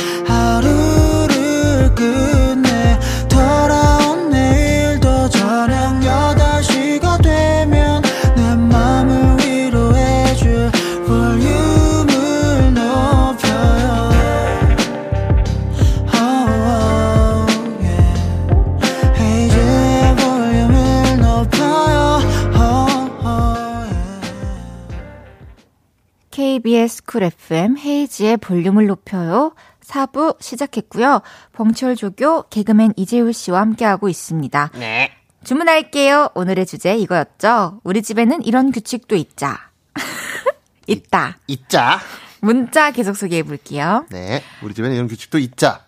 KBS 26.65 27.03
쿨 27.03 27.21
FM 27.21 27.77
헤이지의 27.77 28.37
볼륨을 28.37 28.87
높여요. 28.87 29.53
4부 29.85 30.41
시작했고요. 30.41 31.21
벙철 31.53 31.95
조교 31.95 32.45
개그맨 32.49 32.93
이재율 32.95 33.33
씨와 33.33 33.61
함께하고 33.61 34.09
있습니다. 34.09 34.71
네. 34.73 35.11
주문할게요. 35.43 36.29
오늘의 36.33 36.65
주제 36.65 36.97
이거였죠. 36.97 37.81
우리 37.83 38.01
집에는 38.01 38.41
이런 38.43 38.71
규칙도 38.71 39.15
있자. 39.15 39.59
있다. 40.87 41.37
있자. 41.45 41.99
문자 42.41 42.89
계속 42.89 43.15
소개해 43.15 43.43
볼게요. 43.43 44.07
네, 44.09 44.41
우리 44.63 44.73
집에는 44.73 44.95
이런 44.95 45.07
규칙도 45.07 45.37
있자. 45.37 45.81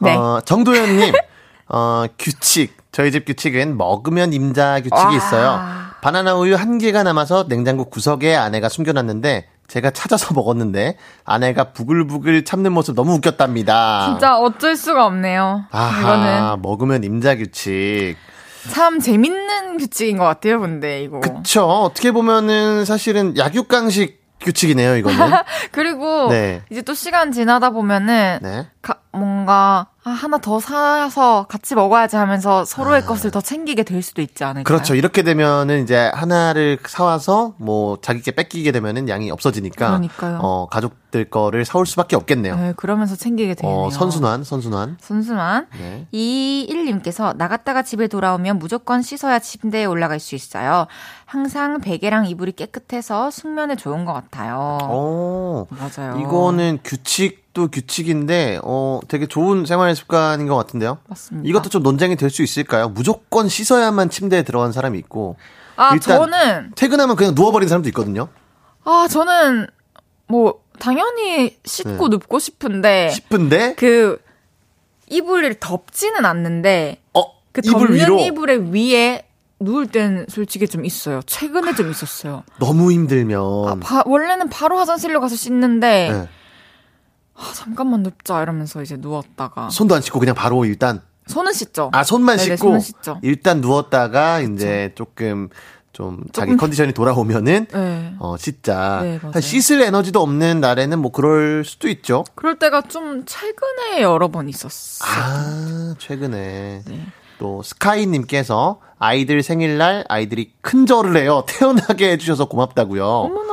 네. 0.00 0.16
어, 0.16 0.40
정도현님, 0.44 1.14
어, 1.70 2.06
규칙. 2.18 2.76
저희 2.90 3.12
집 3.12 3.24
규칙은 3.24 3.76
먹으면 3.76 4.32
임자 4.32 4.80
규칙이 4.80 4.94
와. 4.94 5.14
있어요. 5.14 5.60
바나나 6.02 6.34
우유 6.34 6.56
한 6.56 6.78
개가 6.78 7.04
남아서 7.04 7.46
냉장고 7.48 7.84
구석에 7.84 8.34
아내가 8.34 8.68
숨겨놨는데 8.68 9.51
제가 9.72 9.90
찾아서 9.90 10.34
먹었는데 10.34 10.98
아내가 11.24 11.72
부글부글 11.72 12.44
참는 12.44 12.72
모습 12.72 12.94
너무 12.94 13.14
웃겼답니다. 13.14 14.06
진짜 14.10 14.36
어쩔 14.36 14.76
수가 14.76 15.06
없네요. 15.06 15.64
아하, 15.70 16.00
이거는 16.00 16.60
먹으면 16.62 17.04
임자 17.04 17.36
규칙. 17.36 18.16
참 18.70 19.00
재밌는 19.00 19.78
규칙인 19.78 20.18
것 20.18 20.24
같아요. 20.24 20.60
근데 20.60 21.02
이거. 21.02 21.20
그쵸. 21.20 21.64
어떻게 21.64 22.12
보면은 22.12 22.84
사실은 22.84 23.34
약육강식 23.38 24.21
규칙이네요, 24.44 24.96
이거는. 24.96 25.18
그리고 25.72 26.28
네. 26.28 26.62
이제 26.70 26.82
또 26.82 26.94
시간 26.94 27.32
지나다 27.32 27.70
보면은 27.70 28.38
네. 28.42 28.66
가- 28.82 28.96
뭔가 29.14 29.86
아, 30.04 30.10
하나 30.10 30.38
더 30.38 30.58
사서 30.58 31.46
같이 31.48 31.74
먹어야지 31.74 32.16
하면서 32.16 32.64
서로의 32.64 33.02
것을 33.04 33.30
더 33.30 33.40
챙기게 33.40 33.82
될 33.84 34.02
수도 34.02 34.20
있지 34.22 34.42
않을까요? 34.42 34.62
아. 34.62 34.64
그렇죠. 34.64 34.94
이렇게 34.96 35.22
되면은 35.22 35.84
이제 35.84 36.10
하나를 36.14 36.78
사와서 36.86 37.54
뭐 37.58 37.98
자기께 38.02 38.32
뺏기게 38.32 38.72
되면은 38.72 39.08
양이 39.08 39.30
없어지니까. 39.30 39.86
그러니까요. 39.88 40.38
어, 40.42 40.66
가족들 40.70 41.26
거를 41.30 41.64
사올 41.64 41.86
수밖에 41.86 42.16
없겠네요. 42.16 42.56
네, 42.56 42.72
그러면서 42.76 43.14
챙기게 43.14 43.54
되네요. 43.54 43.76
어, 43.76 43.90
선순환, 43.90 44.42
선순환. 44.44 44.96
선순환. 45.00 45.66
네. 45.78 46.06
이일님께서 46.10 47.34
나갔다가 47.36 47.82
집에 47.82 48.08
돌아오면 48.08 48.58
무조건 48.58 49.02
씻어야 49.02 49.38
침대에 49.38 49.84
올라갈 49.84 50.18
수 50.20 50.34
있어요. 50.34 50.86
항상 51.36 51.80
베개랑 51.80 52.26
이불이 52.26 52.52
깨끗해서 52.52 53.30
숙면에 53.30 53.74
좋은 53.74 54.04
것 54.04 54.12
같아요. 54.12 54.76
어, 54.82 55.66
맞아요. 55.70 56.20
이거는 56.20 56.80
규칙도 56.84 57.68
규칙인데, 57.68 58.60
어, 58.62 59.00
되게 59.08 59.26
좋은 59.26 59.64
생활 59.64 59.96
습관인 59.96 60.46
것 60.46 60.56
같은데요. 60.56 60.98
맞습니다. 61.08 61.48
이것도 61.48 61.70
좀 61.70 61.82
논쟁이 61.82 62.16
될 62.16 62.28
수 62.28 62.42
있을까요? 62.42 62.90
무조건 62.90 63.48
씻어야만 63.48 64.10
침대에 64.10 64.42
들어간 64.42 64.72
사람이 64.72 64.98
있고, 64.98 65.36
아 65.76 65.94
일단- 65.94 66.18
저는 66.18 66.72
퇴근하면 66.76 67.16
그냥 67.16 67.34
누워버린 67.34 67.66
사람도 67.66 67.88
있거든요. 67.88 68.28
아 68.84 69.08
저는 69.10 69.68
뭐 70.28 70.60
당연히 70.78 71.56
씻고 71.64 72.08
네. 72.10 72.16
눕고 72.16 72.40
싶은데 72.40 73.08
싶은데, 73.08 73.74
그 73.78 74.20
이불을 75.08 75.60
덮지는 75.60 76.26
않는데 76.26 77.00
어, 77.14 77.22
그 77.52 77.62
이불 77.64 77.72
덮는 77.86 77.94
위로 77.94 78.18
이불의 78.20 78.74
위에 78.74 79.26
누울 79.62 79.86
땐 79.86 80.26
솔직히 80.28 80.66
좀 80.68 80.84
있어요. 80.84 81.20
최근에 81.26 81.74
좀 81.74 81.90
있었어요. 81.90 82.42
너무 82.58 82.92
힘들면. 82.92 83.40
아, 83.40 83.76
바- 83.80 84.02
원래는 84.06 84.48
바로 84.48 84.76
화장실로 84.78 85.20
가서 85.20 85.36
씻는데 85.36 86.10
네. 86.12 86.28
아, 87.34 87.52
잠깐만 87.54 88.02
눕자 88.02 88.42
이러면서 88.42 88.82
이제 88.82 88.96
누웠다가 88.98 89.70
손도 89.70 89.94
안 89.94 90.02
씻고 90.02 90.18
그냥 90.20 90.34
바로 90.34 90.64
일단 90.64 91.00
손은 91.26 91.52
씻죠. 91.52 91.90
아 91.92 92.02
손만 92.04 92.36
네네, 92.36 92.56
씻고 92.56 92.68
손은 92.68 92.80
씻죠. 92.80 93.18
일단 93.22 93.60
누웠다가 93.60 94.40
이제 94.40 94.92
조금 94.94 95.48
좀 95.92 96.24
자기 96.32 96.56
컨디션이 96.56 96.92
돌아오면은 96.92 97.66
네. 97.72 98.14
어 98.18 98.36
씻자. 98.36 99.00
네, 99.02 99.40
씻을 99.40 99.82
에너지도 99.82 100.20
없는 100.22 100.60
날에는 100.60 100.98
뭐 100.98 101.12
그럴 101.12 101.64
수도 101.64 101.88
있죠. 101.88 102.24
그럴 102.34 102.58
때가 102.58 102.82
좀 102.82 103.24
최근에 103.24 104.02
여러 104.02 104.28
번 104.28 104.48
있었어요. 104.48 105.08
아 105.10 105.94
최근에 105.98 106.82
네. 106.86 107.06
또 107.38 107.62
스카이님께서 107.62 108.78
아이들 108.98 109.42
생일날 109.42 110.04
아이들이 110.08 110.52
큰 110.60 110.86
절을 110.86 111.16
해요. 111.16 111.44
태어나게 111.48 112.12
해주셔서 112.12 112.46
고맙다고요. 112.46 113.04
어머나. 113.04 113.52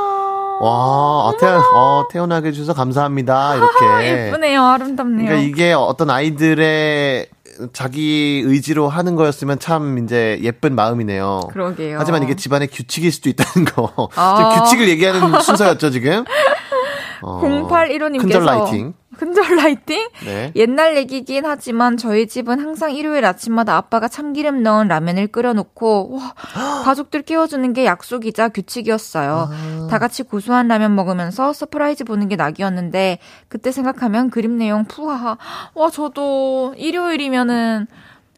와, 0.62 1.30
아, 1.30 1.34
태어, 1.40 1.58
어, 1.74 2.08
태어나게 2.12 2.50
해주셔서 2.50 2.74
감사합니다. 2.74 3.56
이렇게. 3.56 4.28
예쁘네요. 4.28 4.62
아름답네요. 4.64 5.28
그러니까 5.28 5.48
이게 5.48 5.74
어떤 5.74 6.10
아이들의 6.10 7.28
자기 7.74 8.42
의지로 8.46 8.90
하는 8.90 9.16
거였으면 9.16 9.60
참 9.60 9.98
이제 9.98 10.40
예쁜 10.44 10.76
마음이네요. 10.76 11.42
그러게요. 11.52 11.98
하지만 12.00 12.24
이게 12.24 12.36
집안의 12.36 12.68
규칙일 12.70 13.12
수도 13.12 13.30
있다는 13.30 13.66
거. 13.66 14.10
아. 14.16 14.62
규칙을 14.64 14.88
얘기하는 14.90 15.42
순서였죠, 15.42 15.90
지금? 15.92 16.26
어, 17.22 17.42
0815님께서 17.42 18.22
큰절 18.22 18.46
라이팅. 18.46 18.94
큰절 19.20 19.56
라이팅? 19.58 20.10
네. 20.26 20.52
옛날 20.56 20.96
얘기긴 20.96 21.46
하지만 21.46 21.98
저희 21.98 22.28
집은 22.28 22.60
항상 22.60 22.94
일요일 22.94 23.26
아침마다 23.26 23.76
아빠가 23.76 24.08
참기름 24.08 24.64
넣은 24.64 24.88
라면을 24.88 25.28
끓여놓고 25.28 26.12
와 26.16 26.34
가족들 26.86 27.24
깨워주는 27.24 27.74
게 27.74 27.86
약속이자 27.86 28.50
규칙이었어요. 28.50 29.50
아. 29.52 29.88
다 29.90 30.00
같이 30.00 30.24
고소한 30.24 30.68
라면 30.68 30.96
먹으면서 30.96 31.54
서프라이즈 31.54 32.06
보는 32.06 32.30
게 32.30 32.36
낙이었는데 32.36 33.20
그때 33.48 33.72
생각하면 33.72 34.30
그림 34.30 34.58
내용 34.58 34.86
푸하하. 34.86 35.38
와 35.76 35.90
저도 35.90 36.74
일요일이면은 36.78 37.88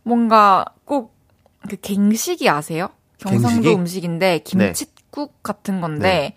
뭔가 0.04 0.66
꼭 0.86 1.22
그 1.70 1.76
갱식이 1.78 2.50
아세요? 2.50 2.90
경상도 3.18 3.48
갱식이? 3.48 3.68
네. 3.68 3.76
음식인데 3.76 4.40
김치국 4.40 5.44
같은 5.44 5.80
건데 5.82 6.34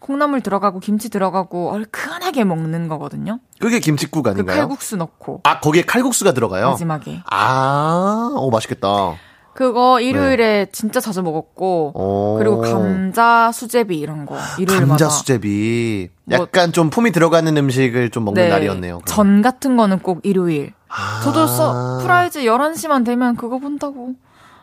콩나물 0.00 0.40
들어가고 0.40 0.80
김치 0.80 1.08
들어가고 1.10 1.70
얼큰하게 1.72 2.44
먹는 2.44 2.88
거거든요. 2.88 3.38
그게 3.60 3.78
김치국 3.80 4.24
그 4.24 4.30
아닌가요? 4.30 4.56
칼국수 4.58 4.96
넣고 4.96 5.40
아, 5.44 5.60
거기에 5.60 5.82
칼국수가 5.82 6.32
들어가요? 6.32 6.70
마지막에 6.70 7.22
아, 7.30 8.30
오, 8.36 8.50
맛있겠다. 8.50 9.14
그거 9.52 10.00
일요일에 10.00 10.68
진짜 10.72 11.00
자주 11.00 11.22
먹었고 11.22 11.92
네. 11.94 12.00
오. 12.02 12.36
그리고 12.38 12.60
감자 12.60 13.50
수제비 13.52 13.98
이런 13.98 14.24
거 14.24 14.36
일요일마다 14.58 14.86
감자 14.88 15.08
수제비. 15.10 16.08
뭐- 16.24 16.38
약간 16.38 16.72
좀 16.72 16.88
품이 16.88 17.12
들어가는 17.12 17.54
음식을 17.56 18.10
좀 18.10 18.24
먹는 18.24 18.42
네, 18.42 18.48
날이었네요. 18.48 19.00
그럼. 19.00 19.04
전 19.06 19.42
같은 19.42 19.76
거는 19.76 19.98
꼭 19.98 20.20
일요일. 20.22 20.72
아. 20.88 21.20
저도 21.24 21.46
서프라이즈 21.46 22.44
11시만 22.44 23.04
되면 23.04 23.36
그거 23.36 23.58
본다고. 23.58 24.14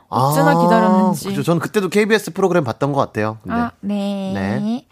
어찌나 0.10 0.52
아, 0.52 0.64
기다렸는지. 0.64 1.26
그죠. 1.30 1.44
저는 1.44 1.60
그때도 1.60 1.90
KBS 1.90 2.32
프로그램 2.34 2.64
봤던 2.64 2.94
것 2.94 3.00
같아요. 3.02 3.38
근데. 3.44 3.56
아, 3.58 3.72
네. 3.82 4.32
네. 4.34 4.88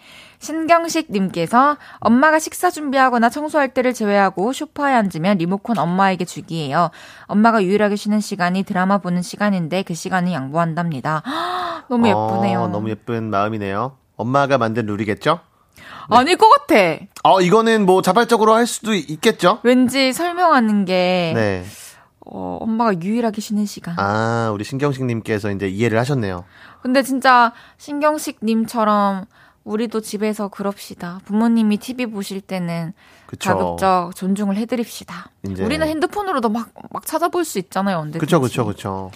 신경식 0.45 1.07
님께서 1.09 1.75
엄마가 1.99 2.37
식사 2.37 2.69
준비하거나 2.69 3.29
청소할 3.29 3.73
때를 3.73 3.93
제외하고 3.93 4.53
소파에 4.53 4.93
앉으면 4.93 5.39
리모컨 5.39 5.79
엄마에게 5.79 6.23
주기예요. 6.23 6.91
엄마가 7.25 7.63
유일하게 7.63 7.95
쉬는 7.95 8.19
시간이 8.19 8.61
드라마 8.61 8.99
보는 8.99 9.23
시간인데 9.23 9.81
그 9.81 9.95
시간을 9.95 10.31
양보한답니다. 10.31 11.23
너무 11.89 12.07
예쁘네요. 12.07 12.61
어, 12.61 12.67
너무 12.67 12.91
예쁜 12.91 13.31
마음이네요. 13.31 13.97
엄마가 14.17 14.59
만든 14.59 14.85
룰이겠죠? 14.85 15.39
아닐 16.09 16.37
것 16.37 16.47
같아. 16.49 16.75
어, 17.23 17.41
이거는 17.41 17.87
뭐 17.87 18.03
자발적으로 18.03 18.53
할 18.53 18.67
수도 18.67 18.93
있겠죠? 18.93 19.59
왠지 19.63 20.13
설명하는 20.13 20.85
게 20.85 21.31
네. 21.33 21.65
어, 22.19 22.59
엄마가 22.61 23.01
유일하게 23.01 23.41
쉬는 23.41 23.65
시간. 23.65 23.95
아, 23.97 24.51
우리 24.53 24.63
신경식님께서 24.63 25.49
이제 25.51 25.67
이해를 25.67 25.97
하셨네요. 25.97 26.45
근데 26.83 27.01
진짜 27.01 27.51
신경식 27.77 28.39
님처럼 28.43 29.25
우리도 29.65 30.01
집에서 30.01 30.47
그럽시다. 30.47 31.19
부모님이 31.25 31.77
TV 31.77 32.05
보실 32.05 32.39
때는 32.39 32.93
그쵸. 33.25 33.49
가급적 33.49 34.11
존중을 34.15 34.55
해드립시다. 34.57 35.31
이제- 35.49 35.63
우리는 35.63 35.85
핸드폰으로도 35.87 36.49
막, 36.49 36.69
막 36.91 37.05
찾아볼 37.05 37.43
수 37.43 37.57
있잖아요, 37.59 37.97
언제든지. 37.97 38.19
그쵸, 38.19 38.39
그쵸, 38.39 38.65
그쵸. 38.65 39.11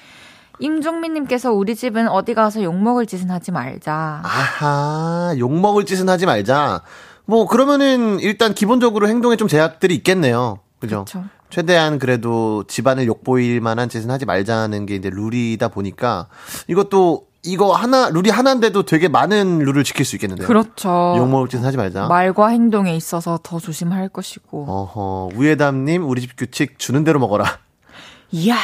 임종민님께서 0.60 1.54
우리 1.54 1.76
집은 1.76 2.10
어디 2.10 2.34
가서 2.34 2.64
욕먹을 2.64 3.06
짓은 3.06 3.30
하지 3.30 3.52
말자. 3.52 4.22
아하, 4.26 5.34
욕먹을 5.38 5.86
짓은 5.86 6.10
하지 6.10 6.26
말자. 6.26 6.82
뭐, 7.26 7.48
그러면은 7.48 8.20
일단 8.20 8.54
기본적으로 8.56 9.08
행동에 9.08 9.36
좀 9.38 9.48
제약들이 9.48 9.94
있겠네요. 9.96 10.60
그죠? 10.80 11.06
그쵸. 11.06 11.24
최대한 11.52 11.98
그래도 12.00 12.64
집안을 12.68 13.06
욕보일 13.08 13.62
만한 13.62 13.88
짓은 13.90 14.10
하지 14.12 14.26
말자는 14.26 14.86
게 14.86 14.96
이제 14.96 15.10
룰이다 15.12 15.70
보니까 15.70 16.28
이것도 16.68 17.29
이거 17.52 17.74
하나, 17.74 18.10
룰이 18.10 18.30
하나인데도 18.30 18.84
되게 18.84 19.08
많은 19.08 19.60
룰을 19.60 19.84
지킬 19.84 20.06
수 20.06 20.16
있겠는데요. 20.16 20.48
그렇죠. 20.48 21.16
욕먹을 21.18 21.48
짓은 21.50 21.66
하지 21.66 21.78
말자. 21.78 22.08
말과 22.08 22.48
행동에 22.50 22.96
있어서 22.96 23.40
더 23.42 23.60
조심할 23.60 24.10
것이고. 24.10 24.66
어허, 24.68 25.30
우예담님, 25.36 26.08
우리 26.08 26.22
집 26.22 26.38
규칙 26.38 26.78
주는 26.78 27.04
대로 27.04 27.20
먹어라. 27.20 27.46
이야, 28.32 28.56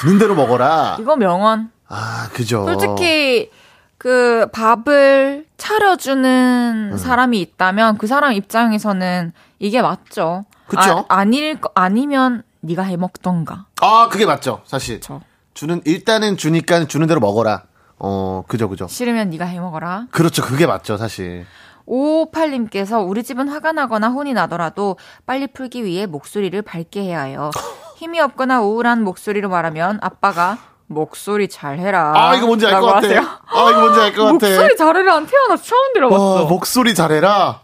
주는 0.00 0.18
대로 0.18 0.34
먹어라. 0.34 0.98
이거 1.00 1.16
명언. 1.16 1.70
아, 1.88 2.28
그죠. 2.32 2.64
솔직히 2.66 3.50
그 3.96 4.46
밥을 4.52 5.46
차려주는 5.56 6.90
음. 6.92 6.98
사람이 6.98 7.40
있다면 7.40 7.96
그 7.96 8.06
사람 8.06 8.32
입장에서는 8.32 9.32
이게 9.58 9.80
맞죠. 9.80 10.44
그쵸. 10.66 11.06
아, 11.08 11.16
아닐 11.20 11.58
거- 11.60 11.70
아니면 11.74 12.42
네가 12.60 12.82
해 12.82 12.96
먹던가. 12.96 13.66
아, 13.80 14.08
그게 14.10 14.26
맞죠, 14.26 14.60
사실. 14.66 15.00
저 15.00 15.20
주는, 15.54 15.80
일단은 15.84 16.36
주니까 16.36 16.86
주는 16.86 17.06
대로 17.06 17.20
먹어라. 17.20 17.62
어, 17.98 18.42
그죠, 18.48 18.68
그죠. 18.68 18.86
싫으면 18.88 19.30
네가 19.30 19.44
해 19.44 19.60
먹어라. 19.60 20.06
그렇죠, 20.10 20.42
그게 20.42 20.66
맞죠, 20.66 20.96
사실. 20.96 21.46
558님께서 21.86 23.06
우리 23.06 23.22
집은 23.22 23.48
화가 23.48 23.72
나거나 23.72 24.08
혼이 24.08 24.32
나더라도 24.32 24.96
빨리 25.26 25.46
풀기 25.46 25.84
위해 25.84 26.06
목소리를 26.06 26.60
밝게 26.62 27.02
해야 27.02 27.22
해요. 27.22 27.50
힘이 27.96 28.20
없거나 28.20 28.60
우울한 28.62 29.02
목소리로 29.04 29.48
말하면 29.48 29.98
아빠가 30.02 30.58
목소리 30.86 31.48
잘해라. 31.48 32.12
아, 32.14 32.34
이거 32.36 32.46
뭔지 32.46 32.66
알 32.66 32.78
것 32.80 32.86
같아. 32.86 32.96
하세요. 32.98 33.20
아, 33.20 33.70
이거 33.70 33.80
뭔지 33.80 34.00
알 34.00 34.12
것 34.14 34.22
같아. 34.24 34.32
목소리 34.32 34.76
잘해라는 34.76 35.26
태어나 35.26 35.56
처음 35.56 35.92
들어봤어. 35.94 36.34
와, 36.34 36.42
목소리 36.44 36.94
잘해라. 36.94 37.60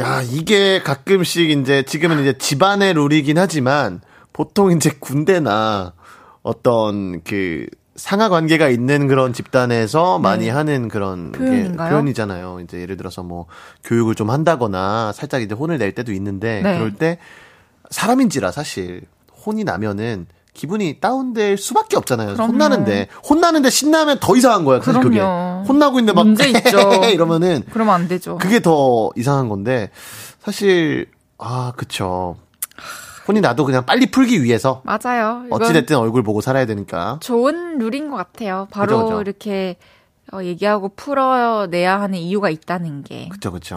야, 0.00 0.20
이게 0.22 0.82
가끔씩 0.82 1.50
이제 1.50 1.82
지금은 1.84 2.20
이제 2.20 2.36
집안의 2.36 2.92
룰이긴 2.94 3.38
하지만 3.38 4.00
보통 4.34 4.70
이제 4.72 4.90
군대나 5.00 5.94
어떤 6.42 7.22
그 7.24 7.66
상하 7.96 8.28
관계가 8.28 8.68
있는 8.68 9.08
그런 9.08 9.32
집단에서 9.32 10.18
많이 10.18 10.48
하는 10.48 10.88
그런 10.88 11.32
게 11.32 11.38
네. 11.38 11.44
표현인가요? 11.50 11.90
표현이잖아요. 11.90 12.60
이제 12.62 12.78
예를 12.80 12.96
들어서 12.96 13.22
뭐 13.22 13.46
교육을 13.84 14.14
좀 14.14 14.30
한다거나 14.30 15.12
살짝 15.12 15.42
이제 15.42 15.54
혼을 15.54 15.78
낼 15.78 15.94
때도 15.94 16.12
있는데 16.12 16.60
네. 16.62 16.76
그럴 16.78 16.94
때 16.94 17.18
사람인지라 17.90 18.52
사실 18.52 19.02
혼이 19.46 19.64
나면은 19.64 20.26
기분이 20.52 21.00
다운될 21.00 21.58
수밖에 21.58 21.96
없잖아요. 21.98 22.34
그럼요. 22.34 22.52
혼나는데 22.52 23.08
혼나는데 23.28 23.68
신나면 23.70 24.18
더 24.20 24.36
이상한 24.36 24.64
거야. 24.64 24.80
사실 24.80 25.00
그게 25.02 25.18
그럼요. 25.18 25.64
혼나고 25.68 25.98
있는데 25.98 26.12
막 26.14 26.24
문제 26.26 26.48
있죠. 26.48 26.78
이러면은 27.12 27.62
그러면 27.72 27.94
안 27.94 28.08
되죠. 28.08 28.38
그게 28.38 28.60
더 28.60 29.10
이상한 29.16 29.48
건데 29.48 29.90
사실 30.42 31.08
아 31.38 31.72
그쵸 31.76 32.36
혼이 33.28 33.40
나도 33.40 33.64
그냥 33.64 33.84
빨리 33.86 34.06
풀기 34.06 34.42
위해서 34.42 34.82
맞아요. 34.84 35.44
어찌됐든 35.50 35.96
얼굴 35.96 36.22
보고 36.22 36.40
살아야 36.40 36.66
되니까 36.66 37.18
좋은 37.20 37.78
룰인 37.78 38.10
것 38.10 38.16
같아요. 38.16 38.68
바로 38.70 38.96
그죠, 38.98 39.06
그죠. 39.08 39.20
이렇게 39.22 39.76
어, 40.32 40.42
얘기하고 40.42 40.90
풀어내야 40.96 42.00
하는 42.00 42.18
이유가 42.18 42.50
있다는 42.50 43.04
게. 43.04 43.28
그쵸 43.28 43.52
그쵸 43.52 43.76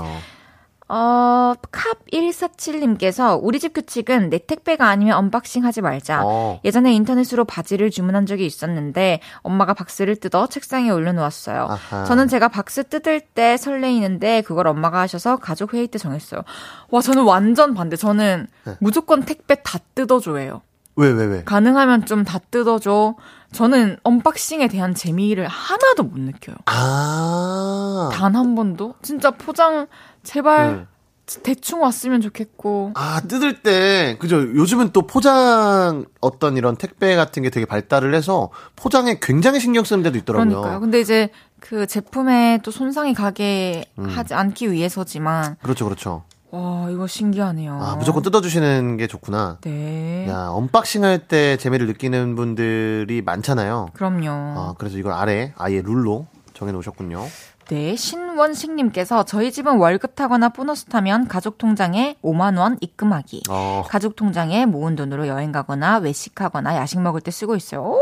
어, 0.91 1.53
캅147님께서 1.71 3.39
우리 3.41 3.59
집 3.59 3.73
규칙은 3.73 4.29
내 4.29 4.39
택배가 4.39 4.87
아니면 4.87 5.17
unboxing 5.17 5.63
하지 5.63 5.81
말자. 5.81 6.23
어. 6.25 6.59
예전에 6.65 6.93
인터넷으로 6.93 7.45
바지를 7.45 7.91
주문한 7.91 8.25
적이 8.25 8.45
있었는데 8.45 9.19
엄마가 9.41 9.73
박스를 9.73 10.15
뜯어 10.15 10.47
책상에 10.47 10.89
올려놓았어요. 10.89 11.67
아하. 11.69 12.03
저는 12.05 12.27
제가 12.27 12.47
박스 12.47 12.83
뜯을 12.83 13.21
때 13.21 13.57
설레이는데 13.57 14.41
그걸 14.41 14.67
엄마가 14.67 14.99
하셔서 15.01 15.37
가족 15.37 15.73
회의 15.73 15.87
때 15.87 15.97
정했어요. 15.99 16.41
와, 16.89 17.01
저는 17.01 17.23
완전 17.23 17.73
반대. 17.73 17.95
저는 17.95 18.47
네. 18.65 18.73
무조건 18.79 19.23
택배 19.23 19.61
다 19.63 19.79
뜯어줘요. 19.95 20.61
왜 20.95 21.11
왜 21.11 21.25
왜? 21.25 21.43
가능하면 21.45 22.05
좀 22.05 22.25
다 22.25 22.39
뜯어줘. 22.51 23.15
저는 23.53 23.97
언박싱에 24.03 24.67
대한 24.67 24.93
재미를 24.93 25.47
하나도 25.47 26.03
못 26.03 26.19
느껴요. 26.19 26.55
아 26.65 28.09
단 28.11 28.35
한 28.35 28.53
번도? 28.55 28.95
진짜 29.01 29.31
포장 29.31 29.87
제발 30.23 30.75
네. 30.77 30.85
대충 31.43 31.83
왔으면 31.83 32.21
좋겠고. 32.21 32.93
아, 32.95 33.21
뜯을 33.21 33.61
때, 33.61 34.17
그죠. 34.19 34.37
요즘은 34.41 34.91
또 34.93 35.05
포장, 35.05 36.05
어떤 36.21 36.57
이런 36.57 36.75
택배 36.75 37.15
같은 37.15 37.43
게 37.43 37.51
되게 37.51 37.67
발달을 37.67 38.15
해서 38.15 38.49
포장에 38.75 39.19
굉장히 39.21 39.59
신경 39.59 39.83
쓰는 39.83 40.01
데도 40.01 40.17
있더라고요. 40.17 40.49
그러니까요. 40.49 40.79
근데 40.79 40.99
이제 40.99 41.29
그 41.59 41.85
제품에 41.85 42.61
또 42.63 42.71
손상이 42.71 43.13
가게 43.13 43.85
음. 43.99 44.05
하지 44.05 44.33
않기 44.33 44.71
위해서지만 44.71 45.57
그렇죠, 45.61 45.85
그렇죠. 45.85 46.23
와 46.51 46.87
이거 46.89 47.05
신기하네요. 47.05 47.79
아, 47.79 47.95
무조건 47.95 48.23
뜯어주시는 48.23 48.97
게 48.97 49.05
좋구나. 49.05 49.59
네. 49.61 50.25
야, 50.27 50.47
unboxing 50.49 51.03
할 51.03 51.19
때 51.27 51.57
재미를 51.57 51.85
느끼는 51.85 52.35
분들이 52.35 53.21
많잖아요. 53.21 53.89
그럼요. 53.93 54.29
아, 54.31 54.73
그래서 54.79 54.97
이걸 54.97 55.11
아래 55.11 55.53
아예 55.57 55.83
룰로 55.83 56.25
정해놓으셨군요. 56.55 57.23
네, 57.69 57.95
신원식님께서 57.95 59.23
저희 59.25 59.51
집은 59.51 59.77
월급 59.77 60.15
타거나 60.15 60.49
보너스 60.49 60.85
타면 60.85 61.27
가족 61.27 61.59
통장에 61.59 62.15
5만 62.23 62.57
원 62.57 62.77
입금하기. 62.81 63.43
어, 63.47 63.83
가족 63.87 64.15
통장에 64.15 64.65
모은 64.65 64.95
돈으로 64.95 65.27
여행 65.27 65.51
가거나 65.51 65.99
외식하거나 65.99 66.75
야식 66.75 66.99
먹을 66.99 67.21
때 67.21 67.29
쓰고 67.29 67.55
있어요. 67.55 67.81
오. 67.83 68.01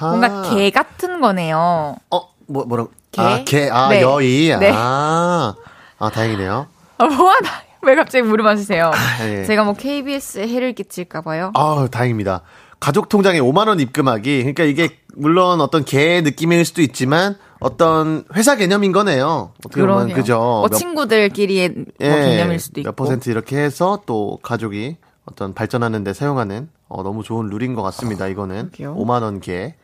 뭔가 0.00 0.48
계 0.50 0.70
같은 0.70 1.20
거네요. 1.20 1.96
어, 2.10 2.20
뭐, 2.46 2.64
뭐라고? 2.64 2.90
개? 3.10 3.20
아, 3.20 3.44
계. 3.44 3.68
아, 3.70 3.90
네. 3.90 4.00
여의. 4.00 4.56
네. 4.58 4.72
아. 4.74 5.54
아, 5.98 6.10
다행이네요. 6.10 6.66
아, 6.96 7.04
뭐하나? 7.04 7.50
왜 7.84 7.94
갑자기 7.94 8.22
물어봐주세요? 8.22 8.92
예. 9.24 9.44
제가 9.44 9.64
뭐 9.64 9.74
KBS에 9.74 10.48
해를 10.48 10.72
끼칠까봐요? 10.72 11.50
아, 11.54 11.88
다행입니다. 11.90 12.40
가족 12.82 13.08
통장에 13.08 13.38
5만 13.38 13.68
원 13.68 13.78
입금하기. 13.78 14.38
그러니까 14.40 14.64
이게 14.64 14.96
물론 15.14 15.60
어떤 15.60 15.84
개 15.84 16.20
느낌일 16.20 16.64
수도 16.64 16.82
있지만 16.82 17.36
어떤 17.60 18.24
회사 18.34 18.56
개념인 18.56 18.90
거네요. 18.90 19.52
어떻게 19.64 19.82
보면 19.82 19.94
그러네요. 19.98 20.16
그죠. 20.16 20.36
뭐 20.40 20.62
몇- 20.68 20.76
친구들끼리의 20.76 21.68
뭐 21.76 21.84
예, 22.00 22.08
개념일 22.10 22.58
수도 22.58 22.80
있고. 22.80 22.88
몇 22.88 22.96
퍼센트 22.96 23.30
이렇게 23.30 23.56
해서 23.56 24.02
또 24.04 24.40
가족이 24.42 24.96
어떤 25.26 25.54
발전하는 25.54 26.02
데 26.02 26.12
사용하는 26.12 26.70
어, 26.88 27.04
너무 27.04 27.22
좋은 27.22 27.46
룰인 27.50 27.74
것 27.76 27.82
같습니다. 27.82 28.26
이거는 28.26 28.72
그러게요. 28.72 28.96
5만 28.96 29.22
원 29.22 29.38
개. 29.38 29.76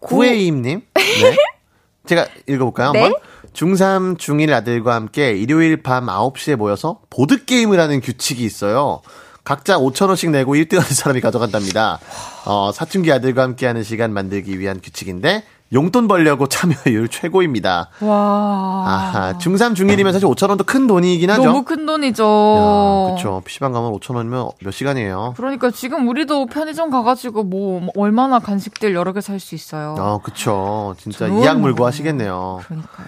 구혜임님. 0.00 0.82
네. 0.94 1.36
제가 2.04 2.26
읽어볼까요? 2.46 2.92
네. 2.92 3.02
한번? 3.04 3.20
중3, 3.54 4.18
중1 4.18 4.52
아들과 4.52 4.94
함께 4.96 5.32
일요일 5.32 5.82
밤 5.82 6.08
9시에 6.08 6.56
모여서 6.56 7.00
보드게임을 7.08 7.80
하는 7.80 8.02
규칙이 8.02 8.44
있어요. 8.44 9.00
각자 9.44 9.78
5천원씩 9.78 10.30
내고 10.30 10.54
1등 10.54 10.78
하는 10.78 10.88
사람이 10.90 11.20
가져간답니다. 11.20 12.00
어, 12.46 12.72
사춘기 12.72 13.12
아들과 13.12 13.42
함께 13.42 13.66
하는 13.66 13.82
시간 13.82 14.12
만들기 14.12 14.58
위한 14.58 14.80
규칙인데, 14.82 15.44
용돈 15.72 16.06
벌려고 16.06 16.46
참여율 16.46 17.08
최고입니다. 17.10 17.88
와. 18.00 18.84
아하, 18.86 19.38
중3, 19.38 19.74
중1이면 19.74 20.12
사실 20.12 20.28
5천원도 20.28 20.66
큰 20.66 20.86
돈이긴 20.86 21.30
하죠. 21.30 21.42
너무 21.44 21.64
큰 21.64 21.84
돈이죠. 21.86 22.22
야, 22.22 23.14
그쵸. 23.16 23.42
PC방 23.44 23.72
가면 23.72 23.92
5천원이면 23.92 24.52
몇 24.62 24.70
시간이에요? 24.70 25.34
그러니까 25.36 25.70
지금 25.72 26.06
우리도 26.06 26.46
편의점 26.46 26.90
가가지고 26.90 27.44
뭐 27.44 27.88
얼마나 27.96 28.38
간식들 28.38 28.94
여러 28.94 29.12
개 29.12 29.20
살 29.20 29.40
수 29.40 29.54
있어요. 29.56 29.96
아, 29.98 30.18
그쵸. 30.22 30.94
진짜 30.98 31.26
이악 31.26 31.60
물고. 31.60 31.84
하시겠네요. 31.86 32.60
그러니까요. 32.64 33.06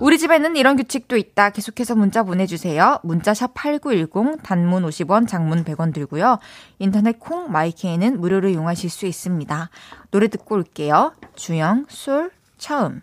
우리 0.00 0.18
집에는 0.18 0.56
이런 0.56 0.76
규칙도 0.76 1.16
있다. 1.16 1.50
계속해서 1.50 1.94
문자 1.94 2.22
보내주세요. 2.24 2.98
문자샵 3.04 3.54
8910, 3.54 4.42
단문 4.42 4.84
50원, 4.86 5.26
장문 5.26 5.64
100원 5.64 5.94
들고요. 5.94 6.38
인터넷 6.78 7.18
콩, 7.18 7.50
마이케이는 7.50 8.20
무료로 8.20 8.48
이용하실 8.50 8.90
수 8.90 9.06
있습니다. 9.06 9.70
노래 10.10 10.28
듣고 10.28 10.54
올게요. 10.56 11.12
주영, 11.34 11.75
솔, 11.88 12.30
처음. 12.56 13.02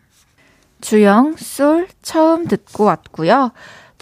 주영, 0.81 1.35
솔, 1.37 1.87
처음 2.01 2.47
듣고 2.47 2.85
왔고요. 2.85 3.51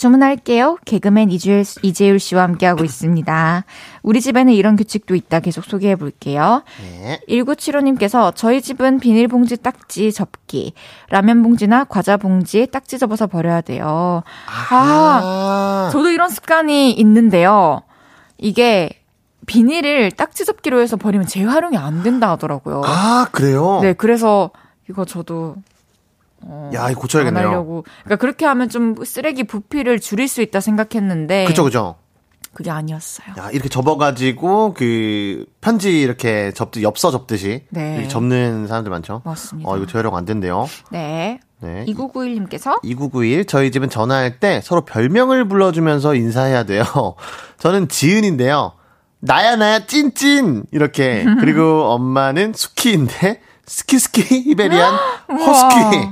주문할게요. 0.02 0.78
개그맨 0.86 1.30
이주일, 1.30 1.64
이재율 1.84 2.18
씨와 2.18 2.42
함께하고 2.42 2.84
있습니다. 2.84 3.66
우리 4.02 4.20
집에는 4.20 4.52
이런 4.52 4.76
규칙도 4.76 5.14
있다. 5.14 5.42
계속 5.42 5.64
소개해 5.66 5.96
볼게요. 5.96 6.64
네. 6.82 7.20
1975님께서 7.30 8.34
저희 8.36 8.64
집은 8.64 9.00
비닐봉지 9.00 9.58
딱지 9.58 10.12
접기, 10.12 10.74
라면 11.10 11.44
봉지나 11.44 11.84
과자 11.84 12.18
봉지 12.18 12.66
딱지 12.72 12.98
접어서 12.98 13.28
버려야 13.28 13.62
돼요. 13.62 14.24
아, 14.72 14.76
아, 14.76 15.90
저도 15.92 16.10
이런 16.10 16.30
습관이 16.30 16.94
있는데요. 16.94 17.84
이게 18.40 19.01
비닐을 19.46 20.12
딱지 20.12 20.46
접기로 20.46 20.82
해서 20.82 20.98
버리면 20.98 21.28
재활용이 21.28 21.78
안 21.78 22.04
된다 22.04 22.30
하더라고요. 22.32 22.82
아, 22.86 23.28
그래요? 23.32 23.80
네, 23.82 23.94
그래서 23.94 24.52
이거 24.90 25.06
저도 25.06 25.56
어, 26.42 26.70
야, 26.74 26.80
이거 26.80 26.88
안 26.88 26.96
고쳐야겠네요. 26.96 27.48
하려고. 27.48 27.84
그러니까 28.04 28.16
그렇게 28.18 28.46
하면 28.46 28.70
좀 28.70 28.96
쓰레기 29.04 29.44
부피를 29.44 30.00
줄일 30.00 30.28
수 30.28 30.42
있다 30.42 30.60
생각했는데 30.60 31.46
그쵸, 31.46 31.64
그쵸. 31.64 31.96
그게 32.54 32.70
아니었어요. 32.70 33.28
야, 33.38 33.50
이렇게 33.52 33.70
접어가지고, 33.70 34.74
그, 34.74 35.46
편지 35.62 36.02
이렇게 36.02 36.52
접듯, 36.52 36.84
엽서 36.84 37.10
접듯이. 37.10 37.64
네. 37.70 37.94
이렇게 37.94 38.08
접는 38.10 38.68
사람들 38.68 38.90
많죠. 38.92 39.22
맞습니다. 39.24 39.70
어, 39.70 39.78
이거 39.78 39.86
재활용 39.86 40.18
안 40.18 40.26
된대요. 40.26 40.68
네. 40.92 41.40
네. 41.62 41.86
2991님께서 41.88 42.80
2991. 42.84 43.46
저희 43.46 43.72
집은 43.72 43.90
전화할 43.90 44.40
때 44.40 44.60
서로 44.62 44.82
별명을 44.82 45.48
불러주면서 45.48 46.14
인사해야 46.16 46.64
돼요. 46.64 46.84
저는 47.60 47.88
지은인데요. 47.88 48.74
나야, 49.22 49.56
나야, 49.56 49.86
찐찐! 49.86 50.66
이렇게. 50.72 51.24
그리고 51.40 51.86
엄마는 51.92 52.54
수키인데, 52.56 53.42
스키스키 53.66 54.22
히베리안 54.22 54.94
허스키. 55.30 56.10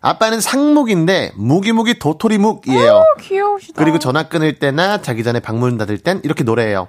아빠는 0.00 0.40
상묵인데, 0.40 1.32
무기무기 1.36 1.98
도토리묵이에요. 1.98 3.02
귀여우시다. 3.20 3.82
그리고 3.82 3.98
전화 3.98 4.24
끊을 4.24 4.58
때나 4.58 5.00
자기 5.02 5.24
전에 5.24 5.40
방문 5.40 5.76
닫을 5.78 5.98
땐 5.98 6.20
이렇게 6.24 6.44
노래해요. 6.44 6.88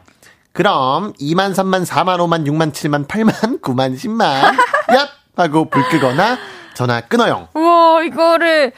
그럼 0.52 1.14
2만, 1.14 1.54
3만, 1.54 1.86
4만, 1.86 2.18
5만, 2.20 2.46
6만, 2.46 2.72
7만, 2.72 3.08
8만, 3.08 3.62
9만, 3.62 3.96
10만. 3.96 4.42
얍! 4.88 5.08
하고 5.38 5.70
불 5.70 5.84
끄거나 5.90 6.38
전화 6.76 7.02
끊어요. 7.02 7.50
우와, 7.56 8.04
이거를 8.04 8.72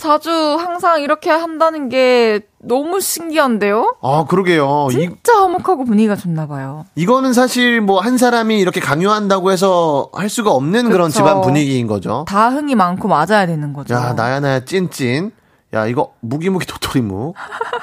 자주 0.00 0.30
항상 0.58 1.02
이렇게 1.02 1.30
한다는 1.30 1.90
게 1.90 2.40
너무 2.58 3.00
신기한데요? 3.00 3.96
아, 4.02 4.24
그러게요. 4.28 4.88
이, 4.90 4.94
진짜 4.94 5.38
화목하고 5.42 5.84
분위기가 5.84 6.16
좋나 6.16 6.46
봐요. 6.46 6.86
이거는 6.94 7.32
사실 7.34 7.80
뭐 7.82 8.00
한 8.00 8.16
사람이 8.16 8.58
이렇게 8.58 8.80
강요한다고 8.80 9.52
해서 9.52 10.08
할 10.14 10.30
수가 10.30 10.52
없는 10.52 10.88
그런 10.88 11.08
그쵸. 11.08 11.18
집안 11.18 11.42
분위기인 11.42 11.86
거죠. 11.86 12.24
다 12.26 12.48
흥이 12.48 12.74
많고 12.76 13.08
맞아야 13.08 13.44
되는 13.46 13.74
거죠. 13.74 13.94
야, 13.94 14.14
나야, 14.14 14.40
나야, 14.40 14.60
찐찐. 14.64 15.32
야, 15.74 15.86
이거 15.86 16.14
무기무기 16.20 16.66
도토리묵. 16.66 17.34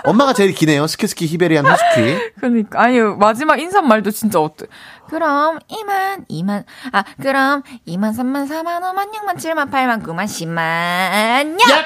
엄마가 0.04 0.34
제일 0.34 0.54
기네요. 0.54 0.88
스키스키 0.88 1.26
히베리안 1.28 1.66
허스키. 1.68 2.18
그러니까 2.42 2.82
아니 2.82 3.00
마지막 3.00 3.60
인사말도 3.60 4.10
진짜 4.12 4.42
어때? 4.42 4.66
그럼 5.08 5.60
2만 5.70 6.28
2만 6.30 6.64
아 6.92 7.04
그럼 7.22 7.62
2만 7.88 8.12
3만 8.14 8.48
4만 8.50 8.82
5만 8.82 9.14
6만 9.14 9.36
7만 9.38 9.72
8만 9.72 10.04
9만 10.04 10.26
10만 10.26 10.58
야! 10.60 11.86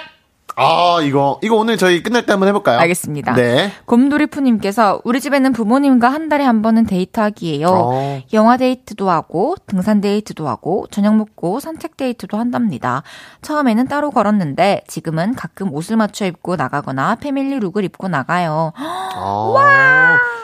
아, 0.55 0.99
이거, 1.01 1.39
이거 1.41 1.55
오늘 1.55 1.77
저희 1.77 2.03
끝날 2.03 2.25
때 2.25 2.33
한번 2.33 2.49
해볼까요? 2.49 2.79
알겠습니다. 2.79 3.33
네. 3.35 3.71
곰돌이푸님께서 3.85 5.01
우리 5.03 5.21
집에는 5.21 5.53
부모님과 5.53 6.09
한 6.09 6.29
달에 6.29 6.43
한 6.43 6.61
번은 6.61 6.85
데이트하기예요. 6.85 7.67
어. 7.69 8.21
영화 8.33 8.57
데이트도 8.57 9.09
하고 9.09 9.55
등산 9.67 10.01
데이트도 10.01 10.47
하고 10.47 10.85
저녁 10.91 11.15
먹고 11.15 11.59
산책 11.59 11.97
데이트도 11.97 12.37
한답니다. 12.37 13.03
처음에는 13.41 13.87
따로 13.87 14.11
걸었는데 14.11 14.83
지금은 14.87 15.35
가끔 15.35 15.73
옷을 15.73 15.95
맞춰 15.95 16.25
입고 16.25 16.55
나가거나 16.57 17.15
family 17.15 17.59
look을 17.59 17.83
입고 17.85 18.07
나가요. 18.07 18.73
어. 19.15 19.55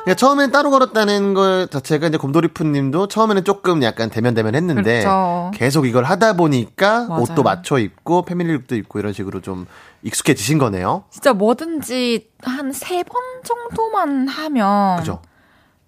야, 0.08 0.14
처음엔 0.14 0.52
따로 0.52 0.72
걸었다는 0.72 1.34
것 1.34 1.68
자체가 1.70 2.08
이제 2.08 2.18
곰돌이푸 2.18 2.64
님도 2.64 3.08
처음에는 3.08 3.44
조금 3.44 3.84
약간 3.84 4.10
대면대면 4.10 4.56
했는데 4.56 5.02
그렇죠. 5.02 5.52
계속 5.54 5.86
이걸 5.86 6.06
하다 6.06 6.34
보니까 6.34 7.08
맞아요. 7.08 7.22
옷도 7.24 7.44
맞춰 7.44 7.78
입고 7.78 8.22
패밀리 8.24 8.54
룩도 8.54 8.76
입고 8.76 9.00
이런 9.00 9.12
식으로 9.12 9.42
좀 9.42 9.68
익숙해지신 10.08 10.58
거네요. 10.58 11.04
진짜 11.12 11.34
뭐든지 11.34 12.30
한 12.44 12.70
세 12.72 13.04
번 13.04 13.22
정도만 13.44 14.28
하면 14.28 14.98
그죠? 15.00 15.22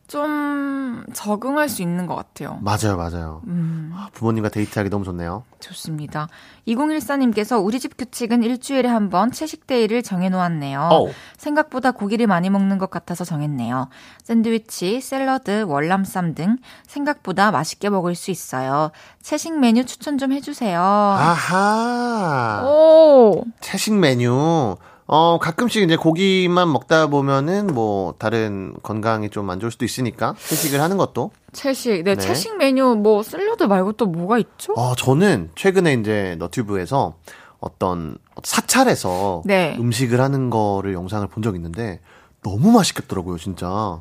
좀 0.10 1.04
적응할 1.14 1.70
수 1.70 1.84
있는 1.84 2.08
것 2.08 2.16
같아요. 2.16 2.58
맞아요, 2.62 2.98
맞아요. 2.98 3.42
음, 3.46 3.94
아, 3.96 4.10
부모님과 4.14 4.50
데이트하기 4.50 4.90
너무 4.90 5.06
좋네요. 5.06 5.44
좋습니다. 5.60 6.28
2014님께서 6.68 7.64
우리 7.64 7.80
집 7.80 7.96
규칙은 7.98 8.42
일주일에 8.44 8.90
한 8.90 9.10
번 9.10 9.32
채식데이를 9.32 10.02
정해놓았네요. 10.04 10.90
어우. 10.92 11.10
생각보다 11.38 11.92
고기를 11.92 12.26
많이 12.28 12.50
먹는 12.50 12.78
것 12.80 12.90
같아서 12.90 13.24
정했네요. 13.24 13.88
샌드위치, 14.24 15.00
샐러드, 15.00 15.64
월남쌈 15.68 16.34
등 16.36 16.58
생각보다 16.88 17.52
맛있게 17.52 17.90
먹을 17.90 18.16
수 18.16 18.32
있어요. 18.32 18.92
채식 19.22 19.58
메뉴 19.60 19.86
추천 19.86 20.18
좀 20.18 20.32
해주세요. 20.34 20.80
아하. 20.80 22.64
오, 22.66 23.44
채식 23.62 23.94
메뉴. 23.96 24.76
어, 25.12 25.40
가끔씩 25.40 25.82
이제 25.82 25.96
고기만 25.96 26.72
먹다 26.72 27.08
보면은 27.08 27.66
뭐 27.68 28.14
다른 28.20 28.76
건강이 28.84 29.30
좀 29.32 29.50
안 29.50 29.60
좋을 29.60 29.72
수도 29.72 29.84
있으니까 29.84 30.36
채식을 30.48 30.80
하는 30.80 30.98
것도. 30.98 31.32
채식. 31.52 32.04
네, 32.04 32.14
네. 32.14 32.16
채식 32.16 32.58
메뉴 32.58 32.96
뭐 32.96 33.24
샐러드 33.24 33.64
말고 33.64 33.94
또 33.94 34.06
뭐가 34.06 34.38
있죠? 34.38 34.74
어, 34.74 34.94
저는 34.96 35.50
최근에 35.56 35.94
이제 35.94 36.36
너튜브에서 36.38 37.16
어떤 37.60 38.18
사찰에서 38.44 39.42
네. 39.46 39.76
음식을 39.80 40.22
하는 40.22 40.52
거를 40.52 40.94
영상을 40.94 41.28
본 41.28 41.42
적 41.44 41.56
있는데 41.56 42.00
너무 42.44 42.72
맛있겠더라고요, 42.72 43.38
진짜. 43.40 44.00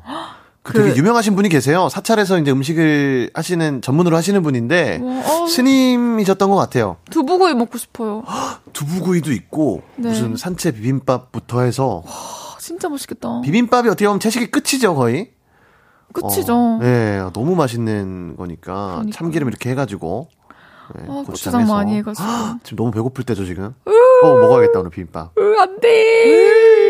그 0.61 0.73
그- 0.73 0.83
되게 0.83 0.95
유명하신 0.97 1.35
분이 1.35 1.49
계세요. 1.49 1.87
사찰에서 1.89 2.37
이제 2.39 2.51
음식을 2.51 3.31
하시는 3.33 3.81
전문으로 3.81 4.15
하시는 4.17 4.41
분인데 4.43 4.99
어, 5.01 5.47
스님이셨던 5.47 6.49
것 6.49 6.55
같아요. 6.57 6.97
두부구이 7.09 7.53
먹고 7.55 7.77
싶어요. 7.77 8.23
두부구이도 8.73 9.31
있고 9.31 9.81
네. 9.95 10.09
무슨 10.09 10.35
산채 10.35 10.71
비빔밥부터 10.73 11.61
해서 11.61 12.03
아, 12.05 12.57
진짜 12.59 12.89
맛있겠다. 12.89 13.41
비빔밥이 13.41 13.87
어떻게 13.87 14.05
보면 14.05 14.19
채식이 14.19 14.47
끝이죠, 14.51 14.95
거의. 14.95 15.31
끝이죠. 16.11 16.53
어, 16.55 16.79
네, 16.81 17.19
너무 17.33 17.55
맛있는 17.55 18.35
거니까 18.35 18.73
그러니까요. 18.95 19.11
참기름 19.11 19.47
이렇게 19.47 19.69
해가지고 19.69 20.27
네, 20.95 21.05
아, 21.07 21.23
고추장 21.25 21.61
해서. 21.61 21.73
많이 21.73 21.95
해가지고. 21.95 22.27
지금 22.63 22.75
너무 22.77 22.91
배고플 22.91 23.23
때죠 23.23 23.45
지금. 23.45 23.73
어 24.23 24.27
먹어야겠다 24.27 24.79
오늘 24.79 24.91
비빔밥. 24.91 25.31
으, 25.37 25.55
안 25.59 25.79
돼. 25.79 26.88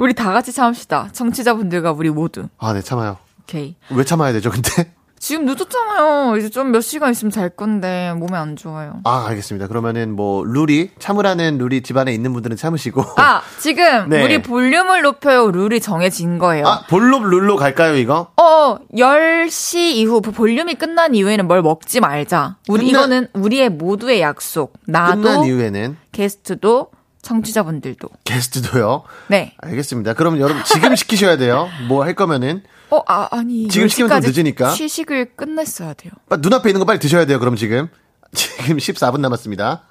우리 0.00 0.14
다 0.14 0.32
같이 0.32 0.50
참읍시다. 0.52 1.10
청취자분들과 1.12 1.92
우리 1.92 2.08
모두. 2.10 2.48
아 2.58 2.72
네 2.72 2.80
참아요. 2.80 3.18
오케이. 3.42 3.76
왜 3.90 4.02
참아야 4.04 4.32
되죠 4.32 4.50
근데? 4.50 4.94
지금 5.20 5.44
늦었잖아요. 5.44 6.38
이제 6.38 6.48
좀 6.48 6.70
몇 6.72 6.80
시간 6.80 7.10
있으면 7.10 7.30
잘 7.30 7.50
건데 7.50 8.14
몸에 8.16 8.38
안 8.38 8.56
좋아요. 8.56 9.00
아, 9.04 9.26
알겠습니다. 9.28 9.66
그러면은 9.68 10.16
뭐 10.16 10.42
룰이 10.44 10.92
참으라는 10.98 11.58
룰이 11.58 11.82
집안에 11.82 12.14
있는 12.14 12.32
분들은 12.32 12.56
참으시고 12.56 13.04
아, 13.18 13.42
지금 13.58 13.84
네. 14.08 14.24
우리 14.24 14.40
볼륨을 14.40 15.02
높여요 15.02 15.50
룰이 15.50 15.80
정해진 15.80 16.38
거예요. 16.38 16.66
아, 16.66 16.84
볼롭 16.88 17.24
룰로 17.24 17.56
갈까요, 17.56 17.96
이거? 17.96 18.28
어, 18.40 18.78
10시 18.94 19.76
이후 19.96 20.22
볼륨이 20.22 20.76
끝난 20.76 21.14
이후에는 21.14 21.46
뭘 21.46 21.60
먹지 21.60 22.00
말자. 22.00 22.56
우리 22.70 22.86
끝나- 22.86 23.00
이거는 23.00 23.28
우리의 23.34 23.68
모두의 23.68 24.22
약속. 24.22 24.72
나도 24.86 25.20
끝난 25.20 25.44
이후에는 25.44 25.96
게스트도 26.12 26.88
청취자분들도. 27.22 28.08
게스트도요. 28.24 29.02
네. 29.28 29.54
알겠습니다. 29.58 30.14
그럼 30.14 30.38
여러분 30.40 30.62
지금 30.64 30.94
시키셔야 30.96 31.36
돼요. 31.36 31.68
뭐 31.88 32.04
할 32.04 32.14
거면은 32.14 32.62
어, 32.90 33.02
아, 33.06 33.28
아니. 33.30 33.68
지금 33.68 33.86
시키면 33.88 34.08
좀 34.10 34.18
10시까지 34.20 34.26
늦으니까. 34.26 34.70
시식을 34.70 35.36
끝냈어야 35.36 35.94
돼요. 35.94 36.12
빨리 36.28 36.40
눈앞에 36.42 36.70
있는 36.70 36.80
거 36.80 36.84
빨리 36.86 36.98
드셔야 36.98 37.24
돼요. 37.26 37.38
그럼 37.38 37.56
지금 37.56 37.88
지금 38.32 38.76
14분 38.78 39.20
남았습니다. 39.20 39.82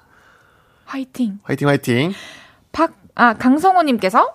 화이팅. 0.84 1.38
화이팅 1.44 1.68
화이팅. 1.68 2.12
박, 2.72 2.92
아, 3.14 3.34
강성호님께서 3.34 4.34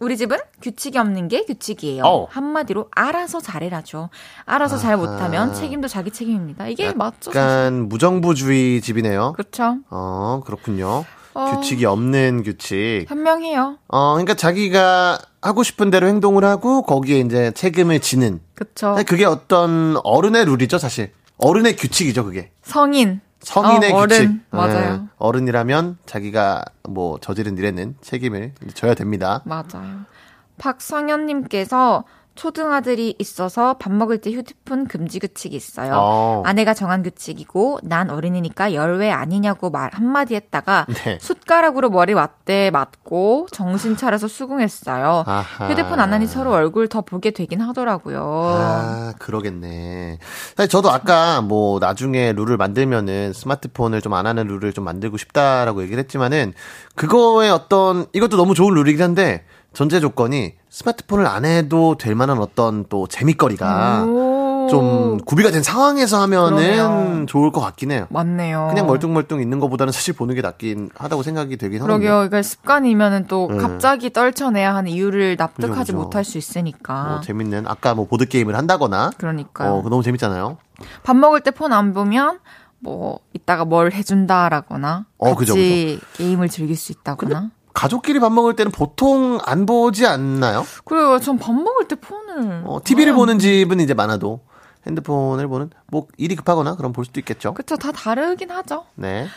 우리 0.00 0.16
집은 0.16 0.38
규칙이 0.62 0.96
없는 0.96 1.26
게 1.28 1.44
규칙이에요. 1.44 2.04
어. 2.04 2.26
한마디로 2.30 2.88
알아서 2.94 3.40
잘해라죠. 3.40 4.10
알아서 4.44 4.76
잘 4.78 4.96
못하면 4.96 5.52
책임도 5.54 5.88
자기 5.88 6.12
책임입니다. 6.12 6.68
이게 6.68 6.92
맞죠? 6.92 7.32
사실. 7.32 7.40
약간 7.40 7.88
무정부주의 7.88 8.80
집이네요. 8.80 9.32
그렇죠. 9.32 9.78
어, 9.90 10.40
그렇군요. 10.46 11.04
어. 11.38 11.56
규칙이 11.56 11.84
없는 11.84 12.42
규칙. 12.42 13.04
현명해요. 13.08 13.78
어, 13.86 14.12
그러니까 14.14 14.34
자기가 14.34 15.18
하고 15.40 15.62
싶은 15.62 15.90
대로 15.90 16.08
행동을 16.08 16.44
하고 16.44 16.82
거기에 16.82 17.20
이제 17.20 17.52
책임을 17.52 18.00
지는. 18.00 18.40
그쵸. 18.54 18.96
그게 19.06 19.24
어떤 19.24 19.96
어른의 20.02 20.46
룰이죠, 20.46 20.78
사실. 20.78 21.12
어른의 21.38 21.76
규칙이죠, 21.76 22.24
그게. 22.24 22.50
성인. 22.62 23.20
성인의 23.40 23.92
어, 23.92 24.00
규칙. 24.06 24.20
어른. 24.22 24.42
맞아요. 24.50 24.92
예, 25.04 25.08
어른이라면 25.18 25.98
자기가 26.06 26.64
뭐 26.88 27.18
저지른 27.20 27.56
일에는 27.56 27.94
책임을 28.00 28.52
져야 28.74 28.94
됩니다. 28.94 29.42
맞아요. 29.44 30.00
박성현님께서 30.58 32.02
초등아들이 32.38 33.16
있어서 33.18 33.74
밥 33.78 33.92
먹을 33.92 34.18
때 34.18 34.30
휴대폰 34.30 34.86
금지 34.86 35.18
규칙이 35.18 35.56
있어요. 35.56 35.92
어. 35.96 36.42
아내가 36.46 36.72
정한 36.72 37.02
규칙이고 37.02 37.80
난 37.82 38.10
어린이니까 38.10 38.74
열외 38.74 39.10
아니냐고 39.10 39.70
말 39.70 39.90
한마디 39.92 40.36
했다가 40.36 40.86
네. 41.04 41.18
숟가락으로 41.20 41.90
머리 41.90 42.14
맞대 42.14 42.70
맞고 42.70 43.48
정신 43.50 43.96
차려서 43.96 44.28
수긍했어요. 44.28 45.24
아하. 45.26 45.68
휴대폰 45.68 45.98
안 45.98 46.12
하니 46.12 46.28
서로 46.28 46.52
얼굴 46.52 46.88
더 46.88 47.00
보게 47.00 47.32
되긴 47.32 47.60
하더라고요. 47.60 48.20
아, 48.22 49.14
그러겠네. 49.18 50.18
사실 50.56 50.68
저도 50.70 50.90
아까 50.90 51.40
뭐 51.40 51.78
나중에 51.80 52.32
룰을 52.32 52.56
만들면은 52.56 53.32
스마트폰을 53.32 54.00
좀 54.02 54.08
안 54.18 54.26
하는 54.26 54.46
룰을 54.46 54.72
좀 54.72 54.84
만들고 54.84 55.16
싶다라고 55.16 55.82
얘기를 55.82 55.98
했지만은 56.02 56.52
그거의 56.94 57.50
어떤 57.50 58.06
이것도 58.12 58.36
너무 58.36 58.54
좋은 58.54 58.74
룰이긴 58.74 59.02
한데 59.02 59.44
전제 59.78 60.00
조건이 60.00 60.54
스마트폰을 60.70 61.24
안 61.28 61.44
해도 61.44 61.96
될 61.96 62.16
만한 62.16 62.40
어떤 62.40 62.84
또 62.88 63.06
재밌거리가 63.06 64.06
오. 64.08 64.66
좀 64.68 65.18
구비가 65.24 65.52
된 65.52 65.62
상황에서 65.62 66.20
하면은 66.22 66.56
그러네요. 66.56 67.26
좋을 67.26 67.52
것 67.52 67.60
같긴 67.60 67.92
해요. 67.92 68.08
맞네요. 68.10 68.66
그냥 68.70 68.88
멀뚱멀뚱 68.88 69.40
있는 69.40 69.60
것보다는 69.60 69.92
사실 69.92 70.14
보는 70.14 70.34
게 70.34 70.40
낫긴 70.42 70.90
하다고 70.96 71.22
생각이 71.22 71.56
되긴 71.58 71.80
하거든요. 71.82 71.96
그러게요. 72.00 72.24
이게 72.26 72.42
습관이면은 72.42 73.26
또 73.28 73.46
네. 73.52 73.56
갑자기 73.56 74.10
떨쳐내야 74.12 74.74
하는 74.74 74.90
이유를 74.90 75.36
납득하지 75.38 75.72
그죠, 75.72 75.92
그죠. 75.92 75.96
못할 75.96 76.24
수 76.24 76.38
있으니까. 76.38 77.04
뭐 77.04 77.20
재밌는 77.20 77.68
아까 77.68 77.94
뭐 77.94 78.08
보드 78.08 78.26
게임을 78.26 78.56
한다거나 78.56 79.12
그러니까요. 79.16 79.74
어, 79.74 79.76
그거 79.76 79.90
너무 79.90 80.02
재밌잖아요. 80.02 80.56
밥 81.04 81.14
먹을 81.16 81.40
때 81.40 81.52
폰 81.52 81.72
안 81.72 81.94
보면 81.94 82.40
뭐 82.80 83.20
이따가 83.32 83.64
뭘 83.64 83.92
해준다라거나 83.92 85.06
어, 85.18 85.34
같이 85.36 85.38
그죠, 85.38 85.54
게임을 86.24 86.48
즐길 86.48 86.74
수 86.74 86.90
있다거나. 86.90 87.50
가족끼리 87.78 88.18
밥 88.18 88.32
먹을 88.32 88.56
때는 88.56 88.72
보통 88.72 89.38
안 89.44 89.64
보지 89.64 90.04
않나요? 90.04 90.66
그래요. 90.84 91.20
전 91.20 91.38
밥 91.38 91.52
먹을 91.54 91.86
때 91.86 91.94
폰을 91.94 92.62
어, 92.64 92.80
TV를 92.82 93.12
아, 93.12 93.14
보는 93.16 93.38
집은 93.38 93.78
이제 93.78 93.94
많아도 93.94 94.40
핸드폰을 94.86 95.46
보는 95.46 95.70
뭐 95.86 96.08
일이 96.16 96.34
급하거나 96.34 96.74
그럼 96.74 96.92
볼 96.92 97.04
수도 97.04 97.20
있겠죠. 97.20 97.54
그쵸 97.54 97.76
다 97.76 97.92
다르긴 97.92 98.50
하죠. 98.50 98.84
네. 98.96 99.28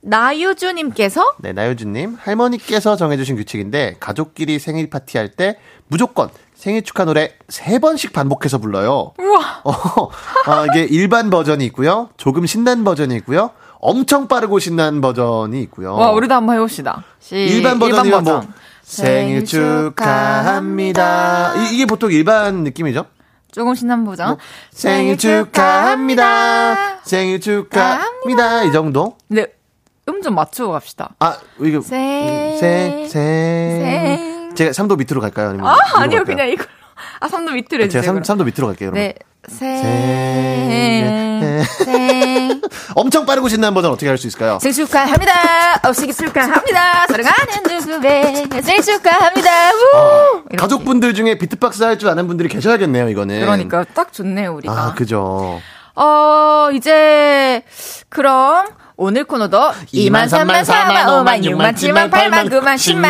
나유주님께서 0.00 1.34
네, 1.38 1.52
나효주님. 1.52 2.16
할머니께서 2.20 2.96
정해주신 2.96 3.36
규칙인데, 3.36 3.96
가족끼리 4.00 4.58
생일 4.58 4.88
파티 4.90 5.16
할 5.18 5.28
때 5.34 5.58
무조건 5.88 6.28
생일 6.54 6.82
축하 6.84 7.04
노래 7.04 7.32
세 7.48 7.78
번씩 7.78 8.12
반복해서 8.12 8.58
불러요. 8.58 9.12
우와 9.18 9.60
어, 9.64 10.10
아, 10.46 10.66
이게 10.70 10.84
일반 10.84 11.28
버전이 11.30 11.64
있고요. 11.66 12.08
조금 12.16 12.46
신난 12.46 12.84
버전이 12.84 13.14
있고요. 13.16 13.50
엄청 13.88 14.26
빠르고 14.28 14.58
신난 14.60 15.02
버전이 15.02 15.60
있고요. 15.64 15.94
와 15.94 16.10
우리도 16.12 16.34
한번 16.34 16.56
해봅시다. 16.56 17.04
시, 17.20 17.36
일반 17.36 17.78
버전이면 17.78 18.24
뭐, 18.24 18.34
버전. 18.40 18.52
생일 18.82 19.44
축하합니다. 20.34 21.54
이, 21.70 21.76
게 21.76 21.84
보통 21.84 22.10
일반 22.10 22.64
느낌이죠? 22.64 23.04
조금 23.52 23.74
신난 23.74 24.04
버전. 24.06 24.28
뭐, 24.28 24.38
생일 24.70 25.18
축하합니다. 25.18 27.00
생일 27.04 27.40
축하합니다. 27.40 28.64
이 28.64 28.72
정도? 28.72 29.18
네, 29.28 29.46
음 30.08 30.22
좀 30.22 30.34
맞추고 30.34 30.72
갑시다. 30.72 31.10
아, 31.18 31.36
이거. 31.60 31.82
생- 31.82 32.56
생, 32.58 33.06
생. 33.06 33.10
생. 33.10 34.54
제가 34.54 34.70
3도 34.70 34.96
밑으로 34.96 35.20
갈까요? 35.20 35.48
아니면 35.50 35.66
아 35.66 35.76
아니요 35.96 36.20
갈까요? 36.20 36.24
그냥 36.24 36.48
이걸로. 36.48 36.68
아 37.20 37.26
3도 37.28 37.52
밑으로 37.52 37.82
해주세요. 37.84 37.88
제가 37.90 38.02
3, 38.02 38.14
그럼. 38.14 38.24
삼도 38.24 38.44
밑으로 38.44 38.66
갈게요, 38.68 38.86
여러분. 38.88 39.02
네. 39.02 39.14
생. 39.48 39.76
생. 39.82 41.62
생. 41.84 42.60
엄청 42.94 43.26
빠르고 43.26 43.48
신나는 43.48 43.74
버전 43.74 43.90
어떻게 43.90 44.08
할 44.08 44.16
수 44.18 44.26
있을까요? 44.26 44.58
생일 44.60 44.74
축하합니다. 44.86 45.32
어, 45.84 45.92
생일 45.92 46.14
축하합니다. 46.14 47.06
사랑하는 47.08 47.62
누구의 47.86 48.62
생일 48.62 48.82
축하합니다. 48.82 49.70
우! 49.72 50.36
이렇게. 50.46 50.56
가족분들 50.56 51.14
중에 51.14 51.36
비트박스 51.38 51.82
할 51.82 51.98
줄 51.98 52.08
아는 52.08 52.26
분들이 52.26 52.48
계셔야겠네요, 52.48 53.08
이거는. 53.10 53.40
그러니까 53.40 53.84
딱 53.94 54.12
좋네요 54.12 54.54
우리가. 54.54 54.72
아, 54.72 54.94
그죠. 54.94 55.60
어 55.96 56.70
이제 56.74 57.62
그럼 58.08 58.66
오늘 58.96 59.24
코너도 59.24 59.58
2만 59.92 60.26
3만 60.28 60.62
4만 60.62 61.06
5만 61.06 61.42
6만 61.42 61.74
7만 61.74 62.10
8만 62.10 62.48
9만 62.48 62.74
10만 62.76 63.04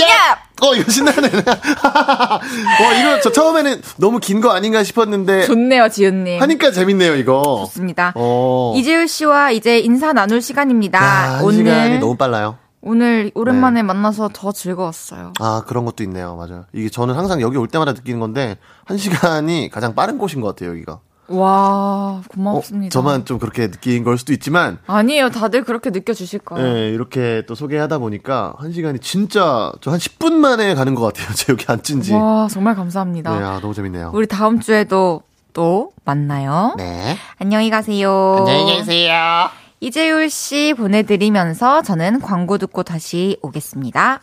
야! 0.00 0.38
어, 0.60 0.74
이거 0.74 0.90
신나네. 0.90 1.28
어, 1.30 2.92
이거 3.00 3.20
저 3.22 3.30
처음에는 3.30 3.80
너무 3.98 4.18
긴 4.18 4.40
거 4.40 4.50
아닌가 4.50 4.82
싶었는데. 4.82 5.46
좋네요 5.46 5.88
지은님. 5.88 6.42
하니까 6.42 6.72
재밌네요, 6.72 7.14
이거. 7.14 7.42
좋습니다. 7.66 8.12
어. 8.16 8.72
이재율 8.76 9.06
씨와 9.06 9.52
이제 9.52 9.78
인사 9.78 10.12
나눌 10.12 10.42
시간입니다. 10.42 10.98
야, 10.98 11.36
한 11.36 11.44
오늘 11.44 11.58
시간이 11.58 11.98
너무 12.00 12.16
빨라요. 12.16 12.58
오늘 12.80 13.30
오랜만에 13.34 13.82
만나서 13.84 14.30
더 14.32 14.50
즐거웠어요. 14.50 15.32
아, 15.38 15.62
그런 15.68 15.84
것도 15.84 16.02
있네요. 16.04 16.34
맞아요. 16.34 16.64
이게 16.72 16.88
저는 16.88 17.14
항상 17.14 17.40
여기 17.40 17.56
올 17.56 17.68
때마다 17.68 17.92
느끼는 17.92 18.18
건데, 18.18 18.56
한 18.84 18.98
시간이 18.98 19.70
가장 19.70 19.94
빠른 19.94 20.18
곳인 20.18 20.40
것 20.40 20.48
같아요, 20.48 20.70
여기가. 20.70 20.98
와 21.28 22.20
어, 22.20 22.22
고맙습니다. 22.28 22.90
저만 22.92 23.24
좀 23.26 23.38
그렇게 23.38 23.70
느낀 23.70 24.02
걸 24.02 24.16
수도 24.18 24.32
있지만, 24.32 24.78
아니에요. 24.86 25.28
다들 25.30 25.62
그렇게 25.64 25.90
느껴주실 25.90 26.40
거예요. 26.40 26.66
예, 26.76 26.88
이렇게 26.88 27.42
또 27.46 27.54
소개하다 27.54 27.98
보니까, 27.98 28.54
한 28.58 28.72
시간이 28.72 28.98
진짜, 29.00 29.70
저 29.82 29.90
한 29.90 29.98
10분 29.98 30.32
만에 30.32 30.74
가는 30.74 30.94
것 30.94 31.02
같아요. 31.02 31.32
제 31.36 31.52
여기 31.52 31.64
앉은 31.68 32.02
지. 32.02 32.14
와 32.14 32.48
정말 32.50 32.74
감사합니다. 32.74 33.38
네, 33.38 33.44
아, 33.44 33.60
너무 33.60 33.74
재밌네요. 33.74 34.12
우리 34.14 34.26
다음 34.26 34.58
주에도 34.60 35.22
또 35.52 35.92
만나요. 36.04 36.74
네. 36.78 37.16
안녕히 37.38 37.68
가세요. 37.70 38.36
안녕히 38.38 38.76
계세요. 38.76 39.48
이재율 39.80 40.28
씨 40.30 40.74
보내드리면서 40.76 41.82
저는 41.82 42.20
광고 42.20 42.58
듣고 42.58 42.82
다시 42.82 43.36
오겠습니다. 43.42 44.20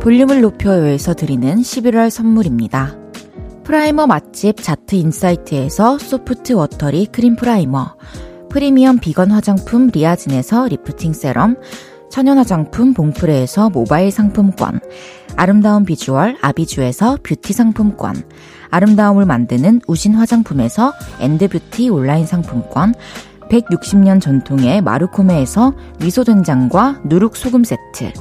볼륨을 0.00 0.40
높여요에서 0.40 1.14
드리는 1.14 1.56
11월 1.56 2.10
선물입니다. 2.10 2.96
primer 3.68 4.06
맛집 4.06 4.62
자트 4.62 4.94
인사이트에서 4.94 5.98
soft 5.98 6.54
watery 6.54 7.04
cream 7.04 7.36
primer, 7.36 7.96
프리미엄 8.48 8.98
비건 8.98 9.30
화장품 9.30 9.88
리아진에서 9.88 10.68
lifting 10.68 11.12
serum, 11.12 11.56
천연 12.10 12.38
화장품 12.38 12.94
봉프레에서 12.94 13.68
모바일 13.68 14.10
상품권, 14.10 14.80
아름다운 15.36 15.84
비주얼 15.84 16.38
아비주에서 16.40 17.18
뷰티 17.22 17.52
상품권, 17.52 18.14
아름다움을 18.70 19.26
만드는 19.26 19.82
우신 19.86 20.14
화장품에서 20.14 20.94
엔드뷰티 21.20 21.90
온라인 21.90 22.24
상품권, 22.24 22.94
160년 23.50 24.22
전통의 24.22 24.80
마루코메에서 24.80 25.74
미소된장과 26.00 27.02
누룩소금 27.04 27.64
세트, 27.64 28.14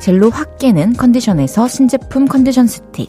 젤로 0.00 0.30
확 0.30 0.56
깨는 0.56 0.94
컨디션에서 0.94 1.68
신제품 1.68 2.24
컨디션 2.24 2.66
스틱, 2.66 3.08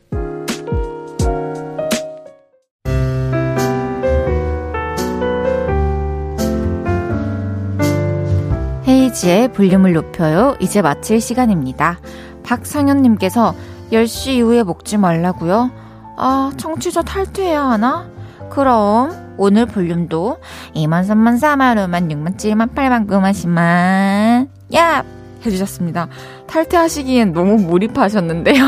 헤이지의 9.11 9.51
볼륨을 9.51 9.93
높여요. 9.93 10.55
이제 10.59 10.81
마칠 10.81 11.21
시간입니다. 11.21 11.99
박상현님께서 12.43 13.53
10시 13.91 14.31
이후에 14.37 14.63
먹지 14.63 14.97
말라고요? 14.97 15.69
아, 16.17 16.51
청취자 16.57 17.01
탈퇴해야 17.03 17.61
하나? 17.61 18.09
그럼 18.49 19.35
오늘 19.37 19.65
볼륨도 19.65 20.37
2만 20.75 21.03
3만 21.07 21.39
4만 21.39 21.75
5만 21.75 22.09
6만 22.11 22.37
7만 22.37 22.73
8만 22.73 23.07
9만 23.07 23.31
10만 23.31 24.47
야! 24.75 25.03
해주셨습니다. 25.45 26.07
탈퇴하시기엔 26.47 27.33
너무 27.33 27.57
몰입하셨는데요. 27.57 28.63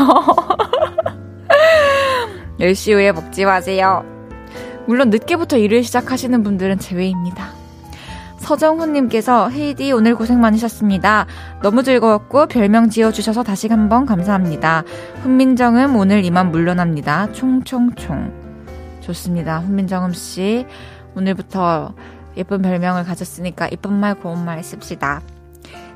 10시 2.60 2.92
후에 2.94 3.12
먹지 3.12 3.44
마세요. 3.44 4.04
물론 4.86 5.10
늦게부터 5.10 5.56
일을 5.56 5.82
시작하시는 5.84 6.42
분들은 6.42 6.78
제외입니다. 6.78 7.63
서정훈님께서 8.44 9.48
헤이디 9.48 9.92
오늘 9.92 10.14
고생 10.14 10.38
많으셨습니다. 10.40 11.26
너무 11.62 11.82
즐거웠고 11.82 12.46
별명 12.46 12.90
지어주셔서 12.90 13.42
다시 13.42 13.68
한번 13.68 14.04
감사합니다. 14.04 14.84
훈민정음 15.22 15.96
오늘 15.96 16.24
이만 16.24 16.50
물러납니다. 16.50 17.32
총총총. 17.32 19.00
좋습니다. 19.00 19.60
훈민정음 19.60 20.12
씨 20.12 20.66
오늘부터 21.16 21.94
예쁜 22.36 22.60
별명을 22.60 23.04
가졌으니까 23.04 23.70
예쁜 23.72 23.94
말 23.94 24.14
고운 24.14 24.44
말 24.44 24.62
씁시다. 24.62 25.22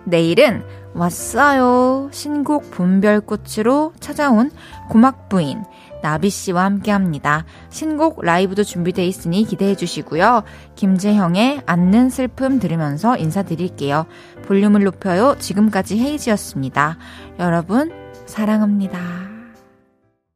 내일은 0.04 0.62
왔어요. 0.94 2.08
신곡 2.12 2.70
봄별꽃으로 2.70 3.92
찾아온 4.00 4.50
고막 4.88 5.28
부인 5.28 5.62
나비 6.02 6.30
씨와 6.30 6.64
함께 6.64 6.90
합니다. 6.90 7.44
신곡 7.70 8.24
라이브도 8.24 8.64
준비되어 8.64 9.04
있으니 9.04 9.44
기대해 9.44 9.74
주시고요. 9.74 10.44
김재형의 10.76 11.62
앉는 11.66 12.10
슬픔 12.10 12.58
들으면서 12.58 13.16
인사드릴게요. 13.16 14.06
볼륨을 14.46 14.84
높여요. 14.84 15.36
지금까지 15.38 15.98
헤이지였습니다. 15.98 16.98
여러분, 17.38 17.92
사랑합니다. 18.26 19.27